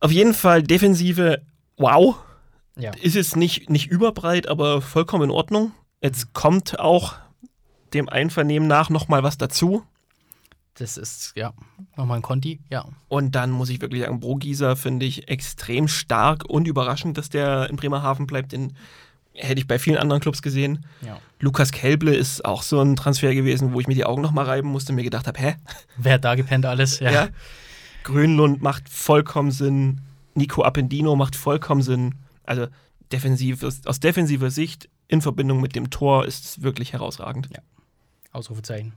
[0.00, 1.42] auf jeden Fall Defensive,
[1.76, 2.16] wow.
[2.76, 2.90] Ja.
[3.00, 5.70] Ist es nicht, nicht überbreit, aber vollkommen in Ordnung.
[6.02, 7.14] Jetzt kommt auch
[7.94, 9.84] dem Einvernehmen nach nochmal was dazu.
[10.74, 11.52] Das ist, ja,
[11.96, 12.58] nochmal ein Conti.
[12.68, 12.86] Ja.
[13.06, 17.70] Und dann muss ich wirklich sagen, Brogieser finde ich extrem stark und überraschend, dass der
[17.70, 18.50] in Bremerhaven bleibt.
[18.50, 18.76] Den
[19.40, 20.86] hätte ich bei vielen anderen Clubs gesehen.
[21.04, 21.18] ja.
[21.42, 24.68] Lukas Kelble ist auch so ein Transfer gewesen, wo ich mir die Augen nochmal reiben
[24.68, 25.56] musste und mir gedacht habe, hä?
[25.96, 27.00] Wer hat da gepennt alles?
[27.00, 27.10] Ja.
[27.10, 27.28] Ja.
[28.04, 30.02] Grönlund macht vollkommen Sinn.
[30.34, 32.14] Nico Appendino macht vollkommen Sinn.
[32.44, 32.66] Also
[33.10, 37.48] defensiv, aus defensiver Sicht in Verbindung mit dem Tor ist es wirklich herausragend.
[38.32, 38.92] Ausrufezeichen.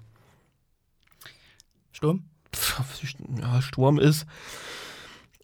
[1.91, 2.25] Sturm?
[3.39, 4.25] Ja, Sturm ist,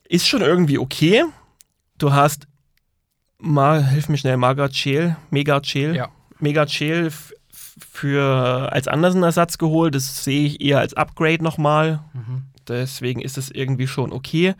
[0.03, 1.23] ist schon irgendwie okay.
[1.97, 2.47] Du hast,
[3.39, 5.95] mal, hilf mir schnell, Margaret Scheel, Mega Scheel.
[5.95, 6.09] Ja.
[6.39, 7.11] Mega Scheel
[7.51, 9.95] für als Andersen-Ersatz geholt.
[9.95, 12.03] Das sehe ich eher als Upgrade nochmal.
[12.13, 12.43] Mhm.
[12.67, 14.55] Deswegen ist es irgendwie schon okay.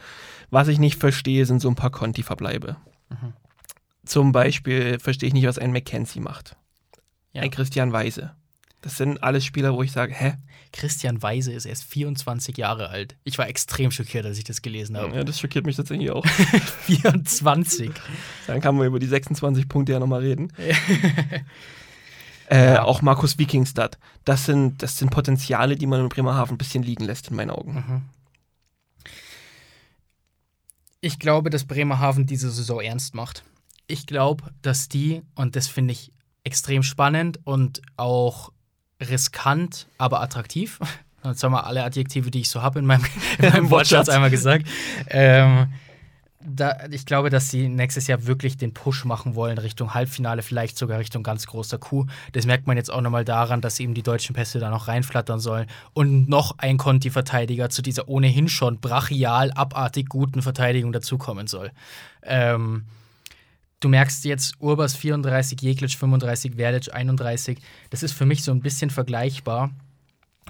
[0.50, 2.78] Was ich nicht verstehe, sind so ein paar Conti-Verbleibe.
[3.10, 3.34] Mhm.
[4.06, 6.56] Zum Beispiel verstehe ich nicht, was ein McKenzie macht.
[7.34, 7.44] Ja.
[7.44, 8.32] Ein Christian Weise.
[8.82, 10.36] Das sind alles Spieler, wo ich sage, hä?
[10.72, 13.18] Christian Weise ist erst 24 Jahre alt.
[13.24, 15.16] Ich war extrem schockiert, als ich das gelesen habe.
[15.16, 16.26] Ja, das schockiert mich tatsächlich auch.
[16.86, 17.92] 24.
[18.48, 20.54] Dann kann man über die 26 Punkte ja nochmal reden.
[22.50, 22.84] Äh, Ja.
[22.84, 24.00] Auch Markus Wikingstad.
[24.26, 27.52] Das sind, das sind Potenziale, die man in Bremerhaven ein bisschen liegen lässt, in meinen
[27.52, 27.74] Augen.
[27.74, 28.02] Mhm.
[31.02, 33.44] Ich glaube, dass Bremerhaven diese Saison ernst macht.
[33.88, 36.12] Ich glaube, dass die, und das finde ich
[36.44, 38.52] extrem spannend und auch
[39.02, 40.80] riskant, aber attraktiv.
[41.24, 43.04] Jetzt haben wir alle Adjektive, die ich so habe in meinem,
[43.40, 44.68] in meinem Wortschatz einmal gesagt.
[45.10, 45.68] Ähm,
[46.42, 50.78] da, ich glaube, dass sie nächstes Jahr wirklich den Push machen wollen Richtung Halbfinale, vielleicht
[50.78, 52.06] sogar Richtung ganz großer Kuh.
[52.32, 55.42] Das merkt man jetzt auch nochmal daran, dass eben die deutschen Pässe da noch reinflattern
[55.42, 61.72] sollen und noch ein Conti-Verteidiger zu dieser ohnehin schon brachial, abartig guten Verteidigung dazukommen soll.
[62.24, 62.86] Ähm,
[63.80, 67.60] du merkst jetzt Urbas 34, Jeglic 35, Verlic 31.
[67.90, 69.72] Das ist für mich so ein bisschen vergleichbar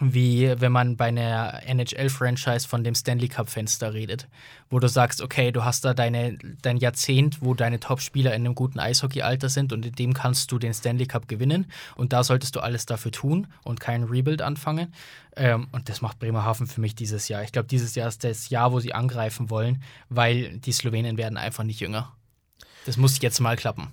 [0.02, 4.28] wie wenn man bei einer NHL-Franchise von dem Stanley Cup-Fenster redet,
[4.70, 8.56] wo du sagst, okay, du hast da deine, dein Jahrzehnt, wo deine Top-Spieler in einem
[8.56, 11.66] guten Eishockey-Alter sind und in dem kannst du den Stanley Cup gewinnen
[11.96, 14.94] und da solltest du alles dafür tun und keinen Rebuild anfangen.
[15.36, 17.44] Ähm, und das macht Bremerhaven für mich dieses Jahr.
[17.44, 21.38] Ich glaube, dieses Jahr ist das Jahr, wo sie angreifen wollen, weil die Slowenen werden
[21.38, 22.14] einfach nicht jünger.
[22.90, 23.90] Das muss jetzt mal klappen.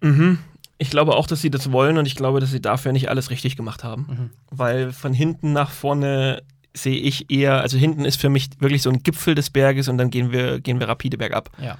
[0.00, 0.38] Mhm.
[0.78, 3.30] Ich glaube auch, dass sie das wollen und ich glaube, dass sie dafür nicht alles
[3.30, 4.06] richtig gemacht haben.
[4.08, 4.30] Mhm.
[4.50, 8.90] Weil von hinten nach vorne sehe ich eher, also hinten ist für mich wirklich so
[8.90, 11.50] ein Gipfel des Berges und dann gehen wir, gehen wir rapide bergab.
[11.60, 11.76] Ja.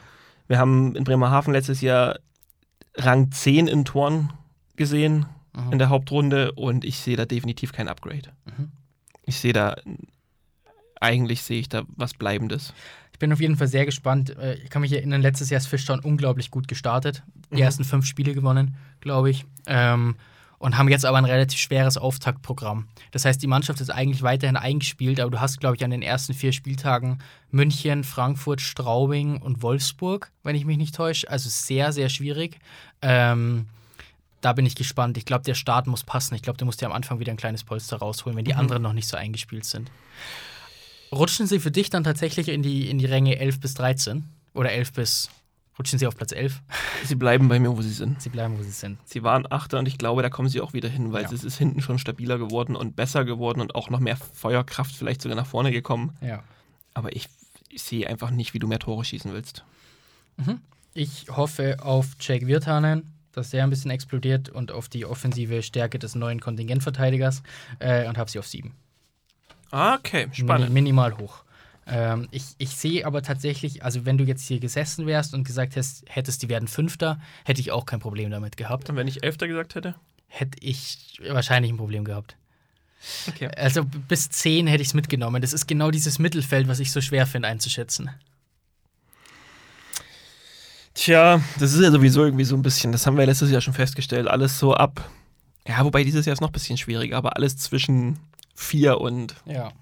[0.48, 2.18] Wir haben in Bremerhaven letztes Jahr
[2.97, 4.32] Rang 10 in Toren
[4.74, 5.72] gesehen Mhm.
[5.72, 8.32] in der Hauptrunde und ich sehe da definitiv kein Upgrade.
[8.44, 8.72] Mhm.
[9.24, 9.76] Ich sehe da
[11.01, 12.72] eigentlich sehe ich da was Bleibendes.
[13.16, 14.36] Ich bin auf jeden Fall sehr gespannt.
[14.36, 17.22] Äh, Ich kann mich erinnern, letztes Jahr ist Fischtown unglaublich gut gestartet.
[17.51, 17.62] Die Mhm.
[17.62, 19.47] ersten fünf Spiele gewonnen, glaube ich.
[19.66, 20.16] Ähm,
[20.59, 22.88] und haben jetzt aber ein relativ schweres Auftaktprogramm.
[23.12, 26.02] Das heißt, die Mannschaft ist eigentlich weiterhin eingespielt, aber du hast, glaube ich, an den
[26.02, 27.18] ersten vier Spieltagen
[27.51, 31.30] München, Frankfurt, Straubing und Wolfsburg, wenn ich mich nicht täusche.
[31.30, 32.59] Also sehr, sehr schwierig.
[33.01, 33.66] Ähm,
[34.43, 35.16] da bin ich gespannt.
[35.16, 36.34] Ich glaube, der Start muss passen.
[36.34, 38.60] Ich glaube, du musst dir am Anfang wieder ein kleines Polster rausholen, wenn die Mhm.
[38.60, 39.90] anderen noch nicht so eingespielt sind.
[41.12, 44.24] Rutschen sie für dich dann tatsächlich in die, in die Ränge 11 bis 13?
[44.54, 45.30] Oder 11 bis.
[45.78, 46.62] Rutschen sie auf Platz 11?
[47.04, 48.20] Sie bleiben bei mir, wo sie sind.
[48.22, 48.98] Sie bleiben, wo sie sind.
[49.04, 51.30] Sie waren Achter und ich glaube, da kommen sie auch wieder hin, weil Ja.
[51.30, 55.20] es ist hinten schon stabiler geworden und besser geworden und auch noch mehr Feuerkraft vielleicht
[55.20, 56.16] sogar nach vorne gekommen.
[56.22, 56.42] Ja.
[56.94, 57.28] Aber ich,
[57.68, 59.64] ich sehe einfach nicht, wie du mehr Tore schießen willst.
[60.94, 65.98] Ich hoffe auf Jake Virtanen, dass der ein bisschen explodiert und auf die offensive Stärke
[65.98, 67.42] des neuen Kontingentverteidigers
[67.80, 68.72] äh, und habe sie auf 7.
[69.70, 71.44] Ah, Okay, Mini, minimal hoch.
[71.86, 75.76] Ähm, ich, ich sehe aber tatsächlich, also wenn du jetzt hier gesessen wärst und gesagt
[75.76, 78.90] hättest, hättest, die werden Fünfter, hätte ich auch kein Problem damit gehabt.
[78.90, 79.94] Und wenn ich Elfter gesagt hätte?
[80.26, 82.36] Hätte ich wahrscheinlich ein Problem gehabt.
[83.28, 83.48] Okay.
[83.56, 85.40] Also bis 10 hätte ich es mitgenommen.
[85.40, 88.10] Das ist genau dieses Mittelfeld, was ich so schwer finde einzuschätzen.
[90.94, 93.74] Tja, das ist ja sowieso irgendwie so ein bisschen, das haben wir letztes Jahr schon
[93.74, 95.09] festgestellt, alles so ab.
[95.68, 98.18] Ja, wobei dieses Jahr ist noch ein bisschen schwieriger, aber alles zwischen
[98.56, 99.72] 4 und Ja,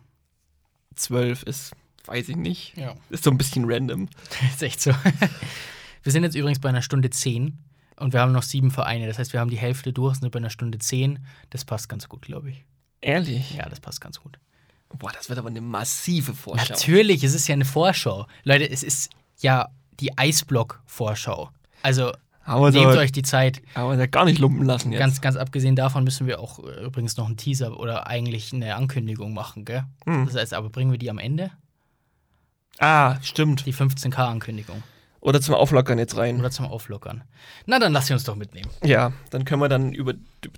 [0.96, 1.72] 12 ist,
[2.06, 2.94] weiß ich nicht, ja.
[3.10, 4.08] ist so ein bisschen random.
[4.52, 4.92] ist echt so.
[6.02, 7.58] Wir sind jetzt übrigens bei einer Stunde 10
[7.96, 9.06] und wir haben noch sieben Vereine.
[9.06, 11.24] Das heißt, wir haben die Hälfte durch, sind bei einer Stunde 10.
[11.50, 12.64] Das passt ganz gut, glaube ich.
[13.00, 13.54] Ehrlich?
[13.54, 14.38] Ja, das passt ganz gut.
[14.98, 16.72] Boah, das wird aber eine massive Vorschau.
[16.72, 18.26] Natürlich, es ist ja eine Vorschau.
[18.44, 19.10] Leute, es ist
[19.40, 19.68] ja
[20.00, 21.50] die Eisblock-Vorschau.
[21.82, 22.12] Also
[22.44, 23.62] Aber nehmt da, euch die Zeit.
[23.74, 25.00] aber da gar nicht lumpen lassen jetzt.
[25.00, 28.74] Ganz, ganz abgesehen davon müssen wir auch äh, übrigens noch einen Teaser oder eigentlich eine
[28.76, 29.84] Ankündigung machen, gell?
[30.04, 30.26] Hm.
[30.26, 31.50] Das heißt, aber bringen wir die am Ende?
[32.78, 33.66] Ah, stimmt.
[33.66, 34.82] Die 15K-Ankündigung.
[35.24, 36.38] Oder zum Auflockern jetzt rein.
[36.38, 37.24] Oder zum Auflockern.
[37.64, 38.68] Na, dann lass sie uns doch mitnehmen.
[38.84, 40.12] Ja, dann können wir dann über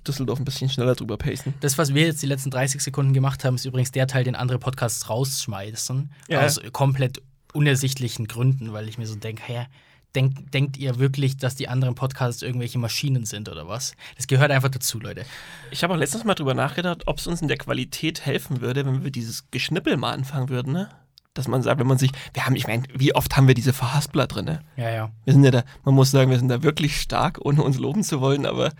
[0.05, 1.53] Düsseldorf ein bisschen schneller drüber pacen.
[1.61, 4.35] Das, was wir jetzt die letzten 30 Sekunden gemacht haben, ist übrigens der Teil, den
[4.35, 6.11] andere Podcasts rausschmeißen.
[6.27, 6.41] Ja.
[6.41, 7.21] Aus komplett
[7.53, 9.67] unersichtlichen Gründen, weil ich mir so denke, hä,
[10.17, 13.93] denk, denkt ihr wirklich, dass die anderen Podcasts irgendwelche Maschinen sind oder was?
[14.15, 15.25] Das gehört einfach dazu, Leute.
[15.69, 18.85] Ich habe auch letztens mal drüber nachgedacht, ob es uns in der Qualität helfen würde,
[18.85, 20.89] wenn wir dieses Geschnippel mal anfangen würden, ne?
[21.35, 23.73] Dass man sagt, wenn man sich, wir haben, ich meine, wie oft haben wir diese
[23.73, 24.63] Verhaspler drin, ne?
[24.75, 25.11] Ja, ja.
[25.23, 28.03] Wir sind ja da, man muss sagen, wir sind da wirklich stark, ohne uns loben
[28.03, 28.71] zu wollen, aber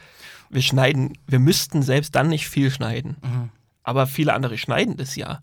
[0.50, 3.18] wir schneiden, wir müssten selbst dann nicht viel schneiden.
[3.22, 3.50] Mhm.
[3.84, 5.42] Aber viele andere schneiden das ja.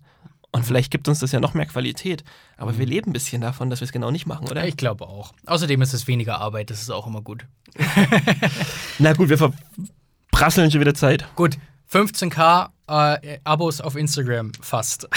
[0.55, 2.23] Und vielleicht gibt uns das ja noch mehr Qualität.
[2.57, 4.65] Aber wir leben ein bisschen davon, dass wir es genau nicht machen, oder?
[4.69, 5.33] Ich glaube auch.
[5.47, 7.45] Außerdem ist es weniger Arbeit, das ist auch immer gut.
[9.01, 11.25] Na gut, wir verprasseln schon wieder Zeit.
[11.35, 11.59] Gut,
[11.93, 15.09] 15k äh, Abos auf Instagram fast.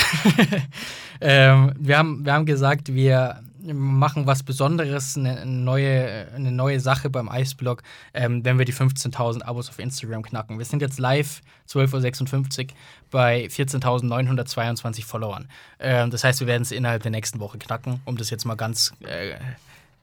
[1.21, 3.43] ähm, wir, haben, wir haben gesagt, wir
[3.73, 7.83] machen was Besonderes, eine neue, eine neue Sache beim Eisblog,
[8.13, 10.57] ähm, wenn wir die 15.000 Abos auf Instagram knacken.
[10.57, 12.67] Wir sind jetzt live 12.56 Uhr
[13.09, 15.49] bei 14.922 Followern.
[15.79, 18.55] Ähm, das heißt, wir werden es innerhalb der nächsten Woche knacken, um das jetzt mal
[18.55, 18.93] ganz.
[19.01, 19.35] Äh,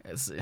[0.04, 0.32] es,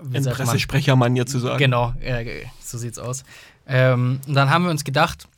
[0.00, 0.36] wie sagt?
[0.36, 1.58] Pressesprechermann hier zu sagen.
[1.58, 3.24] Genau, äh, so sieht's aus.
[3.66, 5.28] Ähm, und dann haben wir uns gedacht,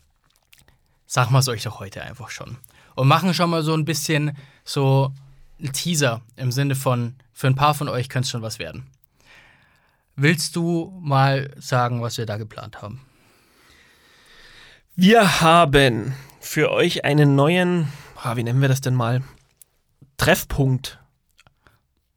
[1.07, 2.57] sagen wir es euch doch heute einfach schon.
[2.95, 5.13] Und machen schon mal so ein bisschen so
[5.59, 8.87] einen Teaser im Sinne von, für ein paar von euch könnte es schon was werden.
[10.15, 13.01] Willst du mal sagen, was wir da geplant haben?
[15.01, 17.87] Wir haben für euch einen neuen,
[18.21, 19.23] ah, wie nennen wir das denn mal?
[20.17, 20.99] Treffpunkt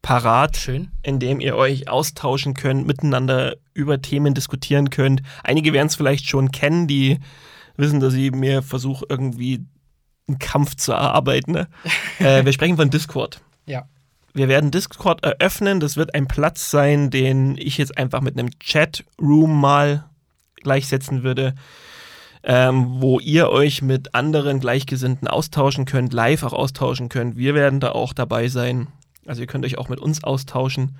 [0.02, 0.90] parat, Schön.
[1.04, 5.22] in dem ihr euch austauschen könnt, miteinander über Themen diskutieren könnt.
[5.44, 7.20] Einige werden es vielleicht schon kennen, die
[7.76, 9.64] wissen, dass ich mir versuche, irgendwie
[10.26, 11.52] einen Kampf zu erarbeiten.
[11.52, 11.68] Ne?
[12.18, 13.40] äh, wir sprechen von Discord.
[13.64, 13.86] Ja.
[14.34, 15.78] Wir werden Discord eröffnen.
[15.78, 20.10] Das wird ein Platz sein, den ich jetzt einfach mit einem Chat-Room mal
[20.56, 21.54] gleichsetzen würde,
[22.44, 27.36] ähm, wo ihr euch mit anderen Gleichgesinnten austauschen könnt, live auch austauschen könnt.
[27.36, 28.88] Wir werden da auch dabei sein.
[29.26, 30.96] Also ihr könnt euch auch mit uns austauschen.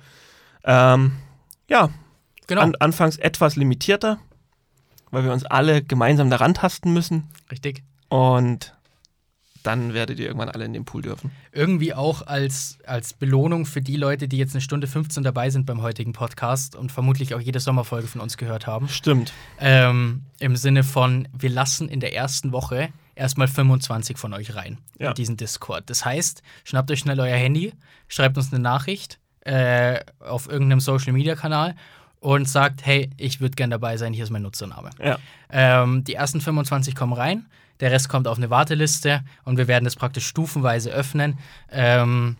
[0.63, 1.13] Ähm,
[1.69, 1.89] ja,
[2.47, 2.61] Genau.
[2.61, 4.19] an, anfangs etwas limitierter,
[5.11, 7.29] weil wir uns alle gemeinsam daran tasten müssen.
[7.51, 7.83] Richtig.
[8.09, 8.75] Und
[9.63, 11.31] dann werdet ihr irgendwann alle in den Pool dürfen.
[11.51, 15.65] Irgendwie auch als, als Belohnung für die Leute, die jetzt eine Stunde 15 dabei sind
[15.65, 18.87] beim heutigen Podcast und vermutlich auch jede Sommerfolge von uns gehört haben.
[18.89, 19.33] Stimmt.
[19.59, 24.77] Ähm, Im Sinne von, wir lassen in der ersten Woche erstmal 25 von euch rein
[24.99, 25.09] Ja.
[25.09, 25.89] in diesen Discord.
[25.89, 27.73] Das heißt, schnappt euch schnell euer Handy,
[28.07, 31.75] schreibt uns eine Nachricht äh, auf irgendeinem Social Media Kanal
[32.19, 34.89] und sagt, hey, ich würde gern dabei sein, hier ist mein Nutzername.
[35.03, 35.19] Ja.
[35.49, 37.45] Ähm, die ersten 25 kommen rein,
[37.83, 41.37] der Rest kommt auf eine Warteliste und wir werden das praktisch stufenweise öffnen.
[41.69, 42.37] Ähm,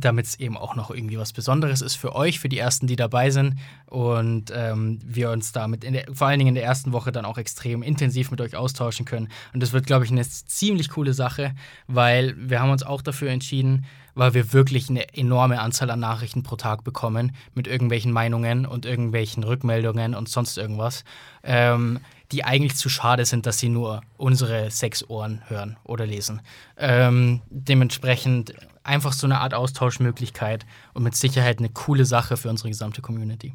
[0.00, 2.96] damit es eben auch noch irgendwie was Besonderes ist für euch, für die Ersten, die
[2.96, 3.54] dabei sind.
[3.86, 7.38] Und ähm, wir uns damit der, vor allen Dingen in der ersten Woche dann auch
[7.38, 9.28] extrem intensiv mit euch austauschen können.
[9.54, 11.54] Und das wird, glaube ich, eine ziemlich coole Sache,
[11.86, 16.42] weil wir haben uns auch dafür entschieden, weil wir wirklich eine enorme Anzahl an Nachrichten
[16.42, 21.04] pro Tag bekommen mit irgendwelchen Meinungen und irgendwelchen Rückmeldungen und sonst irgendwas.
[21.42, 22.00] Ähm,
[22.32, 26.42] die eigentlich zu schade sind, dass sie nur unsere sechs Ohren hören oder lesen.
[26.76, 32.68] Ähm, dementsprechend einfach so eine Art Austauschmöglichkeit und mit Sicherheit eine coole Sache für unsere
[32.68, 33.54] gesamte Community.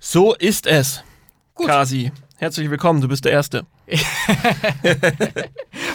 [0.00, 1.02] So ist es.
[1.54, 1.68] Gut.
[1.68, 3.64] Kasi, herzlich willkommen, du bist der Erste.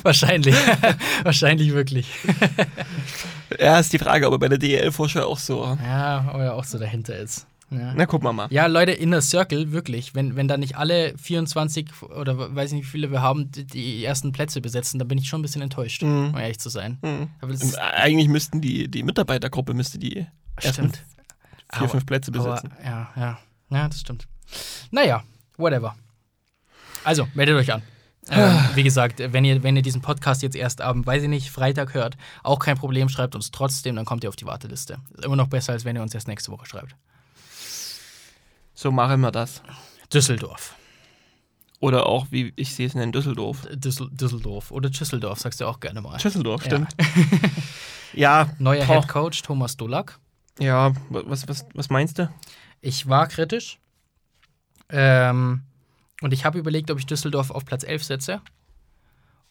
[0.03, 0.55] Wahrscheinlich.
[1.23, 2.07] Wahrscheinlich wirklich.
[3.59, 5.77] ja, ist die Frage, ob er bei der DEL-Vorschau auch so.
[5.83, 7.45] Ja, ob er auch so dahinter ist.
[7.71, 7.93] Ja.
[7.95, 8.47] Na, gucken wir mal.
[8.49, 10.15] Ja, Leute, Inner Circle, wirklich.
[10.15, 14.03] Wenn, wenn da nicht alle 24 oder weiß nicht, wie viele wir haben, die, die
[14.03, 16.29] ersten Plätze besetzen, dann bin ich schon ein bisschen enttäuscht, mhm.
[16.29, 16.97] um ehrlich zu sein.
[17.01, 17.29] Mhm.
[17.77, 20.25] Eigentlich müssten die, die Mitarbeitergruppe müsste die
[20.61, 21.03] ersten vier,
[21.69, 22.71] aber, fünf Plätze besetzen.
[22.71, 23.39] Aber, ja, ja.
[23.71, 24.27] Ja, das stimmt.
[24.89, 25.23] Naja,
[25.57, 25.95] whatever.
[27.03, 27.83] Also, meldet euch an.
[28.29, 31.51] Ähm, wie gesagt, wenn ihr, wenn ihr diesen Podcast jetzt erst am, weiß ich nicht,
[31.51, 34.97] Freitag hört, auch kein Problem, schreibt uns trotzdem, dann kommt ihr auf die Warteliste.
[35.15, 36.95] Ist immer noch besser, als wenn ihr uns erst nächste Woche schreibt.
[38.79, 39.61] So machen wir das.
[40.13, 40.73] Düsseldorf.
[41.81, 43.67] Oder auch, wie ich sehe es in Düsseldorf.
[43.73, 46.17] Düssel Düsseldorf oder Düsseldorf, sagst du auch gerne mal.
[46.17, 46.95] Düsseldorf, stimmt.
[46.97, 47.05] Ja.
[48.45, 50.17] ja Neuer Head Coach Thomas Dolak.
[50.59, 52.29] Ja, was, was, was meinst du?
[52.79, 53.79] Ich war kritisch.
[54.87, 55.63] Ähm,
[56.21, 58.41] und ich habe überlegt, ob ich Düsseldorf auf Platz 11 setze.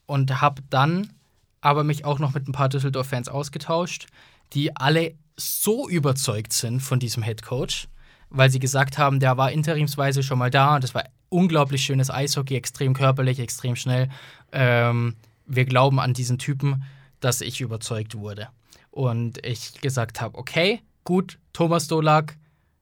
[0.06, 1.12] Und habe dann
[1.60, 4.06] aber mich auch noch mit ein paar Düsseldorf-Fans ausgetauscht,
[4.54, 7.88] die alle so überzeugt sind von diesem Head Coach,
[8.30, 12.10] weil sie gesagt haben, der war interimsweise schon mal da und das war unglaublich schönes
[12.10, 14.08] Eishockey, extrem körperlich, extrem schnell.
[14.52, 16.84] Ähm, wir glauben an diesen Typen,
[17.20, 18.48] dass ich überzeugt wurde.
[18.90, 22.36] Und ich gesagt habe, okay, gut, Thomas Dolak,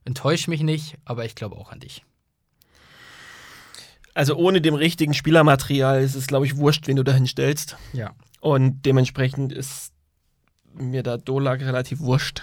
[0.04, 2.04] enttäusch mich nicht, aber ich glaube auch an dich.
[4.14, 7.76] Also ohne dem richtigen Spielermaterial ist es, glaube ich, wurscht, wen du dahin stellst.
[7.92, 8.14] Ja.
[8.40, 9.92] Und dementsprechend ist
[10.78, 12.42] mir da Dolak relativ wurscht.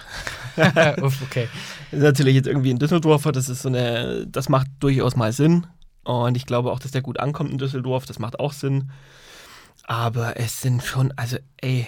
[1.02, 1.48] Uff, okay.
[1.90, 5.66] Ist natürlich jetzt irgendwie in Düsseldorfer, das ist so eine, das macht durchaus mal Sinn.
[6.04, 8.90] Und ich glaube auch, dass der gut ankommt in Düsseldorf, das macht auch Sinn.
[9.84, 11.86] Aber es sind schon, also ey,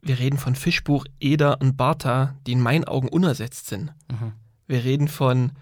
[0.00, 3.92] wir reden von Fischbuch, Eder und Bartha, die in meinen Augen unersetzt sind.
[4.10, 4.32] Mhm.
[4.66, 5.52] Wir reden von,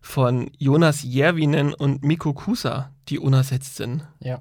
[0.00, 4.06] von Jonas Järvinen und Mikko Kusa, die unersetzt sind.
[4.20, 4.40] Ja.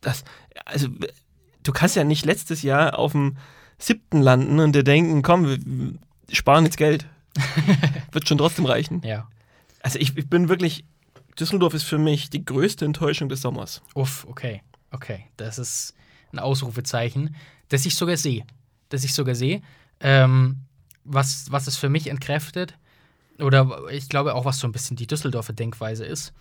[0.00, 0.24] Das,
[0.64, 0.88] also,
[1.62, 3.36] du kannst ja nicht letztes Jahr auf dem
[3.80, 5.98] siebten landen und dir denken, komm, wir
[6.30, 7.06] sparen jetzt Geld.
[8.12, 9.02] Wird schon trotzdem reichen.
[9.04, 9.28] Ja.
[9.82, 10.84] Also ich, ich, bin wirklich,
[11.38, 13.82] Düsseldorf ist für mich die größte Enttäuschung des Sommers.
[13.94, 14.62] Uff, okay.
[14.90, 15.26] Okay.
[15.36, 15.94] Das ist
[16.32, 17.34] ein Ausrufezeichen,
[17.68, 18.44] das ich sogar sehe.
[18.88, 19.62] Das ich sogar sehe.
[20.00, 20.58] Ähm,
[21.04, 22.76] was, was es für mich entkräftet,
[23.38, 26.32] oder ich glaube auch, was so ein bisschen die Düsseldorfer Denkweise ist.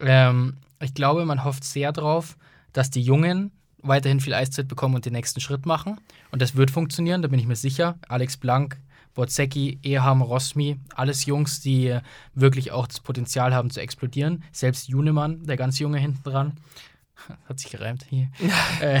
[0.00, 2.36] Ähm, ich glaube, man hofft sehr drauf,
[2.72, 5.98] dass die Jungen weiterhin viel Eiszeit bekommen und den nächsten Schritt machen.
[6.30, 7.98] Und das wird funktionieren, da bin ich mir sicher.
[8.08, 8.78] Alex Blank,
[9.14, 11.98] Botzecki, Eham, Rosmi, alles Jungs, die
[12.34, 14.44] wirklich auch das Potenzial haben zu explodieren.
[14.52, 16.56] Selbst Junemann, der ganz Junge hinten dran.
[17.48, 18.30] Hat sich gereimt hier.
[18.80, 19.00] Äh,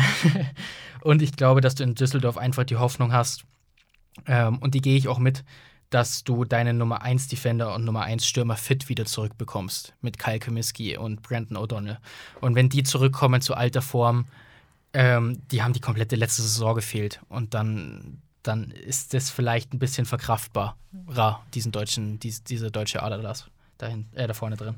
[1.00, 3.44] und ich glaube, dass du in Düsseldorf einfach die Hoffnung hast,
[4.26, 5.44] ähm, und die gehe ich auch mit,
[5.88, 10.38] dass du deine Nummer 1 Defender und Nummer 1 Stürmer fit wieder zurückbekommst mit Kyle
[10.38, 11.98] Comiskey und Brandon O'Donnell.
[12.40, 14.26] Und wenn die zurückkommen zu alter Form,
[14.92, 17.20] ähm, die haben die komplette letzte Saison gefehlt.
[17.28, 20.76] Und dann, dann ist das vielleicht ein bisschen verkraftbarer,
[21.54, 23.34] diesen deutschen, dies, diese deutsche Ader
[23.78, 24.76] dahin, äh, da vorne drin.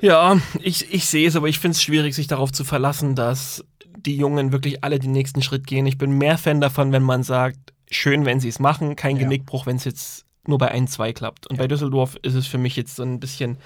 [0.00, 3.64] Ja, ich, ich sehe es, aber ich finde es schwierig, sich darauf zu verlassen, dass
[3.96, 5.86] die Jungen wirklich alle den nächsten Schritt gehen.
[5.86, 9.22] Ich bin mehr Fan davon, wenn man sagt, schön, wenn sie es machen, kein ja.
[9.22, 11.46] Genickbruch, wenn es jetzt nur bei ein, zwei klappt.
[11.46, 11.64] Und ja.
[11.64, 13.58] bei Düsseldorf ist es für mich jetzt so ein bisschen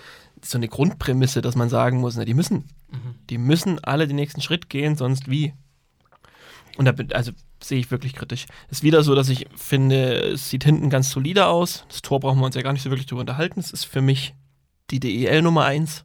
[0.45, 3.15] so eine Grundprämisse, dass man sagen muss, na, die müssen, mhm.
[3.31, 5.55] die müssen alle den nächsten Schritt gehen, sonst wie?
[6.77, 8.47] Und da bin, also sehe ich wirklich kritisch.
[8.69, 11.85] Ist wieder so, dass ich finde, es sieht hinten ganz solide aus.
[11.89, 13.61] Das Tor brauchen wir uns ja gar nicht so wirklich drüber unterhalten.
[13.61, 14.35] Es ist für mich
[14.91, 16.05] die DEL Nummer 1.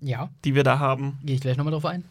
[0.00, 0.30] Ja.
[0.44, 1.18] Die wir da haben.
[1.22, 2.04] Gehe ich gleich nochmal drauf ein.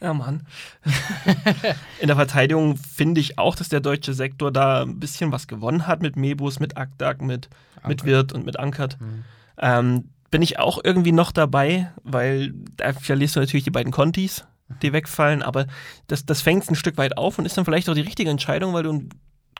[0.00, 0.46] Ja, Mann.
[2.00, 5.86] In der Verteidigung finde ich auch, dass der deutsche Sektor da ein bisschen was gewonnen
[5.86, 7.48] hat mit Mebus, mit Akdak, mit,
[7.86, 9.00] mit Wirt und mit Ankert.
[9.00, 9.24] Mhm.
[9.58, 14.44] Ähm, bin ich auch irgendwie noch dabei, weil da verlierst du natürlich die beiden Contis,
[14.82, 15.68] die wegfallen, aber
[16.08, 18.72] das, das fängt ein Stück weit auf und ist dann vielleicht auch die richtige Entscheidung,
[18.74, 19.08] weil du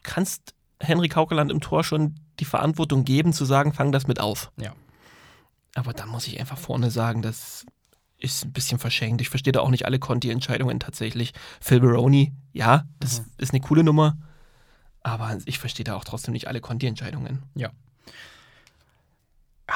[0.02, 4.50] kannst Henrik Haukeland im Tor schon die Verantwortung geben, zu sagen, fang das mit auf.
[4.56, 4.72] Ja.
[5.76, 7.64] Aber dann muss ich einfach vorne sagen, das
[8.18, 9.20] ist ein bisschen verschenkt.
[9.20, 11.34] Ich verstehe da auch nicht alle Conti-Entscheidungen tatsächlich.
[11.60, 13.26] Phil Baroni, ja, das Mhm.
[13.38, 14.18] ist eine coole Nummer.
[15.04, 17.44] Aber ich verstehe da auch trotzdem nicht alle Conti-Entscheidungen.
[17.54, 17.70] Ja.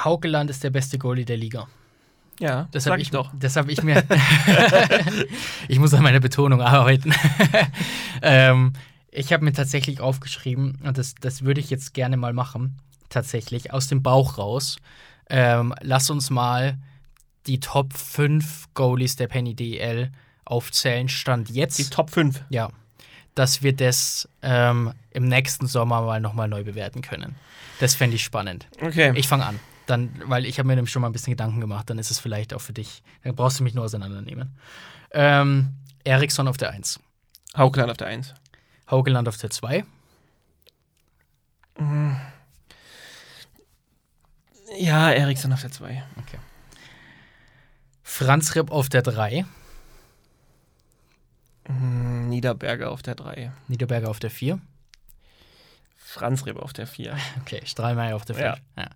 [0.05, 1.67] Haukeland ist der beste Goalie der Liga.
[2.41, 3.33] Ja, Das sag habe ich ich, doch.
[3.39, 4.05] Das habe ich mir.
[5.69, 7.13] ich muss an meiner Betonung arbeiten.
[8.23, 8.75] ähm,
[9.11, 13.73] ich habe mir tatsächlich aufgeschrieben, und das, das würde ich jetzt gerne mal machen, tatsächlich
[13.73, 14.77] aus dem Bauch raus.
[15.29, 16.79] Ähm, lass uns mal
[17.47, 20.13] die Top 5 Goalies der Penny DL
[20.45, 21.09] aufzählen.
[21.09, 21.79] Stand jetzt.
[21.79, 22.45] Die Top 5.
[22.51, 22.71] Ja.
[23.35, 27.35] Dass wir das ähm, im nächsten Sommer mal nochmal neu bewerten können.
[27.81, 28.69] Das fände ich spannend.
[28.81, 29.13] Okay.
[29.17, 29.61] Ich fange an.
[29.89, 32.19] Dann, weil ich habe mir nämlich schon mal ein bisschen Gedanken gemacht, dann ist es
[32.19, 33.03] vielleicht auch für dich.
[33.25, 34.55] Dann brauchst du mich nur auseinandernehmen.
[35.13, 35.75] Ähm,
[36.05, 37.01] Eriksson auf der 1.
[37.57, 38.35] Haukeland auf der 1.
[38.91, 39.85] Haugeland auf der 2.
[44.79, 46.05] Ja, Eriksson auf der 2.
[48.03, 49.47] Franz Ripp auf der 3.
[51.69, 53.53] Niederberger auf der 3.
[53.69, 54.61] Niederberger auf der 4.
[56.09, 57.17] Franz Reb auf der 4.
[57.43, 58.47] Okay, Strahlmeier auf der 5.
[58.47, 58.57] Ja.
[58.83, 58.89] Ja.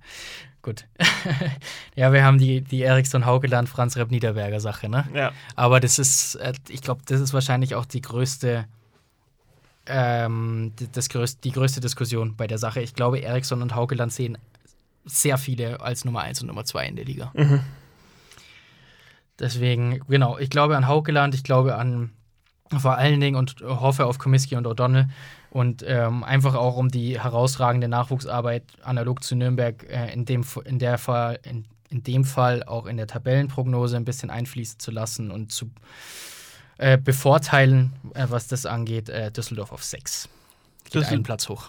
[0.63, 0.87] Gut.
[1.95, 5.07] ja, wir haben die, die Eriksson, Haugeland, Franz Ripp, Niederberger Sache, ne?
[5.13, 5.33] Ja.
[5.55, 8.65] Aber das ist, äh, ich glaube, das ist wahrscheinlich auch die größte,
[9.87, 12.81] ähm, das größte, die größte Diskussion bei der Sache.
[12.81, 14.39] Ich glaube, Eriksson und Haukeland sehen
[15.05, 17.33] sehr viele als Nummer 1 und Nummer 2 in der Liga.
[17.35, 17.61] Mhm.
[19.39, 22.13] Deswegen, genau, ich glaube an Haukeland, ich glaube an
[22.79, 25.09] vor allen Dingen und hoffe auf Komiski und O'Donnell
[25.53, 30.79] und ähm, einfach auch um die herausragende Nachwuchsarbeit analog zu Nürnberg äh, in, dem, in,
[30.79, 35.31] der Fall, in, in dem Fall auch in der Tabellenprognose ein bisschen einfließen zu lassen
[35.31, 35.71] und zu
[36.79, 40.29] äh, bevorteilen, äh, was das angeht, äh, Düsseldorf auf 6.
[40.85, 41.69] Geht Düssel- einen Platz hoch.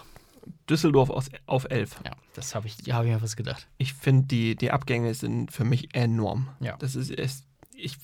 [0.68, 2.00] Düsseldorf aus, auf 11.
[2.06, 3.66] Ja, das habe ich, hab ich mir was gedacht.
[3.76, 6.48] Ich finde, die, die Abgänge sind für mich enorm.
[6.60, 6.76] Ja.
[6.78, 7.44] Das ist, es,
[7.74, 7.96] ich,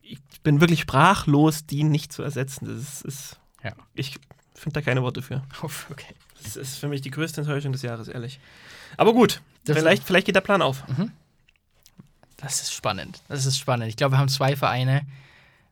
[0.00, 2.66] ich bin wirklich sprachlos, die nicht zu ersetzen.
[2.66, 3.72] Das ist, ist Ja.
[3.94, 4.18] ich
[4.60, 5.42] finde da keine Worte für.
[5.90, 6.14] Okay.
[6.42, 8.38] Das ist für mich die größte Enttäuschung des Jahres, ehrlich.
[8.96, 10.84] Aber gut, Das- vielleicht, vielleicht geht der Plan auf.
[12.36, 13.22] Das ist spannend.
[13.28, 13.88] Das ist spannend.
[13.88, 15.02] Ich glaube, wir haben zwei Vereine.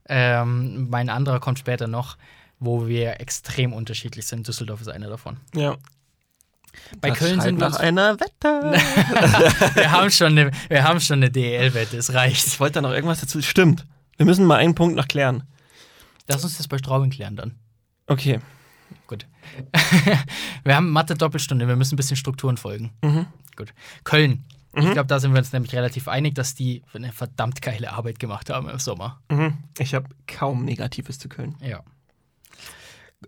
[0.08, 2.16] Ähm, mein anderer kommt später noch,
[2.58, 4.48] wo wir extrem unterschiedlich sind.
[4.48, 5.36] Düsseldorf ist einer davon.
[5.54, 5.76] Ja.
[7.00, 8.72] Bei Das Köln sind wir nach einer Wette.
[9.76, 11.96] wir haben schon eine, wir haben schon eine DEL-Wette.
[11.96, 12.46] Es reicht.
[12.46, 13.40] ich wollte da noch irgendwas dazu.
[13.40, 13.86] Stimmt.
[14.16, 15.44] Wir müssen mal einen Punkt noch klären.
[16.28, 17.54] Lass uns das bei Straubing klären dann.
[18.08, 18.40] Okay.
[19.06, 19.26] Gut.
[20.64, 21.68] wir haben Mathe-Doppelstunde.
[21.68, 22.92] Wir müssen ein bisschen Strukturen folgen.
[23.02, 23.26] Mhm.
[23.56, 23.72] Gut.
[24.04, 24.44] Köln.
[24.78, 28.18] Ich glaube, da sind wir uns nämlich relativ einig, dass die eine verdammt geile Arbeit
[28.18, 29.20] gemacht haben im Sommer.
[29.30, 29.56] Mhm.
[29.78, 31.56] Ich habe kaum Negatives zu Köln.
[31.62, 31.82] Ja.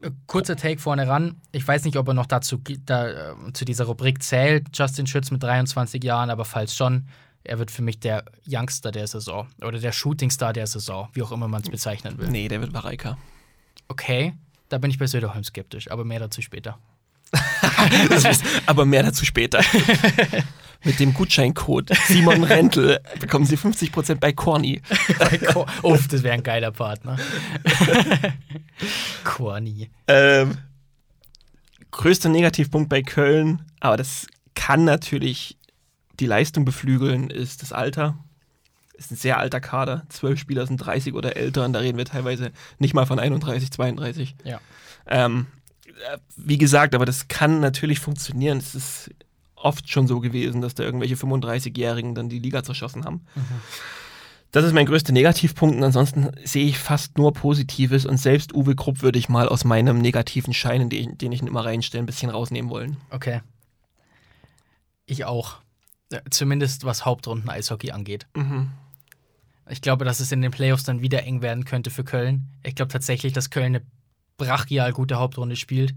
[0.02, 1.40] Äh, Kurzer Take vorne ran.
[1.52, 5.30] Ich weiß nicht, ob er noch dazu da, äh, zu dieser Rubrik zählt, Justin Schütz
[5.30, 7.08] mit 23 Jahren, aber falls schon,
[7.44, 11.32] er wird für mich der Youngster der Saison oder der Shootingstar der Saison, wie auch
[11.32, 12.28] immer man es bezeichnen will.
[12.28, 13.16] Nee, der wird Mareika.
[13.88, 14.34] Okay,
[14.68, 16.78] da bin ich bei Söderholm skeptisch, aber mehr dazu später.
[18.10, 19.60] Ist, aber mehr dazu später.
[20.84, 24.80] Mit dem Gutscheincode Simon Rentel bekommen Sie 50% bei Corny.
[25.82, 27.18] Uff, das wäre ein geiler Partner.
[29.24, 29.90] Corny.
[30.06, 30.58] Ähm,
[31.90, 35.58] größter Negativpunkt bei Köln, aber das kann natürlich
[36.20, 38.16] die Leistung beflügeln, ist das Alter.
[38.98, 40.02] Ist ein sehr alter Kader.
[40.08, 43.70] Zwölf Spieler sind 30 oder älter und da reden wir teilweise nicht mal von 31,
[43.70, 44.34] 32.
[44.44, 44.60] Ja.
[45.06, 45.46] Ähm,
[45.86, 48.58] äh, wie gesagt, aber das kann natürlich funktionieren.
[48.58, 49.10] Es ist
[49.54, 53.24] oft schon so gewesen, dass da irgendwelche 35-Jährigen dann die Liga zerschossen haben.
[54.50, 58.74] Das ist mein größter Negativpunkt und ansonsten sehe ich fast nur Positives und selbst Uwe
[58.74, 62.06] Krupp würde ich mal aus meinem negativen Schein, in den, den ich immer reinstelle, ein
[62.06, 62.96] bisschen rausnehmen wollen.
[63.10, 63.42] Okay.
[65.06, 65.56] Ich auch.
[66.10, 68.26] Ja, Zumindest was Hauptrunden-Eishockey angeht.
[68.34, 68.70] Mhm.
[69.70, 72.48] Ich glaube, dass es in den Playoffs dann wieder eng werden könnte für Köln.
[72.62, 73.82] Ich glaube tatsächlich, dass Köln eine
[74.36, 75.94] brachial gute Hauptrunde spielt,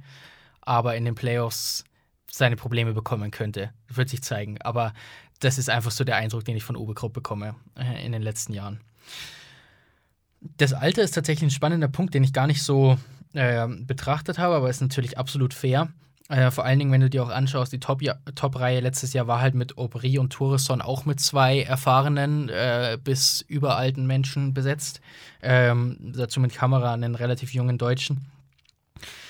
[0.62, 1.86] aber in den Playoffs
[2.30, 3.72] seine Probleme bekommen könnte.
[3.88, 4.62] Das wird sich zeigen.
[4.62, 4.94] Aber
[5.40, 8.22] das ist einfach so der Eindruck, den ich von Uwe Krupp bekomme äh, in den
[8.22, 8.80] letzten Jahren.
[10.40, 12.98] Das Alter ist tatsächlich ein spannender Punkt, den ich gar nicht so
[13.34, 15.90] äh, betrachtet habe, aber ist natürlich absolut fair.
[16.32, 19.28] Äh, vor allen Dingen, wenn du dir auch anschaust, die Top- ja- Top-Reihe letztes Jahr
[19.28, 25.02] war halt mit Aubry und Tourisson auch mit zwei erfahrenen äh, bis überalten Menschen besetzt.
[25.42, 28.28] Ähm, dazu mit Kamera einen relativ jungen Deutschen.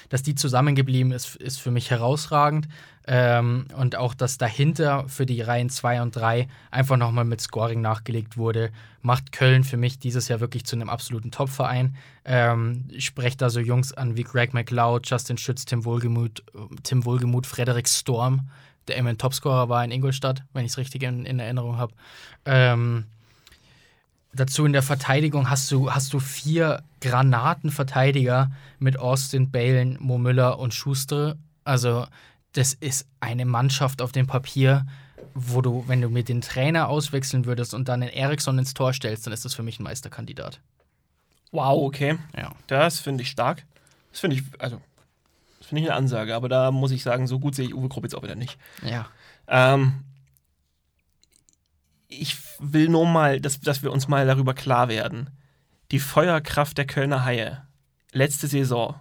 [0.10, 2.68] dass die zusammengeblieben ist, ist für mich herausragend.
[3.08, 7.82] Ähm, und auch, dass dahinter für die Reihen 2 und 3 einfach nochmal mit Scoring
[7.82, 8.72] nachgelegt wurde,
[9.02, 11.96] macht Köln für mich dieses Jahr wirklich zu einem absoluten Top-Verein.
[12.26, 16.44] Ähm, ich spreche da so Jungs an wie Greg McLeod, Justin Schütz, Tim Wohlgemuth,
[16.84, 18.50] Tim Wohlgemuth, Frederik Storm,
[18.88, 21.94] der immerhin Topscorer war in Ingolstadt, wenn ich es richtig in, in Erinnerung habe.
[22.46, 23.06] Ähm,
[24.34, 30.60] dazu in der Verteidigung hast du, hast du vier Granatenverteidiger mit Austin, Balen, Mo Müller
[30.60, 31.38] und Schuster.
[31.64, 32.06] Also
[32.54, 34.86] das ist eine Mannschaft auf dem Papier,
[35.34, 38.94] wo du, wenn du mit den Trainer auswechseln würdest und dann den Eriksson ins Tor
[38.94, 40.60] stellst, dann ist das für mich ein Meisterkandidat.
[41.52, 42.18] Wow, okay.
[42.36, 42.54] Ja.
[42.68, 43.66] Das finde ich stark.
[44.12, 44.82] Das finde ich, also,
[45.60, 47.90] das finde ich eine Ansage, aber da muss ich sagen, so gut sehe ich Uwe
[47.90, 48.58] Krupp jetzt auch wieder nicht.
[48.84, 49.08] Ja.
[49.48, 50.04] Ähm,
[52.08, 55.30] ich will nur mal, dass, dass wir uns mal darüber klar werden.
[55.92, 57.66] Die Feuerkraft der Kölner Haie,
[58.12, 58.96] letzte Saison,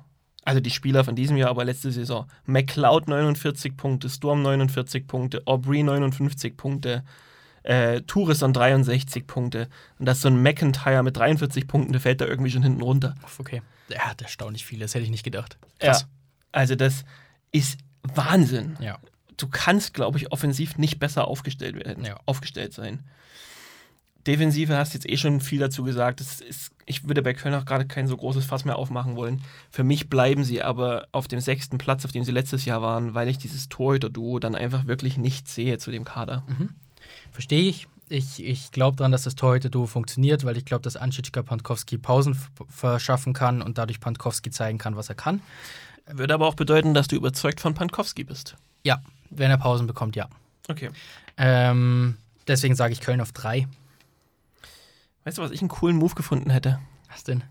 [0.50, 2.26] also die Spieler von diesem Jahr, aber letzte Saison.
[2.44, 7.04] McLeod 49 Punkte, Storm 49 Punkte, Aubrey 59 Punkte,
[7.62, 9.68] äh, Tourison 63 Punkte.
[10.00, 12.82] Und das ist so ein McIntyre mit 43 Punkten, der fällt da irgendwie schon hinten
[12.82, 13.14] runter.
[13.38, 13.62] Okay.
[13.90, 15.56] Er hat erstaunlich viel, das hätte ich nicht gedacht.
[15.80, 15.96] Ja.
[16.50, 17.04] Also das
[17.52, 18.76] ist Wahnsinn.
[18.80, 18.98] Ja.
[19.36, 22.18] Du kannst, glaube ich, offensiv nicht besser aufgestellt werden, Ja.
[22.26, 23.04] aufgestellt sein.
[24.26, 26.20] Defensive hast jetzt eh schon viel dazu gesagt.
[26.20, 29.42] Ist, ich würde bei Köln auch gerade kein so großes Fass mehr aufmachen wollen.
[29.70, 33.14] Für mich bleiben sie aber auf dem sechsten Platz, auf dem sie letztes Jahr waren,
[33.14, 36.42] weil ich dieses Torhüter-Duo dann einfach wirklich nicht sehe zu dem Kader.
[37.32, 37.86] Verstehe ich.
[38.08, 42.36] Ich, ich glaube daran, dass das Torhüter-Duo funktioniert, weil ich glaube, dass Anschitschka Pankowski Pausen
[42.68, 45.40] verschaffen kann und dadurch Pankowski zeigen kann, was er kann.
[46.06, 48.56] Würde aber auch bedeuten, dass du überzeugt von Pankowski bist.
[48.82, 50.28] Ja, wenn er Pausen bekommt, ja.
[50.68, 50.90] Okay.
[51.36, 52.16] Ähm,
[52.48, 53.68] deswegen sage ich Köln auf drei.
[55.24, 56.78] Weißt du, was ich einen coolen Move gefunden hätte?
[57.10, 57.42] Was denn?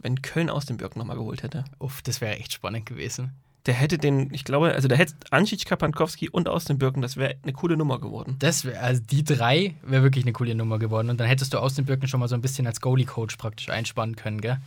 [0.00, 1.64] Wenn Köln aus dem Birken nochmal geholt hätte.
[1.78, 3.32] Uff, das wäre echt spannend gewesen.
[3.64, 7.16] Der hätte den, ich glaube, also der hätte Anschitschka, Pankowski und aus dem Birken, das
[7.16, 8.36] wäre eine coole Nummer geworden.
[8.38, 11.10] Das wäre, also die drei wäre wirklich eine coole Nummer geworden.
[11.10, 13.68] Und dann hättest du aus den Birken schon mal so ein bisschen als Goalie-Coach praktisch
[13.70, 14.58] einspannen können, gell?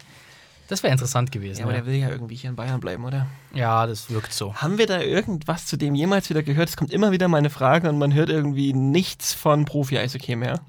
[0.68, 1.62] Das wäre interessant gewesen.
[1.62, 3.28] Ja, aber Ja, der will ja irgendwie hier in Bayern bleiben, oder?
[3.54, 4.54] ja, das wirkt so.
[4.56, 6.70] Haben wir da irgendwas zu dem jemals wieder gehört?
[6.70, 10.60] Es kommt immer wieder mal eine Frage und man hört irgendwie nichts von Profi-Eishockey mehr.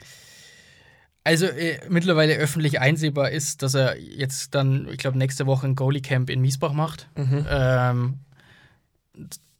[1.22, 5.74] Also äh, mittlerweile öffentlich einsehbar ist, dass er jetzt dann, ich glaube, nächste Woche ein
[5.74, 7.09] Goalie-Camp in Miesbach macht.
[7.48, 8.20] Ähm,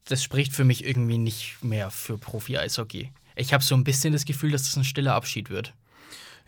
[0.05, 3.13] das spricht für mich irgendwie nicht mehr für Profi-Eishockey.
[3.37, 5.75] Ich habe so ein bisschen das Gefühl, dass das ein stiller Abschied wird.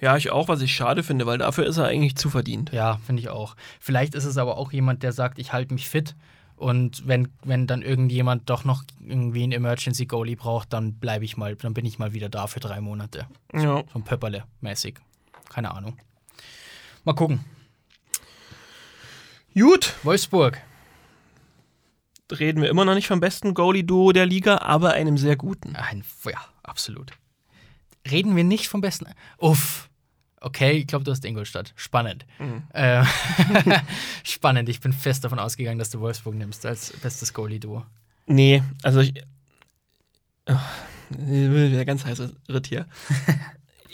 [0.00, 2.72] Ja, ich auch, was ich schade finde, weil dafür ist er eigentlich zu verdient.
[2.72, 3.54] Ja, finde ich auch.
[3.78, 6.16] Vielleicht ist es aber auch jemand, der sagt, ich halte mich fit.
[6.62, 11.36] Und wenn, wenn dann irgendjemand doch noch irgendwie einen Emergency Goalie braucht, dann bleibe ich
[11.36, 13.26] mal, dann bin ich mal wieder da für drei Monate.
[13.52, 13.82] Ja.
[13.92, 14.94] So ein Pöpperle-mäßig.
[15.48, 15.98] Keine Ahnung.
[17.02, 17.44] Mal gucken.
[19.54, 20.62] Gut, Wolfsburg.
[22.30, 25.74] reden wir immer noch nicht vom besten Goalie-Duo der Liga, aber einem sehr guten.
[25.74, 27.10] Ein, ja, absolut.
[28.08, 29.08] Reden wir nicht vom besten.
[29.38, 29.90] Uff.
[30.44, 31.72] Okay, ich glaube, du hast Ingolstadt.
[31.76, 32.26] Spannend.
[32.72, 33.04] Äh,
[34.24, 34.68] spannend.
[34.68, 37.84] Ich bin fest davon ausgegangen, dass du Wolfsburg nimmst als bestes Goalie-Duo.
[38.26, 39.14] Nee, also ich.
[40.46, 40.56] Oh,
[41.10, 42.86] der ganz heiße Ritt hier.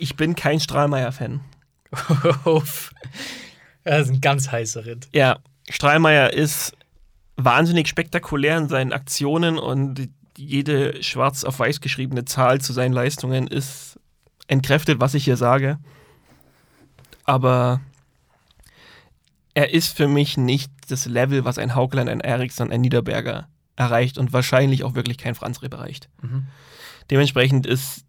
[0.01, 1.41] Ich bin kein Strahlmeier-Fan.
[3.83, 5.09] Das ist ein ganz heißer Ritt.
[5.13, 6.77] Ja, Strahlmeier ist
[7.35, 13.49] wahnsinnig spektakulär in seinen Aktionen und jede schwarz auf weiß geschriebene Zahl zu seinen Leistungen
[13.49, 13.99] ist
[14.47, 15.79] entkräftet, was ich hier sage.
[17.29, 17.83] Aber
[19.53, 24.17] er ist für mich nicht das Level, was ein Haugland, ein Eriksson, ein Niederberger erreicht
[24.17, 26.09] und wahrscheinlich auch wirklich kein Franz Repp erreicht.
[26.23, 26.47] Mhm.
[27.11, 28.07] Dementsprechend ist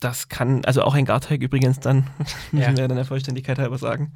[0.00, 2.10] das kann, also auch ein Garteig übrigens dann,
[2.50, 2.76] müssen Ja.
[2.76, 4.14] wir dann der Vollständigkeit halber sagen.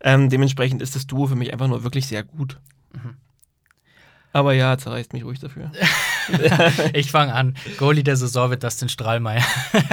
[0.00, 2.58] Ähm, dementsprechend ist das Duo für mich einfach nur wirklich sehr gut.
[2.94, 3.16] Mhm.
[4.32, 5.70] Aber ja, zerreißt mich ruhig dafür.
[6.92, 7.56] Ich fange an.
[7.78, 9.42] Goalie der Saison wird Dustin Strahlmeier.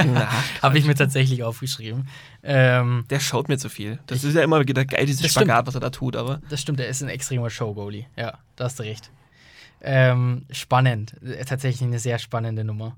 [0.62, 2.08] Habe ich mir tatsächlich aufgeschrieben.
[2.44, 4.00] Ähm, der schaut mir zu viel.
[4.08, 5.48] Das ist ja immer wieder geil, dieses Das stimmt.
[5.48, 8.06] Spagat, was er da tut, aber das stimmt, er ist ein extremer Show-Goalie.
[8.18, 9.12] Ja, da hast du recht.
[9.82, 11.16] Ähm, spannend.
[11.24, 12.96] Äh, Tatsächlich eine sehr spannende Nummer.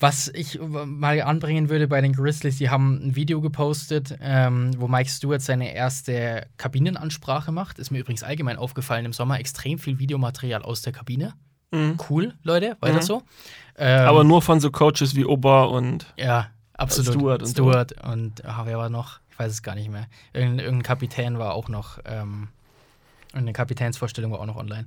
[0.00, 4.88] Was ich mal anbringen würde bei den Grizzlies, die haben ein Video gepostet, ähm, wo
[4.88, 7.78] Mike Stewart seine erste Kabinenansprache macht.
[7.78, 9.38] Ist mir übrigens allgemein aufgefallen im Sommer.
[9.38, 11.34] Extrem viel Videomaterial aus der Kabine.
[11.74, 11.98] Mhm.
[12.08, 13.02] Cool, Leute, weiter Mhm.
[13.02, 13.22] so.
[13.76, 17.14] Ähm, aber nur von so Coaches wie Ober und Ja, absolut.
[17.14, 17.52] Stewart und so.
[17.54, 19.18] Stewart und ah, wer war noch?
[19.30, 20.06] Ich weiß es gar nicht mehr.
[20.32, 22.48] Irgendein, irgendein Kapitän war auch noch, ähm,
[23.32, 24.84] eine Kapitänsvorstellung war auch noch online.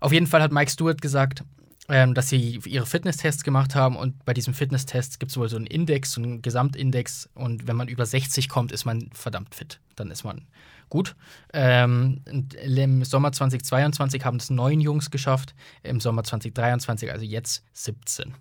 [0.00, 1.44] Auf jeden Fall hat Mike Stewart gesagt,
[1.88, 5.56] ähm, dass sie ihre Fitnesstests gemacht haben und bei diesem Fitnesstest gibt es wohl so
[5.56, 9.78] einen Index, so einen Gesamtindex und wenn man über 60 kommt, ist man verdammt fit.
[9.94, 10.46] Dann ist man
[10.88, 11.16] gut.
[11.52, 18.34] Ähm, Im Sommer 2022 haben es neun Jungs geschafft, im Sommer 2023, also jetzt 17.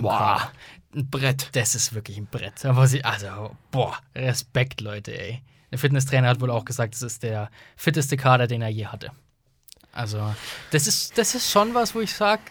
[0.00, 0.52] Boah,
[0.94, 1.50] ein Brett.
[1.52, 2.64] Das ist wirklich ein Brett.
[2.64, 5.42] also, boah, Respekt, Leute, ey.
[5.70, 9.10] Der Fitnesstrainer hat wohl auch gesagt, das ist der fitteste Kader, den er je hatte.
[9.92, 10.34] Also,
[10.70, 12.42] das ist, das ist schon was, wo ich sage,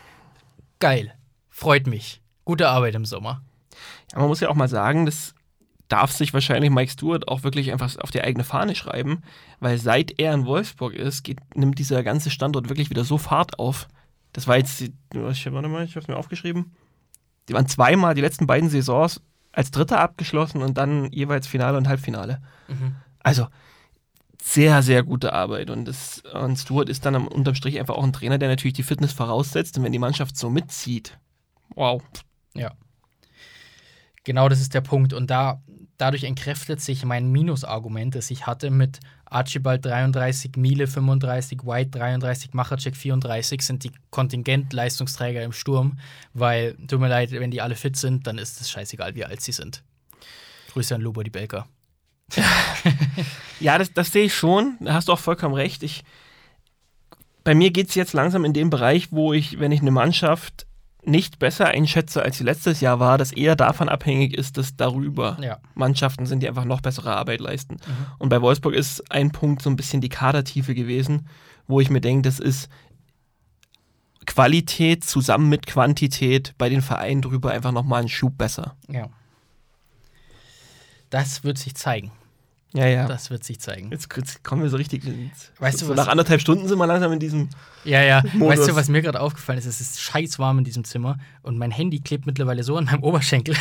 [0.80, 1.14] geil,
[1.50, 2.22] freut mich.
[2.46, 3.42] Gute Arbeit im Sommer.
[4.12, 5.34] Ja, man muss ja auch mal sagen, das
[5.88, 9.24] darf sich wahrscheinlich Mike Stewart auch wirklich einfach auf die eigene Fahne schreiben,
[9.60, 13.60] weil seit er in Wolfsburg ist, geht, nimmt dieser ganze Standort wirklich wieder so Fahrt
[13.60, 13.88] auf.
[14.34, 14.84] Das war jetzt,
[15.14, 16.76] warte mal, ich habe es mir aufgeschrieben.
[17.48, 19.22] Die waren zweimal die letzten beiden Saisons
[19.54, 22.42] als Dritter abgeschlossen und dann jeweils Finale und Halbfinale.
[22.68, 22.96] Mhm.
[23.24, 23.48] Also
[24.42, 25.70] sehr, sehr gute Arbeit.
[25.70, 28.74] Und, das, und Stuart ist dann am unterm Strich einfach auch ein Trainer, der natürlich
[28.74, 29.78] die Fitness voraussetzt.
[29.78, 31.18] Und wenn die Mannschaft so mitzieht,
[31.76, 32.02] wow.
[32.54, 32.74] Ja.
[34.28, 35.14] Genau das ist der Punkt.
[35.14, 35.62] Und da,
[35.98, 42.54] dadurch entkräftet sich mein Minusargument, das ich hatte mit Archibald 33, Miele 35, White 33,
[42.54, 45.98] Machacek 34 sind die Kontingentleistungsträger im Sturm,
[46.34, 49.40] weil, tut mir leid, wenn die alle fit sind, dann ist es scheißegal, wie alt
[49.40, 49.82] sie sind.
[50.74, 51.66] Grüße an Lubo, die Belker.
[53.62, 54.76] ja, das, das sehe ich schon.
[54.82, 55.84] Da hast du auch vollkommen recht.
[55.84, 56.04] Ich,
[57.46, 60.67] bei mir geht es jetzt langsam in den Bereich, wo ich, wenn ich eine Mannschaft
[61.08, 65.38] nicht besser einschätze, als sie letztes Jahr war, das eher davon abhängig ist, dass darüber
[65.42, 65.60] ja.
[65.74, 67.76] Mannschaften sind, die einfach noch bessere Arbeit leisten.
[67.76, 68.06] Mhm.
[68.20, 71.28] Und bei Wolfsburg ist ein Punkt so ein bisschen die Kadertiefe gewesen,
[71.68, 72.70] wo ich mir denke, das ist
[74.26, 78.76] Qualität zusammen mit Quantität bei den Vereinen drüber einfach nochmal einen Schub besser.
[78.90, 79.10] Ja.
[81.10, 82.12] Das wird sich zeigen.
[82.78, 83.08] Ja, ja.
[83.08, 83.90] Das wird sich zeigen.
[83.92, 85.02] Jetzt, jetzt kommen wir so richtig.
[85.58, 85.98] Weißt so, du, was?
[85.98, 87.50] nach anderthalb Stunden sind wir langsam in diesem.
[87.84, 88.22] Ja, ja.
[88.34, 88.60] Modus.
[88.60, 89.66] Weißt du, was mir gerade aufgefallen ist?
[89.66, 93.02] Es ist scheiß warm in diesem Zimmer und mein Handy klebt mittlerweile so an meinem
[93.02, 93.56] Oberschenkel,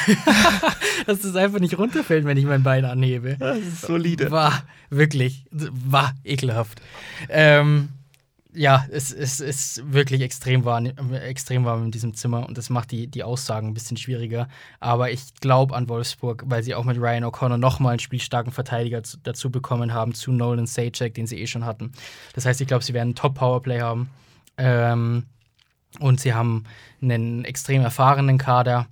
[1.06, 3.36] dass es einfach nicht runterfällt, wenn ich mein Bein anhebe.
[3.38, 4.30] Das ist solide.
[4.30, 6.82] War wirklich, war ekelhaft.
[7.30, 7.88] Ähm,
[8.56, 12.90] ja, es, es ist wirklich extrem warm, extrem warm in diesem Zimmer und das macht
[12.90, 14.48] die, die Aussagen ein bisschen schwieriger.
[14.80, 19.02] Aber ich glaube an Wolfsburg, weil sie auch mit Ryan O'Connor nochmal einen spielstarken Verteidiger
[19.22, 21.92] dazu bekommen haben, zu Nolan Sajak, den sie eh schon hatten.
[22.34, 24.08] Das heißt, ich glaube, sie werden einen Top-Powerplay haben.
[24.56, 25.24] Ähm,
[26.00, 26.64] und sie haben
[27.02, 28.86] einen extrem erfahrenen Kader,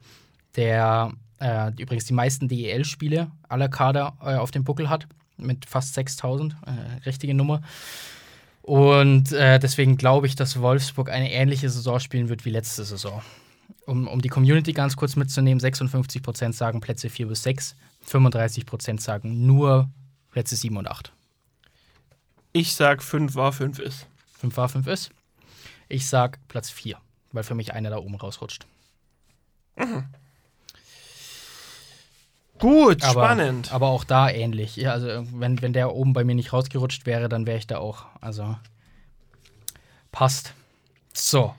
[0.56, 5.94] der äh, übrigens die meisten DEL-Spiele aller Kader äh, auf dem Buckel hat, mit fast
[5.94, 7.62] 6000, äh, richtige Nummer.
[8.64, 13.20] Und äh, deswegen glaube ich, dass Wolfsburg eine ähnliche Saison spielen wird wie letzte Saison.
[13.84, 17.76] Um, um die Community ganz kurz mitzunehmen, 56% sagen Plätze 4 bis 6,
[18.08, 19.90] 35% sagen nur
[20.30, 21.12] Plätze 7 und 8.
[22.54, 24.06] Ich sag 5 war 5 ist.
[24.38, 25.10] 5 war 5 ist.
[25.90, 26.96] Ich sag Platz 4,
[27.32, 28.66] weil für mich einer da oben rausrutscht.
[29.76, 30.06] Mhm.
[32.58, 33.72] Gut, aber, spannend.
[33.72, 34.76] Aber auch da ähnlich.
[34.76, 37.78] Ja, also wenn, wenn der oben bei mir nicht rausgerutscht wäre, dann wäre ich da
[37.78, 38.06] auch.
[38.20, 38.56] Also
[40.12, 40.54] passt.
[41.12, 41.54] So.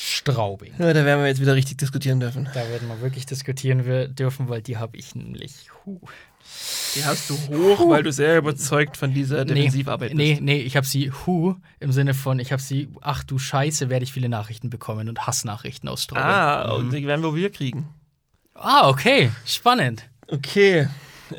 [0.00, 0.74] Straubing.
[0.78, 2.48] Ja, da werden wir jetzt wieder richtig diskutieren dürfen.
[2.54, 5.70] Da werden wir wirklich diskutieren dürfen, weil die habe ich nämlich.
[5.84, 5.98] Huh.
[6.94, 7.90] Die hast du hoch, huh.
[7.90, 10.42] weil du sehr überzeugt von dieser Defensivarbeit nee, bist.
[10.42, 13.90] Nee, nee, ich habe sie hu im Sinne von, ich habe sie, ach du Scheiße,
[13.90, 16.24] werde ich viele Nachrichten bekommen und Hassnachrichten aus Straubing.
[16.24, 16.84] Ah, mhm.
[16.84, 17.88] und die werden wir wieder kriegen.
[18.60, 19.30] Ah, okay.
[19.44, 20.08] Spannend.
[20.26, 20.88] Okay,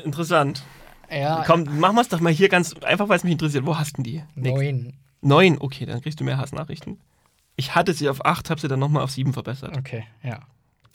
[0.04, 0.62] interessant.
[1.10, 1.44] Ja.
[1.46, 3.66] Komm, machen wir es doch mal hier ganz einfach, weil es mich interessiert.
[3.66, 4.22] Wo hast du die?
[4.34, 4.94] Neun.
[5.20, 6.98] Neun, okay, dann kriegst du mehr Hassnachrichten.
[7.56, 9.76] Ich hatte sie auf acht, habe sie dann nochmal auf sieben verbessert.
[9.76, 10.40] Okay, ja.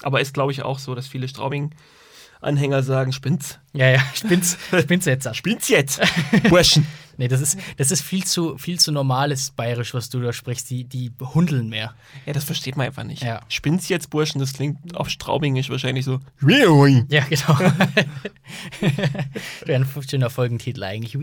[0.02, 3.60] Aber ist, glaube ich, auch so, dass viele Straubing-Anhänger sagen, spinnt's.
[3.74, 5.36] Ja, ja, spinnt's, spinnt's jetzt.
[5.36, 6.02] spinnt's jetzt,
[6.50, 6.88] Burschen.
[7.18, 10.70] Nee, das ist, das ist viel zu, viel zu normales Bayerisch, was du da sprichst.
[10.70, 11.94] Die, die hundeln mehr.
[12.26, 13.24] Ja, das versteht man einfach nicht.
[13.24, 13.42] Ja.
[13.48, 16.20] Spinn's jetzt, Burschen, das klingt auf Straubingisch wahrscheinlich so.
[17.10, 17.60] Ja, genau.
[19.66, 21.14] Wäre ein schöner Folgentitel eigentlich.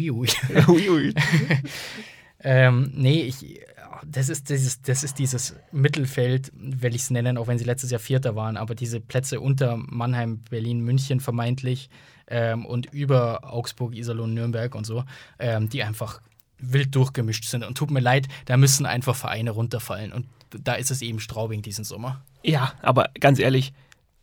[2.41, 3.61] ähm, nee, ich,
[4.07, 7.91] das ist, dieses, das ist dieses Mittelfeld, will ich es nennen, auch wenn sie letztes
[7.91, 11.89] Jahr Vierter waren, aber diese Plätze unter Mannheim, Berlin, München vermeintlich
[12.33, 15.05] ähm, und über Augsburg, Iserlohn, Nürnberg und so,
[15.39, 16.21] ähm, die einfach
[16.59, 17.63] wild durchgemischt sind.
[17.63, 20.13] Und tut mir leid, da müssen einfach Vereine runterfallen.
[20.13, 22.25] Und da ist es eben Straubing diesen Sommer.
[22.43, 23.75] Ja, aber ganz ehrlich,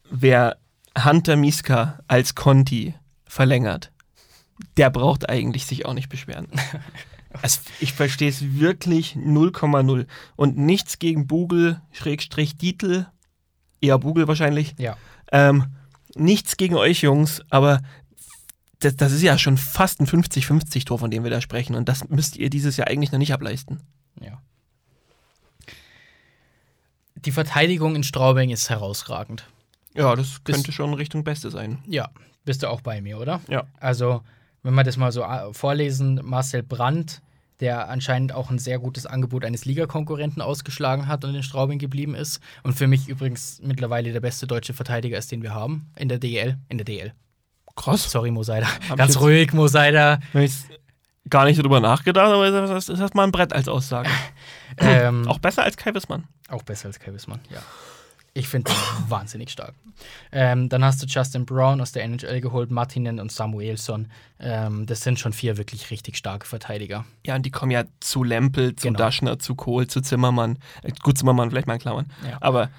[0.09, 0.57] wer
[1.03, 2.95] Hunter Miska als Conti
[3.25, 3.91] verlängert,
[4.75, 6.47] der braucht eigentlich sich auch nicht beschweren.
[7.43, 10.07] Es, ich verstehe es wirklich 0,0.
[10.35, 13.05] Und nichts gegen Bugel, Schrägstrich Dietl,
[13.81, 14.73] eher Bugel wahrscheinlich.
[14.79, 14.97] Ja.
[15.31, 15.75] Ähm,
[16.15, 17.81] nichts gegen euch Jungs, aber
[18.79, 21.75] das, das ist ja schon fast ein 50-50-Tor, von dem wir da sprechen.
[21.75, 23.81] Und das müsst ihr dieses Jahr eigentlich noch nicht ableisten.
[24.21, 24.41] Ja.
[27.15, 29.45] Die Verteidigung in Straubing ist herausragend.
[29.93, 31.79] Ja, das könnte bist, schon Richtung Beste sein.
[31.85, 32.09] Ja,
[32.45, 33.41] bist du auch bei mir, oder?
[33.49, 33.65] Ja.
[33.79, 34.21] Also
[34.63, 37.21] wenn wir das mal so äh, vorlesen, Marcel Brandt,
[37.59, 42.15] der anscheinend auch ein sehr gutes Angebot eines Ligakonkurrenten ausgeschlagen hat und in Straubing geblieben
[42.15, 42.39] ist.
[42.63, 46.19] Und für mich übrigens mittlerweile der beste deutsche Verteidiger ist, den wir haben in der
[46.19, 46.57] DL.
[46.69, 47.13] In der DL.
[47.79, 48.11] Krass.
[48.11, 48.67] Sorry, Mo Seider.
[48.89, 50.19] Hab Ganz jetzt- ruhig, Mo Seider.
[50.33, 50.53] Hab ich
[51.29, 54.09] gar nicht so drüber nachgedacht, aber das ist erstmal ein Brett als Aussage.
[54.81, 56.25] Ähm, Auch besser als Kai Wissmann.
[56.47, 57.59] Auch besser als Kai Wissmann, ja.
[58.33, 58.77] Ich finde ihn
[59.09, 59.73] wahnsinnig stark.
[60.31, 64.09] Ähm, dann hast du Justin Brown aus der NHL geholt, Martinen und Samuelson.
[64.39, 67.03] Ähm, das sind schon vier wirklich richtig starke Verteidiger.
[67.25, 68.99] Ja, und die kommen ja zu Lempel, zu Genau.
[68.99, 70.59] Daschner, zu Kohl, zu Zimmermann.
[70.83, 72.05] Äh, gut, Zimmermann vielleicht mal in Klammern.
[72.25, 72.37] Ja.
[72.39, 72.69] Aber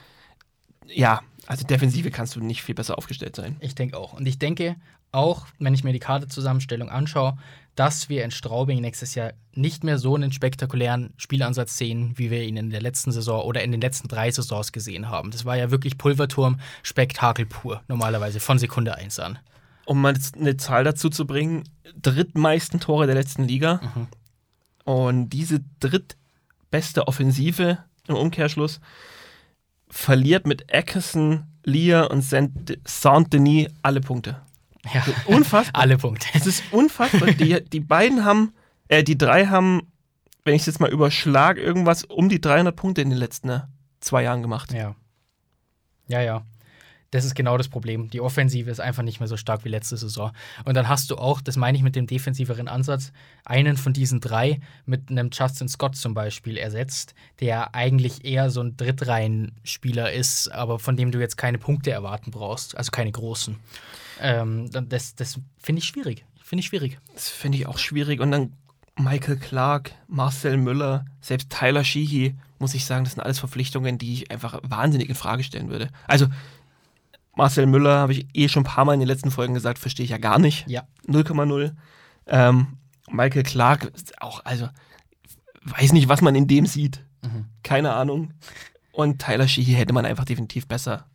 [0.87, 1.21] ja,
[1.51, 3.57] also Defensive kannst du nicht viel besser aufgestellt sein.
[3.59, 4.13] Ich denke auch.
[4.13, 4.77] Und ich denke
[5.11, 7.37] auch, wenn ich mir die Kaderzusammenstellung anschaue,
[7.75, 12.45] dass wir in Straubing nächstes Jahr nicht mehr so einen spektakulären Spielansatz sehen, wie wir
[12.45, 15.33] ihn in der letzten Saison oder in den letzten drei Saisons gesehen haben.
[15.33, 19.41] Das war ja wirklich Pulverturm-Spektakel pur, normalerweise von Sekunde 1 an.
[19.87, 21.65] Um mal eine Zahl dazu zu bringen,
[22.01, 23.81] drittmeisten Tore der letzten Liga.
[23.83, 24.07] Mhm.
[24.85, 28.79] Und diese drittbeste Offensive im Umkehrschluss
[29.91, 34.41] verliert mit Eckerson, Lear und Saint- Saint-Denis alle Punkte.
[34.95, 35.05] Ja.
[35.27, 35.79] Unfassbar.
[35.83, 36.27] Alle Punkte.
[36.33, 37.33] Es ist unfassbar.
[37.33, 38.55] die, die beiden haben,
[38.89, 39.93] äh, die drei haben,
[40.45, 43.61] wenn ich es jetzt mal überschlage, irgendwas um die 300 Punkte in den letzten äh,
[44.01, 44.73] zwei Jahren gemacht.
[44.73, 44.95] Ja.
[46.09, 46.47] Ja, ja.
[47.11, 48.09] Das ist genau das Problem.
[48.09, 50.31] Die Offensive ist einfach nicht mehr so stark wie letzte Saison.
[50.65, 53.13] Und dann hast du auch, das meine ich mit dem defensiveren Ansatz,
[53.45, 58.61] einen von diesen drei mit einem Justin Scott zum Beispiel ersetzt, der eigentlich eher so
[58.61, 63.57] ein Drittreihenspieler ist, aber von dem du jetzt keine Punkte erwarten brauchst, also keine großen.
[64.21, 66.25] Ähm, das das finde ich schwierig.
[66.43, 66.99] Finde ich schwierig.
[67.15, 68.21] Das finde ich auch schwierig.
[68.21, 68.53] Und dann
[68.97, 74.13] Michael Clark, Marcel Müller, selbst Tyler Sheehy, muss ich sagen, das sind alles Verpflichtungen, die
[74.13, 75.89] ich einfach wahnsinnig in Frage stellen würde.
[76.07, 76.27] Also,
[77.41, 80.05] Marcel Müller, habe ich eh schon ein paar Mal in den letzten Folgen gesagt, verstehe
[80.05, 80.69] ich ja gar nicht.
[80.69, 80.83] Ja.
[81.07, 81.73] 0,0.
[82.27, 82.67] Ähm,
[83.11, 84.69] Michael Clark, auch, also,
[85.63, 87.03] weiß nicht, was man in dem sieht.
[87.23, 87.47] Mhm.
[87.63, 88.35] Keine Ahnung.
[88.93, 91.07] Und Tyler Sheehy hätte man einfach definitiv besser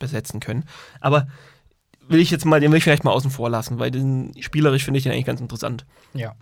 [0.00, 0.64] besetzen können.
[1.00, 1.28] Aber
[2.08, 4.84] will ich jetzt mal, den will ich vielleicht mal außen vor lassen, weil den spielerisch
[4.84, 5.86] finde ich den eigentlich ganz interessant.
[6.14, 6.34] Ja.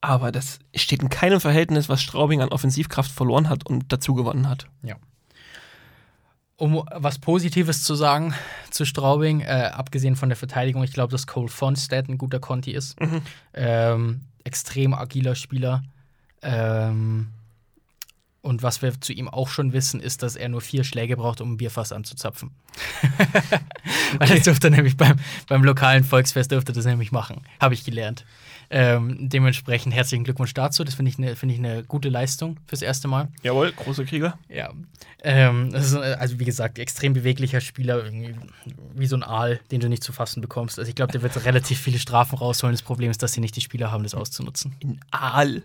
[0.00, 4.48] Aber das steht in keinem Verhältnis, was Straubing an Offensivkraft verloren hat und dazu gewonnen
[4.48, 4.68] hat.
[6.60, 8.34] Um was Positives zu sagen
[8.70, 12.72] zu Straubing, äh, abgesehen von der Verteidigung, ich glaube, dass Cole Fonstead ein guter Conti
[12.72, 12.96] ist.
[13.54, 15.82] Ähm, extrem agiler Spieler.
[16.42, 17.28] Ähm,
[18.42, 21.40] und was wir zu ihm auch schon wissen, ist, dass er nur vier Schläge braucht,
[21.40, 22.50] um ein Bierfass anzuzapfen.
[24.18, 25.18] Weil das dürfte er nämlich beim,
[25.48, 27.42] beim lokalen Volksfest dürfte das nämlich machen.
[27.58, 28.24] Habe ich gelernt.
[28.72, 30.84] Ähm, dementsprechend herzlichen Glückwunsch dazu.
[30.84, 33.28] Das finde ich eine find ich eine gute Leistung fürs erste Mal.
[33.42, 34.38] Jawohl, großer Krieger.
[34.48, 34.70] Ja.
[35.24, 38.04] Ähm, das ist, äh, also wie gesagt, extrem beweglicher Spieler,
[38.94, 40.78] wie so ein Aal, den du nicht zu fassen bekommst.
[40.78, 42.72] Also ich glaube, der wird relativ viele Strafen rausholen.
[42.72, 44.76] Das Problem ist, dass sie nicht die Spieler haben, das auszunutzen.
[44.78, 45.62] In Aal.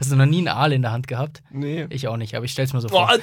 [0.00, 1.42] Hast du noch nie einen Aal in der Hand gehabt?
[1.50, 1.86] Nee.
[1.90, 3.10] Ich auch nicht, aber ich stell's mir so vor.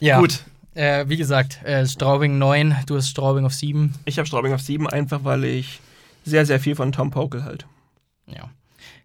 [0.00, 0.18] Ja.
[0.18, 0.42] Gut.
[0.74, 3.94] Äh, wie gesagt, äh, Straubing 9, du hast Straubing auf 7.
[4.04, 5.80] ich habe Straubing auf 7, einfach weil ich
[6.24, 7.66] sehr, sehr viel von Tom Pokel halt.
[8.26, 8.50] Ja.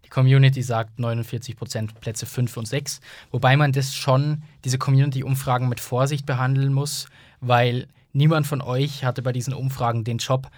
[0.04, 3.00] Die Community sagt 49% Plätze 5 und 6.
[3.32, 7.08] Wobei man das schon, diese Community-Umfragen mit Vorsicht behandeln muss,
[7.40, 10.48] weil niemand von euch hatte bei diesen Umfragen den Job,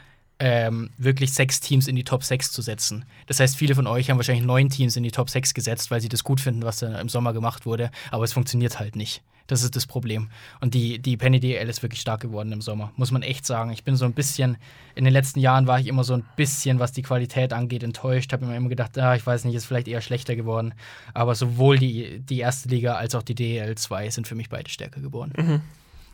[0.41, 3.05] ähm, wirklich sechs Teams in die Top 6 zu setzen.
[3.27, 6.01] Das heißt, viele von euch haben wahrscheinlich neun Teams in die Top 6 gesetzt, weil
[6.01, 7.91] sie das gut finden, was da im Sommer gemacht wurde.
[8.11, 9.23] Aber es funktioniert halt nicht.
[9.49, 10.29] Das ist das Problem.
[10.61, 13.71] Und die, die Penny DL ist wirklich stark geworden im Sommer, muss man echt sagen.
[13.71, 14.59] Ich bin so ein bisschen,
[14.95, 18.33] in den letzten Jahren war ich immer so ein bisschen, was die Qualität angeht, enttäuscht.
[18.33, 20.75] Habe mir immer gedacht, ah, ich weiß nicht, ist vielleicht eher schlechter geworden.
[21.15, 24.71] Aber sowohl die, die erste Liga als auch die DL 2 sind für mich beide
[24.71, 25.33] stärker geworden.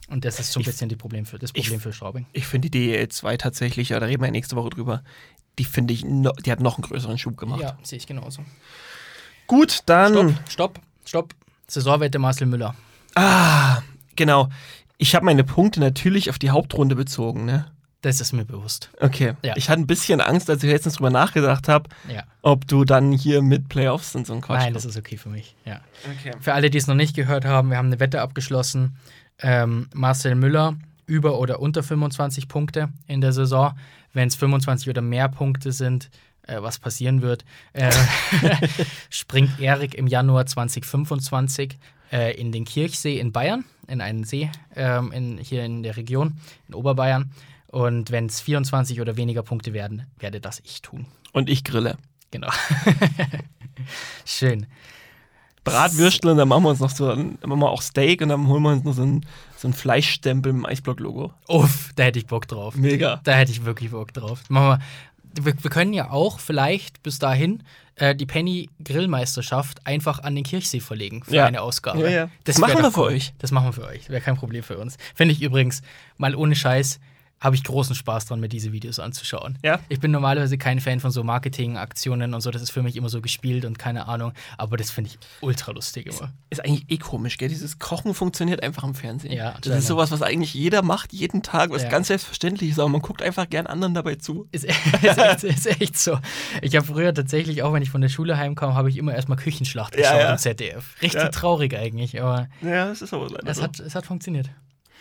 [0.09, 2.27] Und das ist so ein Ich- bisschen die Problem für, das ich- Problem für Straubing.
[2.33, 5.03] Ich finde die DEL 2 tatsächlich, ja, da reden wir nächste Woche drüber,
[5.59, 7.61] die finde ich, no, die hat noch einen größeren Schub gemacht.
[7.63, 8.43] Ja, sehe ich genauso.
[9.47, 10.13] Gut, dann.
[10.49, 11.35] Stopp, stopp, stopp.
[11.69, 12.75] Saisonwette Marcel Müller.
[13.15, 13.81] Ah,
[14.17, 14.49] genau.
[14.99, 17.67] Ich habe meine Punkte natürlich auf die Hauptrunde bezogen, ne?
[18.03, 18.91] Das ist mir bewusst.
[19.01, 19.33] Okay.
[19.43, 19.55] Ja.
[19.57, 22.25] Ich hatte ein bisschen Angst, als ich letztens drüber nachgedacht habe, Ja.
[22.43, 24.61] ob du dann hier mit Playoffs und so ein Quatsch.
[24.61, 25.57] Nein, das ist okay für mich.
[25.65, 25.81] Ja.
[26.05, 26.33] okay.
[26.41, 28.97] Für alle, die es noch nicht gehört haben, wir haben eine Wette abgeschlossen.
[29.41, 33.75] Ähm, Marcel Müller über oder unter 25 Punkte in der Saison.
[34.13, 36.11] Wenn es 25 oder mehr Punkte sind,
[36.47, 37.91] äh, was passieren wird, äh,
[39.11, 41.79] springt Erik im Januar 2025
[42.13, 46.39] äh, in den Kirchsee in Bayern, in einen See ähm, in, hier in der Region,
[46.69, 47.31] in Oberbayern.
[47.67, 51.07] Und wenn es 24 oder weniger Punkte werden, werde das ich tun.
[51.33, 51.97] Und ich grille.
[52.31, 52.51] Genau.
[54.25, 54.67] Schön.
[55.65, 58.47] Bratwürstel und dann machen wir uns noch so, dann machen wir auch Steak und dann
[58.49, 59.25] holen wir uns noch so ein,
[59.57, 61.33] so ein Fleischstempel im Eisblock-Logo.
[61.49, 62.77] Uff, da hätte ich Bock drauf.
[62.77, 63.21] Mega.
[63.25, 64.41] Da hätte ich wirklich Bock drauf.
[64.49, 64.81] Machen
[65.35, 67.63] wir, wir, wir können ja auch vielleicht bis dahin
[67.97, 71.47] äh, die Penny Grillmeisterschaft einfach an den Kirchsee verlegen für Ja.
[71.47, 72.01] eine Ausgabe.
[72.03, 72.29] Ja, ja.
[72.45, 73.33] Das machen wir für euch.
[73.39, 74.09] Das machen wir für euch.
[74.11, 74.97] Wäre kein Problem für uns.
[75.15, 75.83] Finde ich übrigens,
[76.19, 77.01] mal ohne Scheiß,
[77.45, 79.59] habe ich großen Spaß dran, mir diese Videos anzuschauen.
[79.63, 79.79] Ja.
[79.91, 82.51] Ich bin normalerweise kein Fan von so Marketingaktionen und so.
[82.51, 84.33] Das ist für mich immer so gespielt und keine Ahnung.
[84.57, 86.33] Aber das finde ich ultra lustig immer.
[86.49, 87.51] Ist eigentlich eh komisch, gell?
[87.51, 89.33] Dieses Kochen funktioniert einfach im Fernsehen.
[89.33, 91.91] Ja, das ist sowas, was eigentlich jeder macht, jeden Tag, was Ja.
[91.91, 94.49] ganz selbstverständlich ist, aber man guckt einfach gern anderen dabei zu.
[94.51, 94.65] Ist,
[95.03, 96.19] ist, echt, ist echt so.
[96.63, 99.37] Ich habe früher tatsächlich, auch wenn ich von der Schule heimkam, habe ich immer erstmal
[99.37, 100.33] Küchenschlacht geschaut ja.
[100.33, 100.95] im ZDF.
[101.03, 103.63] Richtig traurig eigentlich, aber Ja, das ist aber leider es so.
[103.65, 104.49] hat, es hat funktioniert.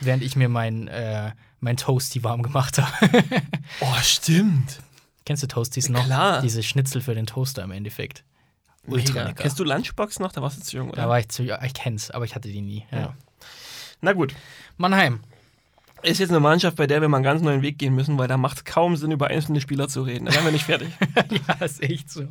[0.01, 1.31] Während ich mir mein, äh,
[1.64, 3.23] mein Toasty warm gemacht habe.
[3.80, 4.80] Oh, stimmt.
[5.26, 6.06] Kennst du Toasties noch?
[6.06, 6.41] Klar.
[6.41, 8.23] Diese Schnitzel für den Toaster im Endeffekt.
[8.85, 9.23] Ultra Mega.
[9.27, 9.41] lecker.
[9.44, 10.31] Kennst du Lunchbox noch?
[10.31, 11.02] Da warst du zu jung, oder?
[11.02, 12.85] Da war ich zu, ich kenn's, aber ich hatte die nie.
[12.91, 12.99] Ja.
[12.99, 13.14] Ja.
[14.02, 14.35] Na gut.
[14.77, 15.22] Mannheim.
[16.03, 18.27] Ist jetzt eine Mannschaft, bei der wir mal einen ganz neuen Weg gehen müssen, weil
[18.27, 20.26] da macht es kaum Sinn, über einzelne Spieler zu reden.
[20.26, 20.90] Da wären wir nicht fertig.
[21.48, 22.27] ja, ist echt so.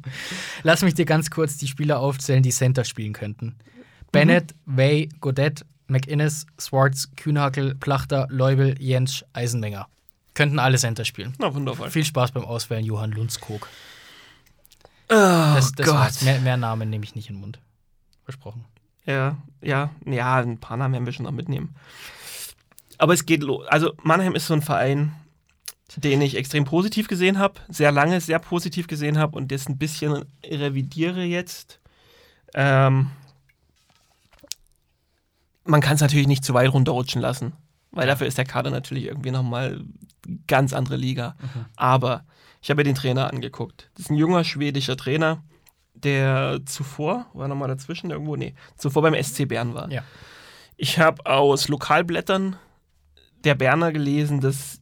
[0.62, 3.56] Lass mich dir ganz kurz die Spieler aufzählen, die Center spielen könnten.
[4.12, 9.86] Bennett, Way, Godet, McInnes, Swartz, Kühnhackel, Plachter, Leubel, Jentsch, Eisenmenger.
[10.34, 11.34] Könnten alle Center spielen.
[11.38, 11.90] Na, wundervoll.
[11.90, 13.68] Viel Spaß beim Auswählen, Johann Lundskog.
[15.08, 15.94] Oh Das, das Gott.
[15.94, 16.22] war's.
[16.22, 17.58] Mehr, mehr Namen nehme ich nicht in den Mund.
[18.24, 18.64] Versprochen.
[19.04, 21.74] Ja, ja, ja, ein paar Namen werden wir schon noch mitnehmen.
[22.98, 23.66] Aber es geht los.
[23.66, 25.12] Also Mannheim ist so ein Verein,
[25.96, 29.76] den ich extrem positiv gesehen habe, sehr lange sehr positiv gesehen habe und das ein
[29.76, 31.80] bisschen revidiere jetzt.
[32.54, 33.10] Ähm,
[35.64, 37.52] man kann es natürlich nicht zu weit runterrutschen lassen,
[37.90, 39.84] weil dafür ist der Kader natürlich irgendwie nochmal
[40.46, 41.36] ganz andere Liga.
[41.76, 42.24] Aber
[42.60, 43.90] ich habe mir den Trainer angeguckt.
[43.94, 45.42] Das ist ein junger schwedischer Trainer,
[45.94, 49.90] der zuvor, war nochmal dazwischen irgendwo, nee, zuvor beim SC Bern war.
[49.90, 50.02] Ja.
[50.76, 52.56] Ich habe aus Lokalblättern
[53.44, 54.80] der Berner gelesen, dass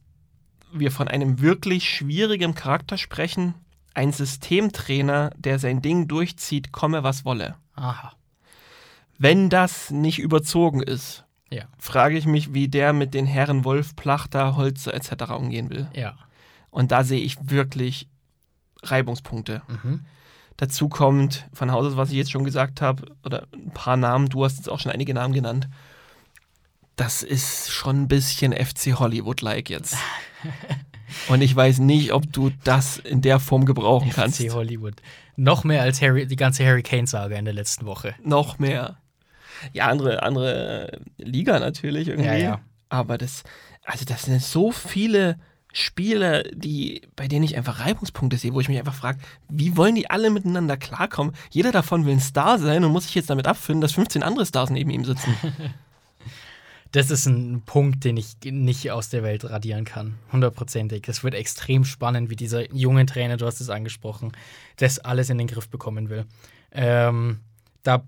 [0.71, 3.55] wir von einem wirklich schwierigen Charakter sprechen.
[3.93, 7.55] Ein Systemtrainer, der sein Ding durchzieht, komme was wolle.
[7.75, 8.13] Aha.
[9.21, 11.65] Wenn das nicht überzogen ist, Ja.
[11.77, 15.31] frage ich mich, wie der mit den Herren Wolf, Plachter, Holzer etc.
[15.37, 15.87] umgehen will.
[15.93, 16.15] Ja.
[16.71, 18.07] Und da sehe ich wirklich
[18.81, 19.61] Reibungspunkte.
[19.67, 20.05] Mhm.
[20.57, 24.29] Dazu kommt von Haus aus, was ich jetzt schon gesagt habe, oder ein paar Namen,
[24.29, 25.67] du hast jetzt auch schon einige Namen genannt.
[26.95, 29.95] Das ist schon ein bisschen FC Hollywood-like jetzt.
[31.27, 34.41] Und ich weiß nicht, ob du das in der Form gebrauchen kannst.
[34.41, 34.95] FC Hollywood.
[35.35, 38.15] Noch mehr als Harry, die ganze Harry Kane-Saga in der letzten Woche.
[38.23, 38.97] Noch mehr.
[39.73, 42.27] Ja, andere, andere Liga natürlich irgendwie.
[42.27, 42.59] Ja, ja.
[42.89, 43.43] Aber das,
[43.83, 45.37] also das sind so viele
[45.73, 49.95] Spieler, die, bei denen ich einfach Reibungspunkte sehe, wo ich mich einfach frage, wie wollen
[49.95, 51.33] die alle miteinander klarkommen?
[51.49, 54.45] Jeder davon will ein Star sein und muss sich jetzt damit abfinden, dass 15 andere
[54.45, 55.35] Stars neben ihm sitzen.
[56.91, 60.15] Das ist ein Punkt, den ich nicht aus der Welt radieren kann.
[60.33, 61.03] Hundertprozentig.
[61.03, 64.33] Das wird extrem spannend, wie dieser junge Trainer, du hast es angesprochen,
[64.75, 66.25] das alles in den Griff bekommen will.
[66.73, 67.39] Ähm,
[67.83, 68.03] da,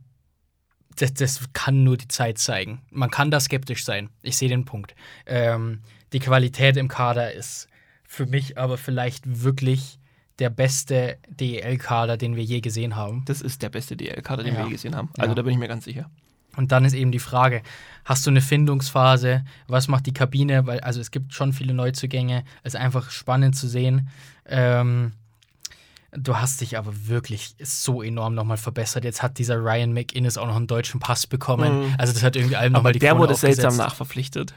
[0.95, 2.81] das, das kann nur die Zeit zeigen.
[2.91, 4.09] Man kann da skeptisch sein.
[4.21, 4.95] Ich sehe den Punkt.
[5.25, 5.81] Ähm,
[6.13, 7.67] die Qualität im Kader ist
[8.07, 9.99] für mich aber vielleicht wirklich
[10.39, 13.23] der beste DEL-Kader, den wir je gesehen haben.
[13.25, 14.59] Das ist der beste DL-Kader, den Ja.
[14.61, 15.09] wir je gesehen haben.
[15.17, 15.35] Also Ja.
[15.35, 16.09] da bin ich mir ganz sicher.
[16.55, 17.63] Und dann ist eben die Frage,
[18.05, 19.43] hast du eine Findungsphase?
[19.67, 20.67] Was macht die Kabine?
[20.67, 22.43] Weil, also es gibt schon viele Neuzugänge.
[22.63, 24.09] Es ist einfach spannend zu sehen.
[24.45, 25.13] Ähm,
[26.15, 29.03] du hast dich aber wirklich so enorm nochmal verbessert.
[29.03, 31.87] Jetzt hat dieser Ryan McInnes auch noch einen deutschen Pass bekommen.
[31.87, 31.95] Mhm.
[31.97, 33.89] Also das hat irgendwie allem nochmal die der Krone wurde seltsam aufgesetzt.
[33.89, 34.53] nachverpflichtet.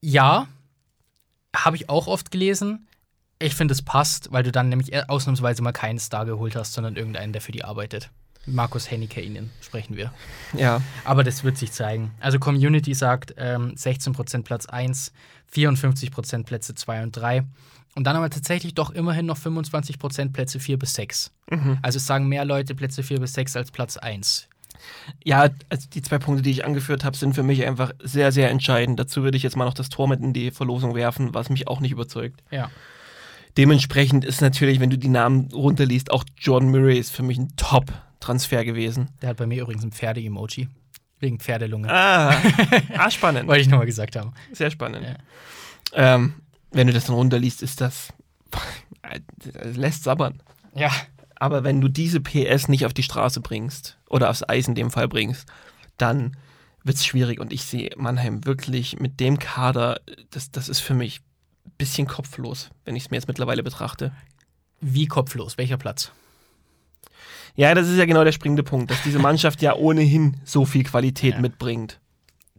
[0.00, 0.46] Ja,
[1.54, 2.86] habe ich auch oft gelesen.
[3.40, 6.72] Ich finde, es passt, weil du dann nämlich eher ausnahmsweise mal keinen Star geholt hast,
[6.72, 8.10] sondern irgendeinen, der für die arbeitet.
[8.46, 10.12] Markus Hennicke Ihnen sprechen wir.
[10.54, 10.80] Ja.
[11.04, 12.12] Aber das wird sich zeigen.
[12.20, 15.12] Also Community sagt ähm, 16% Platz 1,
[15.52, 17.44] 54% Plätze 2 und 3.
[17.98, 21.32] Und dann aber tatsächlich doch immerhin noch 25% Plätze 4 bis 6.
[21.50, 21.78] Mhm.
[21.82, 24.48] Also es sagen mehr Leute Plätze 4 bis 6 als Platz 1.
[25.24, 28.50] Ja, also die zwei Punkte, die ich angeführt habe, sind für mich einfach sehr, sehr
[28.50, 29.00] entscheidend.
[29.00, 31.66] Dazu würde ich jetzt mal noch das Tor mit in die Verlosung werfen, was mich
[31.66, 32.40] auch nicht überzeugt.
[32.52, 32.70] Ja.
[33.56, 37.56] Dementsprechend ist natürlich, wenn du die Namen runterliest, auch Jordan Murray ist für mich ein
[37.56, 39.08] Top-Transfer gewesen.
[39.22, 40.68] Der hat bei mir übrigens ein Pferde-Emoji.
[41.18, 41.92] Wegen Pferdelunge.
[41.92, 42.32] Ah,
[42.96, 43.48] ah spannend.
[43.48, 44.34] Wollte ich nochmal gesagt haben.
[44.52, 45.04] Sehr spannend.
[45.04, 46.14] Ja.
[46.14, 46.34] Ähm,
[46.70, 48.12] wenn du das dann runterliest, ist das.
[49.36, 50.42] das lässt sabbern.
[50.74, 50.90] Ja.
[51.36, 54.90] Aber wenn du diese PS nicht auf die Straße bringst, oder aufs Eis in dem
[54.90, 55.46] Fall bringst,
[55.96, 56.36] dann
[56.84, 57.40] wird es schwierig.
[57.40, 60.00] Und ich sehe Mannheim wirklich mit dem Kader,
[60.30, 61.20] das, das ist für mich
[61.66, 64.12] ein bisschen kopflos, wenn ich es mir jetzt mittlerweile betrachte.
[64.80, 65.58] Wie kopflos?
[65.58, 66.12] Welcher Platz?
[67.56, 70.84] Ja, das ist ja genau der springende Punkt, dass diese Mannschaft ja ohnehin so viel
[70.84, 71.40] Qualität Ja.
[71.40, 72.00] mitbringt.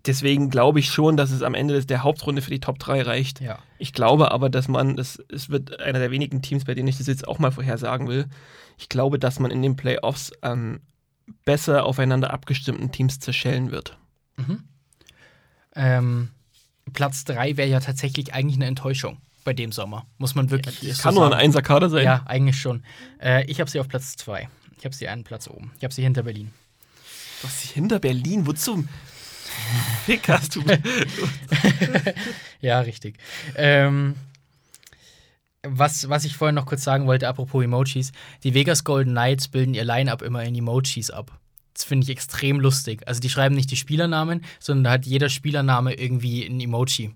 [0.05, 3.41] Deswegen glaube ich schon, dass es am Ende der Hauptrunde für die Top 3 reicht.
[3.41, 3.59] Ja.
[3.77, 6.97] Ich glaube aber, dass man, das, es wird einer der wenigen Teams, bei denen ich
[6.97, 8.27] das jetzt auch mal vorhersagen will.
[8.77, 10.79] Ich glaube, dass man in den Playoffs an
[11.45, 13.97] besser aufeinander abgestimmten Teams zerschellen wird.
[15.75, 16.29] Ähm,
[16.93, 20.05] Platz 3 wäre ja tatsächlich eigentlich eine Enttäuschung bei dem Sommer.
[20.17, 20.83] Muss man wirklich.
[20.83, 21.33] Es so kann nur ein.
[21.33, 22.05] Einser-Kader sein.
[22.05, 22.83] Ja, eigentlich schon.
[23.21, 24.49] Äh, ich habe sie auf Platz 2.
[24.77, 25.71] Ich habe sie einen Platz oben.
[25.77, 26.51] Ich habe sie hinter Berlin.
[27.41, 28.47] Was hinter Berlin?
[28.47, 28.85] Wozu?
[30.05, 30.63] Fick hast du.
[32.61, 33.17] Ja, richtig.
[33.55, 34.15] Ähm,
[35.63, 38.11] was, was ich vorhin noch kurz sagen wollte, apropos Emojis:
[38.43, 41.39] Die Vegas Golden Knights bilden ihr Line-Up immer in Emojis ab.
[41.73, 43.07] Das finde ich extrem lustig.
[43.07, 47.11] Also, die schreiben nicht die Spielernamen, sondern da hat jeder Spielername irgendwie ein Emoji.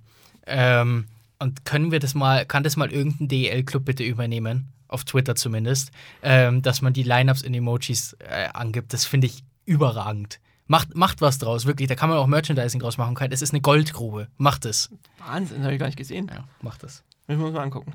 [0.45, 1.07] Ähm,
[1.39, 4.69] und können wir das mal, kann das mal irgendein DEL-Club bitte übernehmen?
[4.87, 5.91] Auf Twitter zumindest,
[6.21, 8.93] ähm, dass man die Lineups in Emojis äh, angibt.
[8.93, 10.39] Das finde ich überragend.
[10.67, 11.87] Macht, macht was draus, wirklich.
[11.87, 13.15] Da kann man auch Merchandising draus machen.
[13.31, 14.27] Es ist eine Goldgrube.
[14.37, 14.89] Macht es.
[15.19, 16.31] Wahnsinn, habe ich gar nicht gesehen.
[16.33, 17.03] Ja, macht es.
[17.27, 17.93] Müssen wir uns mal angucken.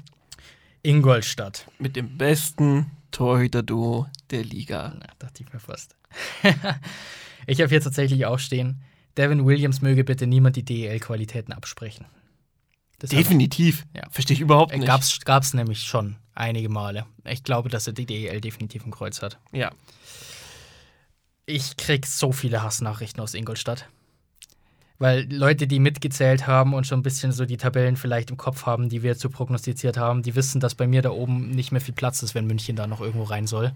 [0.83, 1.67] Ingolstadt.
[1.79, 4.95] Mit dem besten Torhüter-Duo der Liga.
[4.99, 5.97] Na, dachte ich mir fast.
[7.47, 8.83] ich habe hier tatsächlich auch stehen,
[9.17, 12.07] Devin Williams möge bitte niemand die DEL-Qualitäten absprechen.
[12.99, 13.87] Das Definitiv.
[13.95, 14.09] Ja.
[14.11, 14.87] Verstehe ich überhaupt nicht.
[14.87, 17.07] Gab's, gab's nämlich schon einige Male.
[17.25, 19.39] Ich glaube, dass er die DEL definitiv im Kreuz hat.
[19.53, 19.73] Ja.
[21.51, 23.89] Ich krieg so viele Hassnachrichten aus Ingolstadt.
[24.99, 28.67] Weil Leute, die mitgezählt haben und schon ein bisschen so die Tabellen vielleicht im Kopf
[28.67, 31.81] haben, die wir zu prognostiziert haben, die wissen, dass bei mir da oben nicht mehr
[31.81, 33.73] viel Platz ist, wenn München da noch irgendwo rein soll.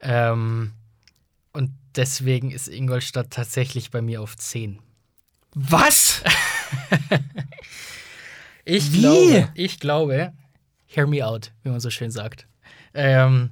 [0.00, 0.72] Ähm,
[1.52, 4.80] und deswegen ist Ingolstadt tatsächlich bei mir auf 10.
[5.54, 6.24] Was?
[8.70, 9.00] Ich Wie?
[9.00, 10.34] glaube, ich glaube,
[10.84, 12.46] hear me out, wie man so schön sagt.
[12.92, 13.50] Ähm,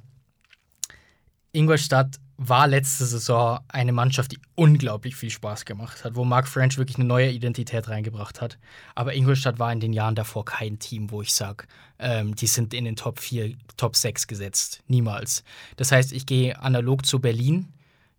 [1.53, 6.77] Ingolstadt war letzte Saison eine Mannschaft, die unglaublich viel Spaß gemacht hat, wo Mark French
[6.77, 8.59] wirklich eine neue Identität reingebracht hat.
[8.93, 11.65] Aber Ingolstadt war in den Jahren davor kein Team, wo ich sage,
[11.97, 14.83] ähm, die sind in den Top 4, Top 6 gesetzt.
[14.87, 15.43] Niemals.
[15.77, 17.73] Das heißt, ich gehe analog zu Berlin,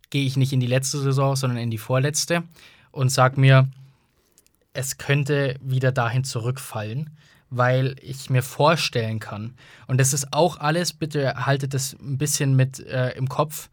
[0.09, 2.43] gehe ich nicht in die letzte Saison, sondern in die vorletzte
[2.91, 3.69] und sage mir,
[4.73, 7.09] es könnte wieder dahin zurückfallen,
[7.49, 9.55] weil ich mir vorstellen kann,
[9.87, 13.69] und das ist auch alles, bitte haltet das ein bisschen mit äh, im Kopf,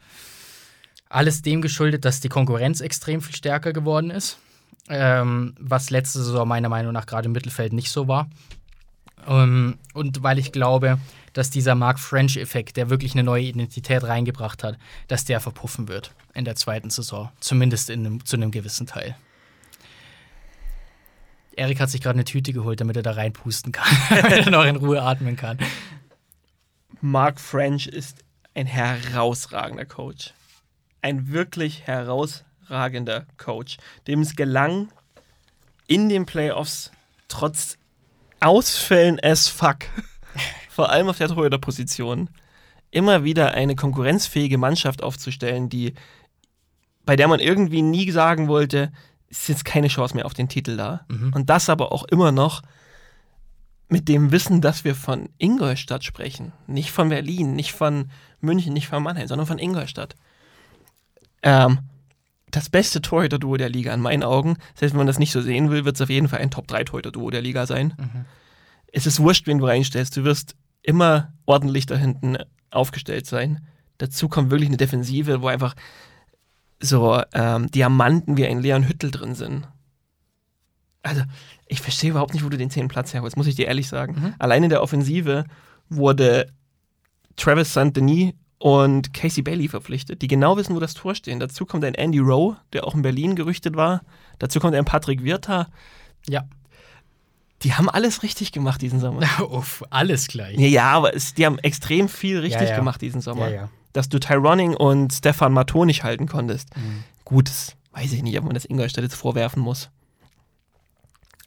[1.16, 4.38] alles dem geschuldet, dass die Konkurrenz extrem viel stärker geworden ist,
[4.90, 8.28] ähm, was letzte Saison meiner Meinung nach gerade im Mittelfeld nicht so war.
[9.26, 10.98] Ähm, und weil ich glaube,
[11.32, 14.76] dass dieser Mark French-Effekt, der wirklich eine neue Identität reingebracht hat,
[15.08, 17.30] dass der verpuffen wird in der zweiten Saison.
[17.40, 19.16] Zumindest in einem, zu einem gewissen Teil.
[21.56, 24.66] Erik hat sich gerade eine Tüte geholt, damit er da reinpusten kann, damit er noch
[24.66, 25.58] in Ruhe atmen kann.
[27.00, 28.18] Mark French ist
[28.54, 30.34] ein herausragender Coach.
[31.02, 34.88] Ein wirklich herausragender Coach, dem es gelang,
[35.86, 36.90] in den Playoffs
[37.28, 37.78] trotz
[38.40, 39.78] Ausfällen as fuck,
[40.68, 42.28] vor allem auf der Torhüterposition,
[42.90, 45.94] immer wieder eine konkurrenzfähige Mannschaft aufzustellen, die
[47.06, 48.92] bei der man irgendwie nie sagen wollte,
[49.28, 51.06] ist jetzt keine Chance mehr auf den Titel da.
[51.34, 52.62] Und das aber auch immer noch
[53.88, 56.52] mit dem Wissen, dass wir von Ingolstadt sprechen.
[56.66, 58.10] Nicht von Berlin, nicht von
[58.40, 60.16] München, nicht von Mannheim, sondern von Ingolstadt.
[61.42, 61.80] Ähm,
[62.50, 64.56] das beste Torhüter-Duo der Liga in meinen Augen.
[64.74, 67.30] Selbst wenn man das nicht so sehen will, wird es auf jeden Fall ein Top-3-Torhüter-Duo
[67.30, 67.94] der Liga sein.
[68.92, 70.16] Es ist wurscht, wen du reinstellst.
[70.16, 72.38] Du wirst immer ordentlich da hinten
[72.70, 73.66] aufgestellt sein.
[73.98, 75.74] Dazu kommt wirklich eine Defensive, wo einfach
[76.80, 79.66] so ähm, Diamanten wie ein Leon Hüttel drin sind.
[81.02, 81.22] Also,
[81.66, 84.34] ich verstehe überhaupt nicht, wo du den zehnten Platz herholst, muss ich dir ehrlich sagen.
[84.38, 85.44] Allein in der Offensive
[85.88, 86.52] wurde
[87.36, 87.94] Travis St.
[87.94, 91.40] Denis und Casey Bailey verpflichtet, die genau wissen, wo das Tor stehen.
[91.40, 94.02] Dazu kommt ein Andy Rowe, der auch in Berlin gerüchtet war.
[94.38, 95.68] Dazu kommt ein Patrick Wirta.
[96.28, 96.44] Ja.
[97.62, 99.22] Die haben alles richtig gemacht diesen Sommer.
[99.50, 100.58] Uff, alles gleich.
[100.58, 102.76] Ja, ja, aber es, die haben extrem viel richtig Ja, ja.
[102.76, 103.48] gemacht diesen Sommer.
[103.48, 103.68] Ja, ja.
[103.92, 106.74] Dass du Tyroning und Stefan Matto nicht halten konntest.
[106.76, 107.04] Mhm.
[107.24, 109.90] Gut, das weiß ich nicht, ob man das Ingolstadt jetzt vorwerfen muss.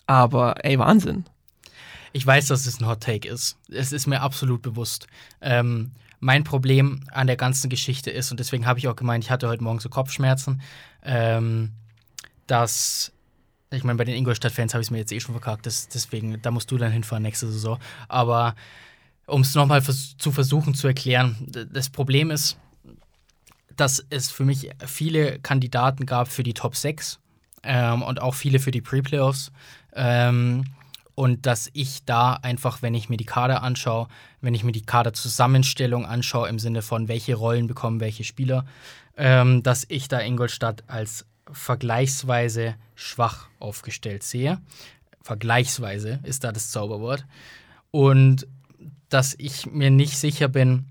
[0.07, 1.25] Aber ey, Wahnsinn.
[2.11, 3.57] Ich weiß, dass es ein Hot Take ist.
[3.71, 5.05] Es ist mir absolut bewusst.
[5.41, 9.31] Ähm, mein Problem an der ganzen Geschichte ist, und deswegen habe ich auch gemeint, ich
[9.31, 10.61] hatte heute Morgen so Kopfschmerzen,
[11.03, 11.71] ähm,
[12.47, 13.11] dass,
[13.71, 16.41] ich meine, bei den Ingolstadt-Fans habe ich es mir jetzt eh schon verkackt, das, deswegen,
[16.41, 17.79] da musst du dann hinfahren nächste Saison.
[18.07, 18.55] Aber
[19.27, 21.35] um es nochmal vers zu versuchen zu erklären,
[21.71, 22.57] das Problem ist,
[23.75, 27.19] dass es für mich viele Kandidaten gab für die Top 6
[27.63, 29.51] ähm, und auch viele für die Pre-Playoffs.
[29.93, 30.65] Ähm,
[31.19, 34.07] und dass ich da einfach, wenn ich mir die Kader anschaue,
[34.39, 38.65] wenn ich mir die Kaderzusammenstellung anschaue, im Sinne von welche Rollen bekommen welche Spieler,
[39.17, 44.61] ähm, dass ich da Ingolstadt als vergleichsweise schwach aufgestellt sehe.
[45.21, 47.25] Vergleichsweise ist da das Zauberwort.
[47.91, 48.47] Und
[49.09, 50.85] dass ich mir nicht sicher bin,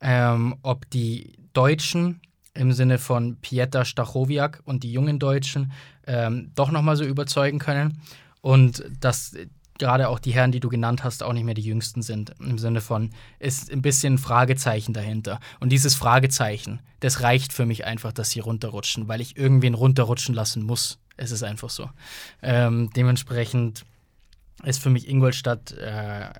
[0.00, 2.20] ähm, ob die Deutschen
[2.52, 5.70] im Sinne von Pieter Stachowiak und die jungen Deutschen
[6.04, 8.00] ähm, doch nochmal so überzeugen können.
[8.40, 9.34] Und dass
[9.78, 12.32] gerade auch die Herren, die du genannt hast, auch nicht mehr die jüngsten sind.
[12.40, 15.40] Im Sinne von, ist ein bisschen ein Fragezeichen dahinter.
[15.60, 20.34] Und dieses Fragezeichen, das reicht für mich einfach, dass sie runterrutschen, weil ich irgendwen runterrutschen
[20.34, 20.98] lassen muss.
[21.16, 21.90] Es ist einfach so.
[22.42, 23.84] Ähm, dementsprechend
[24.64, 26.30] ist für mich Ingolstadt, äh,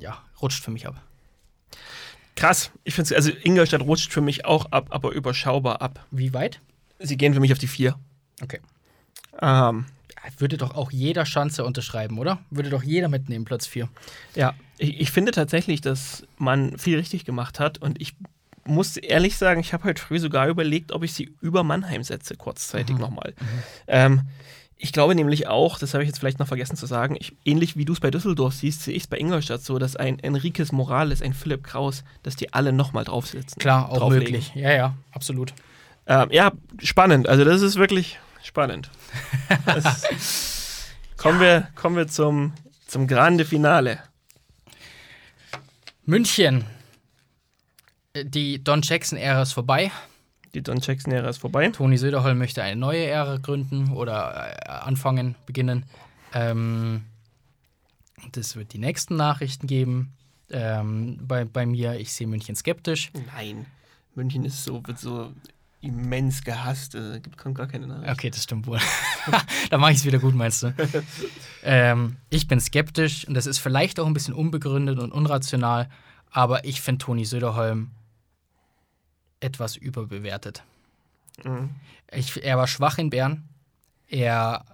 [0.00, 1.00] ja, rutscht für mich ab.
[2.34, 2.70] Krass.
[2.84, 6.06] Ich finde also Ingolstadt rutscht für mich auch ab, aber überschaubar ab.
[6.10, 6.60] Wie weit?
[6.98, 7.96] Sie gehen für mich auf die vier.
[8.40, 8.60] Okay.
[9.40, 9.86] Ähm,
[10.38, 12.38] Würde doch auch jeder Schanze unterschreiben, oder?
[12.50, 13.88] Würde doch jeder mitnehmen, Platz 4.
[14.34, 18.14] ja, ich, ich finde tatsächlich, dass man viel richtig gemacht hat und ich
[18.64, 22.36] muss ehrlich sagen, ich habe heute früh sogar überlegt, ob ich sie über Mannheim setze,
[22.36, 23.34] kurzzeitig nochmal.
[23.88, 24.22] Ähm,
[24.76, 27.76] ich glaube nämlich auch, das habe ich jetzt vielleicht noch vergessen zu sagen, ich, ähnlich
[27.76, 30.72] wie du es bei Düsseldorf siehst, sehe ich es bei Ingolstadt so, dass ein Enriquez
[30.72, 33.60] Morales, ein Philipp Kraus, dass die alle nochmal drauf sitzen.
[33.60, 34.24] Klar, auch drauflegen.
[34.24, 34.52] möglich.
[34.54, 35.54] Ja, ja, absolut.
[36.06, 36.52] Ähm, ja,
[36.82, 37.28] spannend.
[37.28, 38.90] Also das ist wirklich spannend.
[41.16, 42.52] Kommen, wir, kommen wir zum,
[42.88, 44.02] zum Grande Finale.
[46.04, 46.64] München.
[48.16, 49.92] Die Don Jackson-Ära ist vorbei.
[50.54, 51.70] Die Don Jackson-Ära ist vorbei.
[51.70, 55.86] Toni Söderholm möchte eine neue Ära gründen oder äh, anfangen, beginnen.
[56.34, 57.04] Ähm,
[58.32, 60.12] das wird die nächsten Nachrichten geben.
[60.50, 63.12] Ähm, bei, bei mir, ich sehe München skeptisch.
[63.34, 63.66] Nein.
[64.14, 65.32] München ist so, wird so
[65.82, 66.92] immens gehasst.
[66.92, 68.10] Gibt kommt gar keine Nachricht.
[68.10, 68.78] Okay, das stimmt wohl.
[69.70, 70.74] da mache ich es wieder gut, meinst du?
[71.62, 75.88] ähm, ich bin skeptisch und das ist vielleicht auch ein bisschen unbegründet und unrational,
[76.30, 77.90] aber ich finde Toni Söderholm
[79.40, 80.62] etwas überbewertet.
[81.44, 81.70] Mhm.
[82.12, 83.48] Ich, er war schwach in Bern.
[84.08, 84.66] Er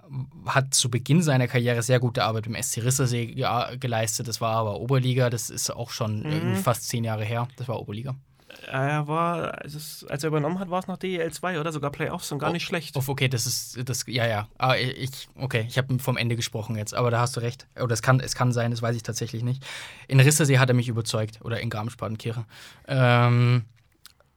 [0.45, 3.47] hat zu Beginn seiner Karriere sehr gute Arbeit im SC Rissersee ge
[3.79, 4.27] geleistet.
[4.27, 5.29] Das war aber Oberliga.
[5.29, 7.47] Das ist auch schon irgendwie fast zehn Jahre her.
[7.55, 8.15] Das war Oberliga.
[8.67, 12.39] Er war, als, er übernommen hat, war es noch DEL 2 oder sogar Playoffs und
[12.39, 12.95] gar nicht schlecht.
[12.95, 14.47] Uff, okay, das ist das ja ja.
[14.57, 17.67] Ah, ich okay, ich habe vom Ende gesprochen jetzt, aber da hast du recht.
[17.79, 19.63] Oder es kann es kann sein, das weiß ich tatsächlich nicht.
[20.07, 22.45] In Rissersee hat er mich überzeugt oder in Garmisch-Partenkirchen.
[22.87, 23.65] Ähm,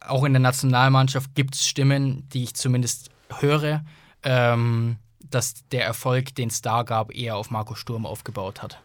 [0.01, 3.11] auch in der Nationalmannschaft gibt es Stimmen, die ich zumindest
[3.41, 3.85] höre,
[4.23, 4.97] ähm,
[5.31, 8.81] dass der Erfolg, den es da gab, eher auf Marco Sturm aufgebaut hat.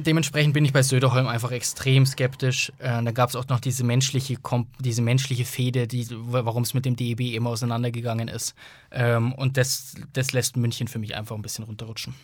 [0.00, 2.72] Dementsprechend bin ich bei Söderholm einfach extrem skeptisch.
[2.78, 6.72] Äh, da gab es auch noch diese menschliche, Kom diese menschliche Fehde, die, warum es
[6.72, 8.54] mit dem DEB eben auseinandergegangen ist.
[8.92, 12.14] Ähm, und das, das lässt München für mich einfach ein bisschen runterrutschen.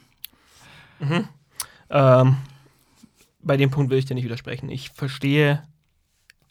[1.91, 2.37] Ähm,
[3.43, 4.69] bei dem Punkt will ich dir nicht widersprechen.
[4.69, 5.65] Ich verstehe,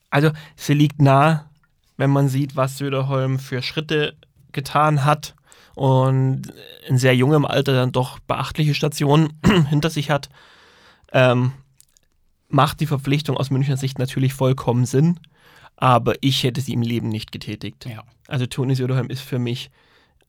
[0.09, 1.49] also sie liegt nah,
[1.95, 4.15] wenn man sieht, was Söderholm für Schritte
[4.51, 5.35] getan hat
[5.73, 6.53] und
[6.87, 9.39] in sehr jungem Alter dann doch beachtliche Stationen
[9.69, 10.29] hinter sich hat.
[11.13, 11.53] Ähm,
[12.49, 15.19] macht die Verpflichtung aus Münchner Sicht natürlich vollkommen Sinn,
[15.75, 17.85] aber ich hätte sie im Leben nicht getätigt.
[17.85, 18.03] Ja.
[18.27, 19.71] Also Toni Söderholm ist für mich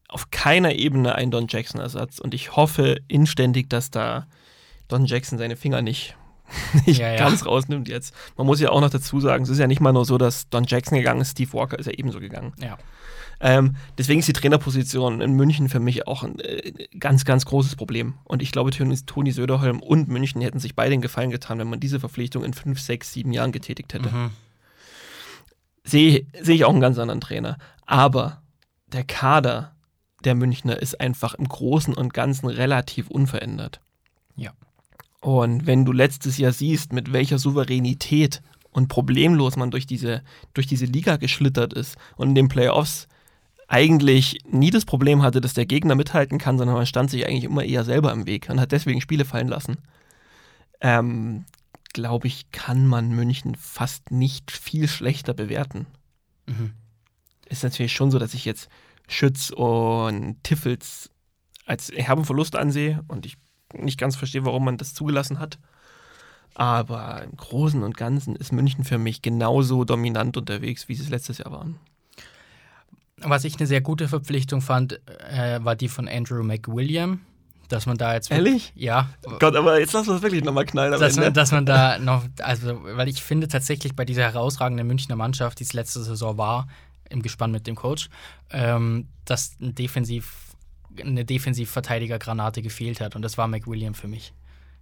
[0.08, 4.26] auf keiner Ebene ein Don Jackson-Ersatz und ich hoffe inständig, dass da
[4.88, 6.16] Don Jackson seine Finger nicht,
[6.86, 7.16] nicht Ja, ja.
[7.16, 8.14] ganz rausnimmt jetzt.
[8.36, 10.48] Man muss ja auch noch dazu sagen, es ist ja nicht mal nur so, dass
[10.48, 12.52] Don Jackson gegangen ist, Steve Walker ist ja ebenso gegangen.
[12.60, 12.78] Ja.
[13.40, 17.76] Ähm, deswegen ist die Trainerposition in München für mich auch ein äh, ganz, ganz großes
[17.76, 18.14] Problem.
[18.24, 21.68] Und ich glaube, Toni, Toni Söderholm und München hätten sich beide den Gefallen getan, wenn
[21.68, 24.10] man diese Verpflichtung in fünf, sechs, sieben Jahren getätigt hätte.
[24.10, 24.30] Mhm.
[25.84, 27.58] Sehe sehe ich auch einen ganz anderen Trainer.
[27.84, 28.42] Aber
[28.86, 29.74] der Kader
[30.24, 33.80] der Münchner ist einfach im Großen und Ganzen relativ unverändert.
[34.36, 34.52] Ja.
[35.20, 40.66] Und wenn du letztes Jahr siehst, mit welcher Souveränität und problemlos man durch diese, durch
[40.66, 43.08] diese Liga geschlittert ist und in den Playoffs
[43.68, 47.44] eigentlich nie das Problem hatte, dass der Gegner mithalten kann, sondern man stand sich eigentlich
[47.44, 49.78] immer eher selber im Weg und hat deswegen Spiele fallen lassen.
[50.80, 51.44] Ähm,
[51.92, 55.86] Glaube ich, kann man München fast nicht viel schlechter bewerten.
[56.46, 56.72] Mhm.
[57.48, 58.68] Ist natürlich schon so, dass ich jetzt
[59.06, 61.10] Schütz und Tiffels
[61.66, 63.36] als herben Verlust ansehe und ich
[63.72, 65.58] nicht ganz verstehe, warum man das zugelassen hat.
[66.54, 71.10] Aber im Großen und Ganzen ist München für mich genauso dominant unterwegs, wie sie es
[71.10, 71.78] letztes Jahr waren.
[73.24, 77.20] Was ich eine sehr gute Verpflichtung fand, äh, war die von Andrew McWilliam.
[77.68, 78.30] Dass man da jetzt.
[78.30, 78.72] Ehrlich?
[78.76, 79.08] Ja.
[79.40, 82.78] Gott, aber jetzt lass uns wirklich nochmal knallen Dass man, dass man da noch, also,
[82.84, 86.68] weil ich finde tatsächlich bei dieser herausragenden Münchner Mannschaft, die es letzte Saison war,
[87.08, 88.10] im Gespann mit dem Coach,
[88.50, 90.54] ähm, dass ein Defensiv,
[91.00, 93.16] eine Defensivverteidiger-Granate gefehlt hat.
[93.16, 94.34] Und das war McWilliam für mich.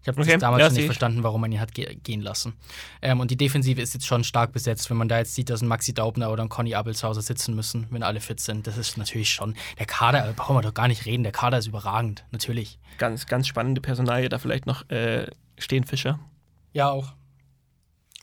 [0.03, 0.87] Ich habe Okay, damals ja, schon nicht ich.
[0.87, 2.55] verstanden, warum man ihn hat ge gehen lassen.
[3.01, 4.91] Ähm, und die Defensive ist jetzt schon stark besetzt.
[4.91, 7.87] Wenn man da jetzt sieht, dass ein Maxi Daubner oder ein Conny Abelshauser sitzen müssen,
[7.91, 9.55] wenn alle fit sind, das ist natürlich schon.
[9.79, 11.23] Der Kader, da brauchen wir doch gar nicht reden.
[11.23, 12.79] Der Kader ist überragend, natürlich.
[12.99, 15.27] Ganz, ganz spannende Personalie, da vielleicht noch äh,
[15.59, 15.85] Stehen
[16.73, 17.12] Ja, auch.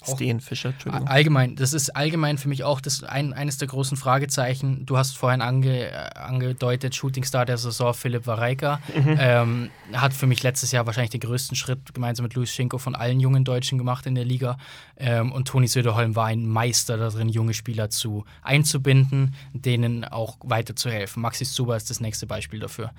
[0.02, 1.08] Stehen Fischer, Entschuldigung.
[1.10, 4.86] Allgemein, das ist allgemein für mich auch das ein, eines der großen Fragezeichen.
[4.86, 8.80] Du hast vorhin ange, angedeutet, Shootingstar der Saison Philipp Wareika.
[8.96, 12.96] Ähm, hat für mich letztes Jahr wahrscheinlich den größten Schritt gemeinsam mit Luis Schinko von
[12.96, 14.58] allen jungen Deutschen gemacht in der Liga.
[14.96, 21.22] Ähm, und Toni Söderholm war ein Meister darin, junge Spieler zu einzubinden, denen auch weiterzuhelfen.
[21.22, 22.92] Maxis Zuber ist das nächste Beispiel dafür.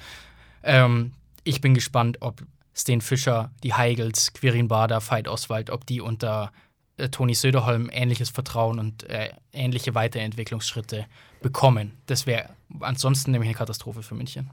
[0.62, 1.12] Ähm,
[1.44, 2.42] ich bin gespannt, ob
[2.76, 6.52] Sten Fischer, die Heigels, Quirin Bader, Veit Oswald, ob die unter
[7.00, 11.06] äh, Toni Söderholm ähnliches Vertrauen und äh, ähnliche Weiterentwicklungsschritte
[11.42, 11.92] bekommen.
[12.06, 12.50] Das wäre
[12.80, 14.50] ansonsten nämlich eine Katastrophe für München.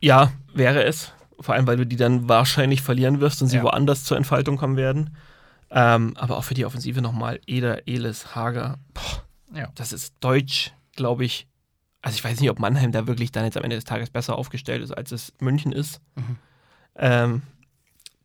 [0.00, 1.12] Ja, wäre es.
[1.40, 3.62] Vor allem, weil du die dann wahrscheinlich verlieren wirst und sie Ja.
[3.62, 5.16] woanders zur Entfaltung kommen werden.
[5.70, 8.78] Ähm, aber auch für die Offensive nochmal Eder, Elis, Hager.
[8.94, 9.68] Boah, Ja.
[9.74, 11.46] das ist Deutsch, glaube ich.
[12.02, 14.36] Also ich weiß nicht, ob Mannheim da wirklich dann jetzt am Ende des Tages besser
[14.36, 16.00] aufgestellt ist, als es München ist.
[16.16, 16.36] Mhm.
[16.96, 17.42] Ähm,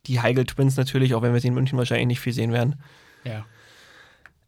[0.08, 2.76] die Heigel Twins natürlich, auch wenn wir sie in München wahrscheinlich nicht viel sehen werden.
[3.24, 3.46] Ja.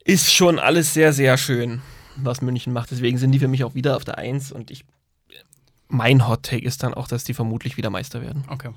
[0.03, 1.81] Ist schon alles sehr, sehr schön,
[2.15, 2.91] was München macht.
[2.91, 4.85] Deswegen sind die für mich auch wieder auf der Eins und ich.
[5.87, 8.43] Mein Hot Take ist dann auch, dass die vermutlich wieder Meister werden.
[8.47, 8.69] Okay.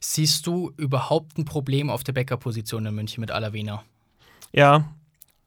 [0.00, 3.82] Siehst du überhaupt ein Problem auf der Backup-Position in München mit Alavena?
[4.52, 4.84] Ja,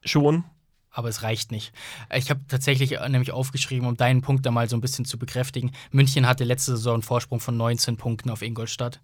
[0.04, 0.44] schon.
[0.92, 1.74] Aber es reicht nicht.
[2.14, 5.18] Ich habe tatsächlich äh, nämlich aufgeschrieben, um deinen Punkt da mal so ein bisschen zu
[5.18, 5.72] bekräftigen.
[5.92, 9.00] München hatte letzte Saison einen Vorsprung von 19 Punkten auf Ingolstadt.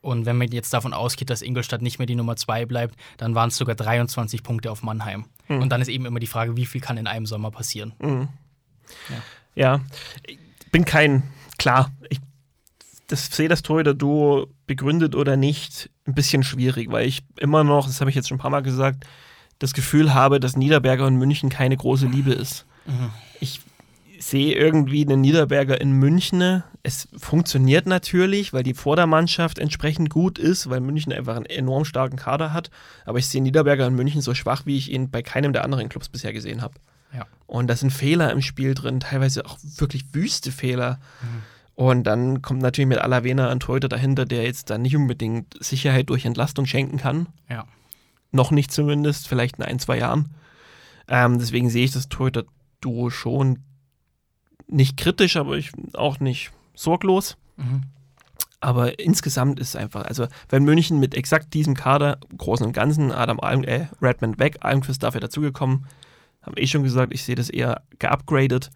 [0.00, 3.34] Und wenn man jetzt davon ausgeht, dass Ingolstadt nicht mehr die Nummer 2 bleibt, dann
[3.34, 5.24] waren es sogar 23 Punkte auf Mannheim.
[5.48, 7.94] Und dann ist eben immer die Frage, wie viel kann in einem Sommer passieren?
[9.54, 9.80] Ja,
[10.26, 10.38] ich
[10.70, 11.22] bin kein,
[11.58, 12.20] klar, ich
[13.08, 18.00] das, sehe das Torhüter-Duo begründet oder nicht ein bisschen schwierig, weil ich immer noch, das
[18.00, 19.06] habe ich jetzt schon ein paar Mal gesagt,
[19.58, 22.66] das Gefühl habe, dass Niederberger und München keine große Liebe ist.
[23.40, 23.60] Ich
[24.18, 26.62] sehe irgendwie einen Niederberger in München.
[26.82, 32.16] Es funktioniert natürlich, weil die Vordermannschaft entsprechend gut ist, weil München einfach einen enorm starken
[32.16, 32.70] Kader hat.
[33.04, 35.88] Aber ich sehe Niederberger in München so schwach, wie ich ihn bei keinem der anderen
[35.88, 36.74] Clubs bisher gesehen habe.
[37.14, 37.26] Ja.
[37.46, 41.00] Und da sind Fehler im Spiel drin, teilweise auch wirklich wüste Fehler.
[41.74, 46.10] Und dann kommt natürlich mit Alavena ein Torhüter dahinter, der jetzt dann nicht unbedingt Sicherheit
[46.10, 47.28] durch Entlastung schenken kann.
[47.48, 47.66] Ja.
[48.32, 50.34] Noch nicht zumindest, vielleicht in ein, zwei Jahren.
[51.06, 53.60] Ähm, deswegen sehe ich das Torhüter-Duo schon
[54.68, 57.36] nicht kritisch, aber ich auch nicht sorglos.
[57.56, 57.82] Mhm.
[58.60, 63.12] Aber insgesamt ist es einfach, also wenn München mit exakt diesem Kader, Großen und Ganzen,
[63.12, 65.86] Adam Alm, äh, Redmond weg, Almquist dafür dazugekommen,
[66.42, 68.70] habe ich schon gesagt, ich sehe das eher geupgradet.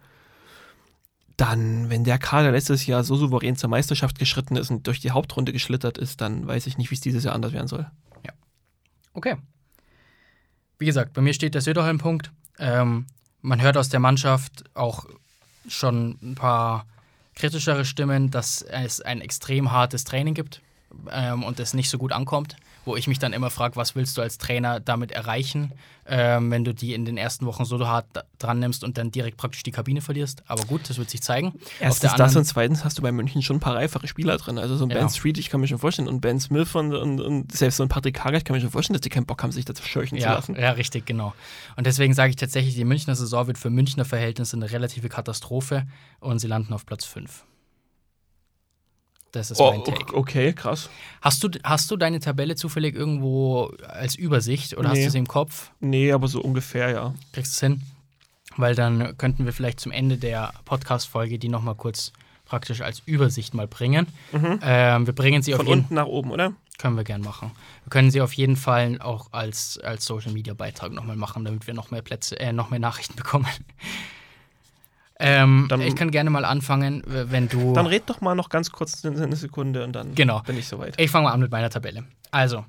[1.35, 5.11] Dann, wenn der Kader letztes Jahr so souverän zur Meisterschaft geschritten ist und durch die
[5.11, 7.87] Hauptrunde geschlittert ist, dann weiß ich nicht, wie es dieses Jahr anders werden soll.
[9.13, 9.35] Okay.
[10.79, 12.31] Wie gesagt, bei mir steht der Söderholm-Punkt.
[12.59, 13.05] Ähm,
[13.41, 15.05] man hört aus der Mannschaft auch
[15.67, 16.85] schon ein paar
[17.35, 20.61] kritischere Stimmen, dass es ein extrem hartes Training gibt
[21.11, 22.55] ähm, und es nicht so gut ankommt.
[22.85, 25.71] Wo ich mich dann immer frage, was willst du als Trainer damit erreichen,
[26.05, 28.05] ähm, wenn du die in den ersten Wochen so hart
[28.39, 30.43] dran nimmst und dann direkt praktisch die Kabine verlierst.
[30.47, 31.53] Aber gut, das wird sich zeigen.
[31.79, 34.57] Erstens das und zweitens hast du bei München schon ein paar reiferere Spieler drin.
[34.57, 34.97] Also so ein Ja.
[34.99, 37.83] Ben Street, ich kann mir schon vorstellen, und Ben Smith und, und, und selbst so
[37.83, 39.73] ein Patrick Hager, ich kann mir schon vorstellen, dass die keinen Bock haben, sich da
[39.73, 40.55] zu scheuchen zu Ja, lassen.
[40.59, 41.33] ja, richtig, genau.
[41.77, 45.85] Und deswegen sage ich tatsächlich, die Münchner Saison wird für Münchner Verhältnisse eine relative Katastrophe
[46.19, 47.45] und sie landen auf Platz 5.
[49.33, 50.15] Das ist Oh, mein Take.
[50.15, 50.89] okay, krass.
[51.21, 55.05] Hast, du, hast du deine Tabelle zufällig irgendwo als Übersicht oder hast Nee.
[55.05, 55.71] du sie im Kopf?
[55.81, 57.13] Nee, aber so ungefähr, ja.
[57.33, 57.81] Kriegst du es hin?
[58.57, 62.13] Weil dann könnten wir vielleicht zum Ende der Podcast-Folge die nochmal kurz
[62.45, 64.05] praktisch als Übersicht mal bringen.
[64.61, 66.53] Ähm, wir bringen sie auf Von jeden unten nach oben, oder?
[66.77, 67.49] Können wir gern machen.
[67.85, 71.65] Wir können sie auf jeden Fall auch als, als Social Media Beitrag nochmal machen, damit
[71.65, 73.47] wir noch mehr Plätze, äh, noch mehr Nachrichten bekommen.
[75.25, 77.73] Ähm, Dann- ich kann gerne mal anfangen, wenn du.
[77.73, 80.41] Dann red doch mal noch ganz kurz eine eine Sekunde und dann Genau.
[80.41, 80.99] bin ich soweit.
[80.99, 82.03] Ich fange mal an mit meiner Tabelle.
[82.31, 82.65] Also,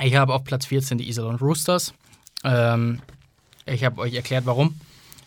[0.00, 1.92] ich habe auf Platz 14 die Iserlohn Roosters.
[2.44, 3.00] Ähm,
[3.66, 4.80] ich habe euch erklärt, warum.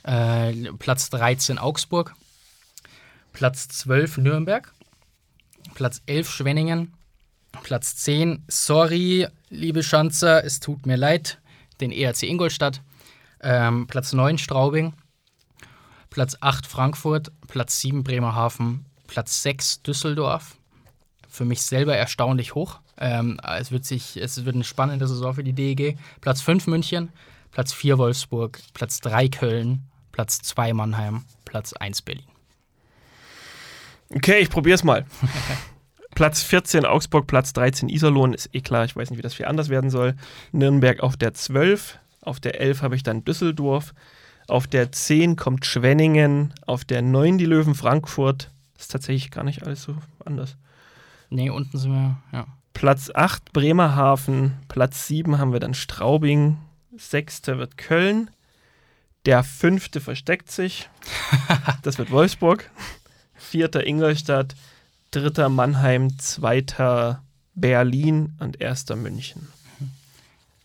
[0.04, 2.16] Äh, Platz 13 Augsburg.
[3.34, 4.74] Platz 12 Nürnberg.
[5.76, 6.94] Platz 11 Schwenningen.
[7.64, 11.40] Platz 10, sorry, liebe Schanzer, es tut mir leid,
[11.82, 12.82] den ERC Ingolstadt.
[13.42, 14.94] Ähm, Platz 9 Straubing.
[16.10, 17.32] Platz 8 Frankfurt.
[17.48, 18.86] Platz 7 Bremerhaven.
[19.08, 20.56] Platz 6 Düsseldorf
[21.30, 22.80] für mich selber erstaunlich hoch.
[22.98, 25.98] Ähm, es, wird sich, es wird eine spannende Saison für die DEG.
[26.20, 27.14] Platz 5 München,
[27.52, 32.26] Platz 4 Wolfsburg, Platz 3 Köln, Platz 2 Mannheim, Platz 1 Berlin.
[34.14, 35.06] Okay, ich probier's mal.
[36.16, 39.46] Platz 14 Augsburg, Platz 13 Iserlohn, ist eh klar, ich weiß nicht, wie das viel
[39.46, 40.16] anders werden soll.
[40.52, 43.94] Nürnberg auf der 12, auf der 11 habe ich dann Düsseldorf,
[44.50, 48.52] auf der 10 kommt Schwenningen, auf der 9 die Löwen Frankfurt.
[48.74, 49.96] Das ist tatsächlich gar nicht alles so
[50.26, 50.58] anders.
[51.30, 52.48] Nee, unten sind wir, ja.
[52.74, 56.58] Platz 8 Bremerhaven, Platz 7 haben wir dann Straubing,
[56.98, 57.48] 6.
[57.48, 58.30] wird Köln,
[59.26, 60.02] der 5.
[60.02, 60.90] versteckt sich,
[61.82, 62.70] das wird Wolfsburg,
[63.36, 63.76] 4.
[63.86, 64.56] Ingolstadt,
[65.12, 65.50] 3.
[65.50, 67.18] Mannheim, 2.
[67.56, 68.90] Berlin und 1.
[68.96, 69.48] München.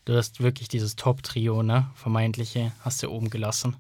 [0.05, 1.87] Du hast wirklich dieses Top-Trio, ne?
[1.95, 3.77] Vermeintliche, hast du oben gelassen.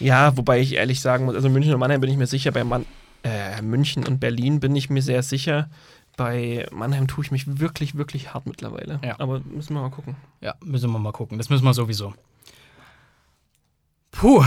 [0.00, 2.64] Ja, wobei ich ehrlich sagen muss, also München und Mannheim bin ich mir sicher, bei
[2.64, 2.86] Mann,
[3.22, 5.68] äh, München und Berlin bin ich mir sehr sicher.
[6.16, 9.00] Bei Mannheim tue ich mich wirklich, wirklich hart mittlerweile.
[9.04, 9.18] Ja.
[9.18, 10.16] Aber müssen wir mal gucken.
[10.40, 11.38] Ja, müssen wir mal gucken.
[11.38, 12.14] Das müssen wir sowieso.
[14.12, 14.44] Puh,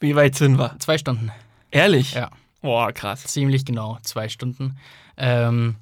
[0.00, 0.76] Wie weit sind wir?
[0.78, 1.30] zwei Stunden.
[1.70, 2.14] Ehrlich?
[2.14, 2.30] Ja.
[2.62, 3.24] Boah, krass.
[3.24, 4.78] Ziemlich genau, zwei Stunden.
[5.16, 5.76] Ähm,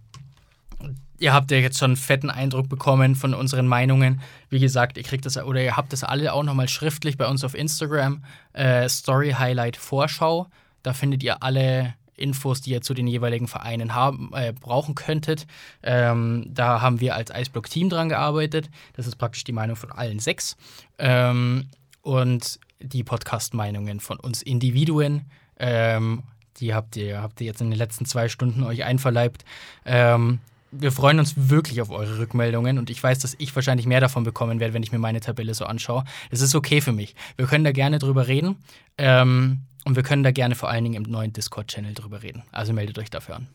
[1.25, 4.21] ihr habt ja jetzt schon einen fetten Eindruck bekommen von unseren Meinungen.
[4.51, 7.43] Wie gesagt, ihr kriegt das oder ihr habt das alle auch nochmal schriftlich bei uns
[7.45, 8.23] auf Instagram.
[8.53, 10.49] Äh, Story Highlight Vorschau.
[10.83, 15.47] Da findet ihr alle Infos, die ihr zu den jeweiligen Vereinen haben, äh, brauchen könntet.
[15.83, 18.69] Ähm, da haben wir als Eisblock-Team dran gearbeitet.
[18.93, 20.59] Das ist praktisch die Meinung von allen sechs.
[20.99, 21.69] Ähm,
[22.03, 25.23] und die Podcast-Meinungen von uns Individuen.
[25.59, 26.25] Ähm,
[26.59, 29.47] die habt ihr, habt ihr jetzt in den letzten zwei Stunden euch einverleibt.
[29.87, 30.41] Ähm,
[30.77, 34.25] wir freuen uns wirklich auf eure Rückmeldungen und ich weiß, dass ich wahrscheinlich mehr davon
[34.25, 36.05] bekommen werde, wenn ich mir meine Tabelle so anschaue.
[36.31, 37.15] Es ist okay für mich.
[37.37, 38.57] Wir können da gerne drüber reden
[38.99, 42.43] ähm, und wir können da gerne vor allen Dingen im neuen Discord-Channel drüber reden.
[42.53, 43.49] Also meldet euch dafür an.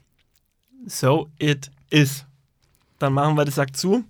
[0.88, 2.26] So it is.
[3.00, 4.04] Dann machen wir das Sack zu.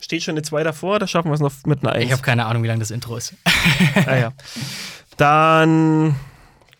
[0.00, 2.04] Steht schon eine 2 davor, da schaffen wir es noch mit einer 1.
[2.04, 3.34] Ich habe keine Ahnung, wie lang das Intro ist.
[4.06, 4.32] ah, ja.
[5.16, 6.16] Dann,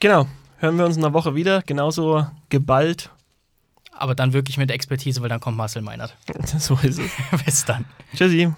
[0.01, 0.27] genau,
[0.59, 1.62] hören wir uns in einer Woche wieder.
[1.62, 3.11] Genauso geballt.
[3.93, 6.16] Aber dann wirklich mit Expertise, weil dann kommt Marcel Meinert.
[6.59, 7.10] So ist es.
[7.44, 7.85] Bis dann.
[8.14, 8.52] Tschüssi.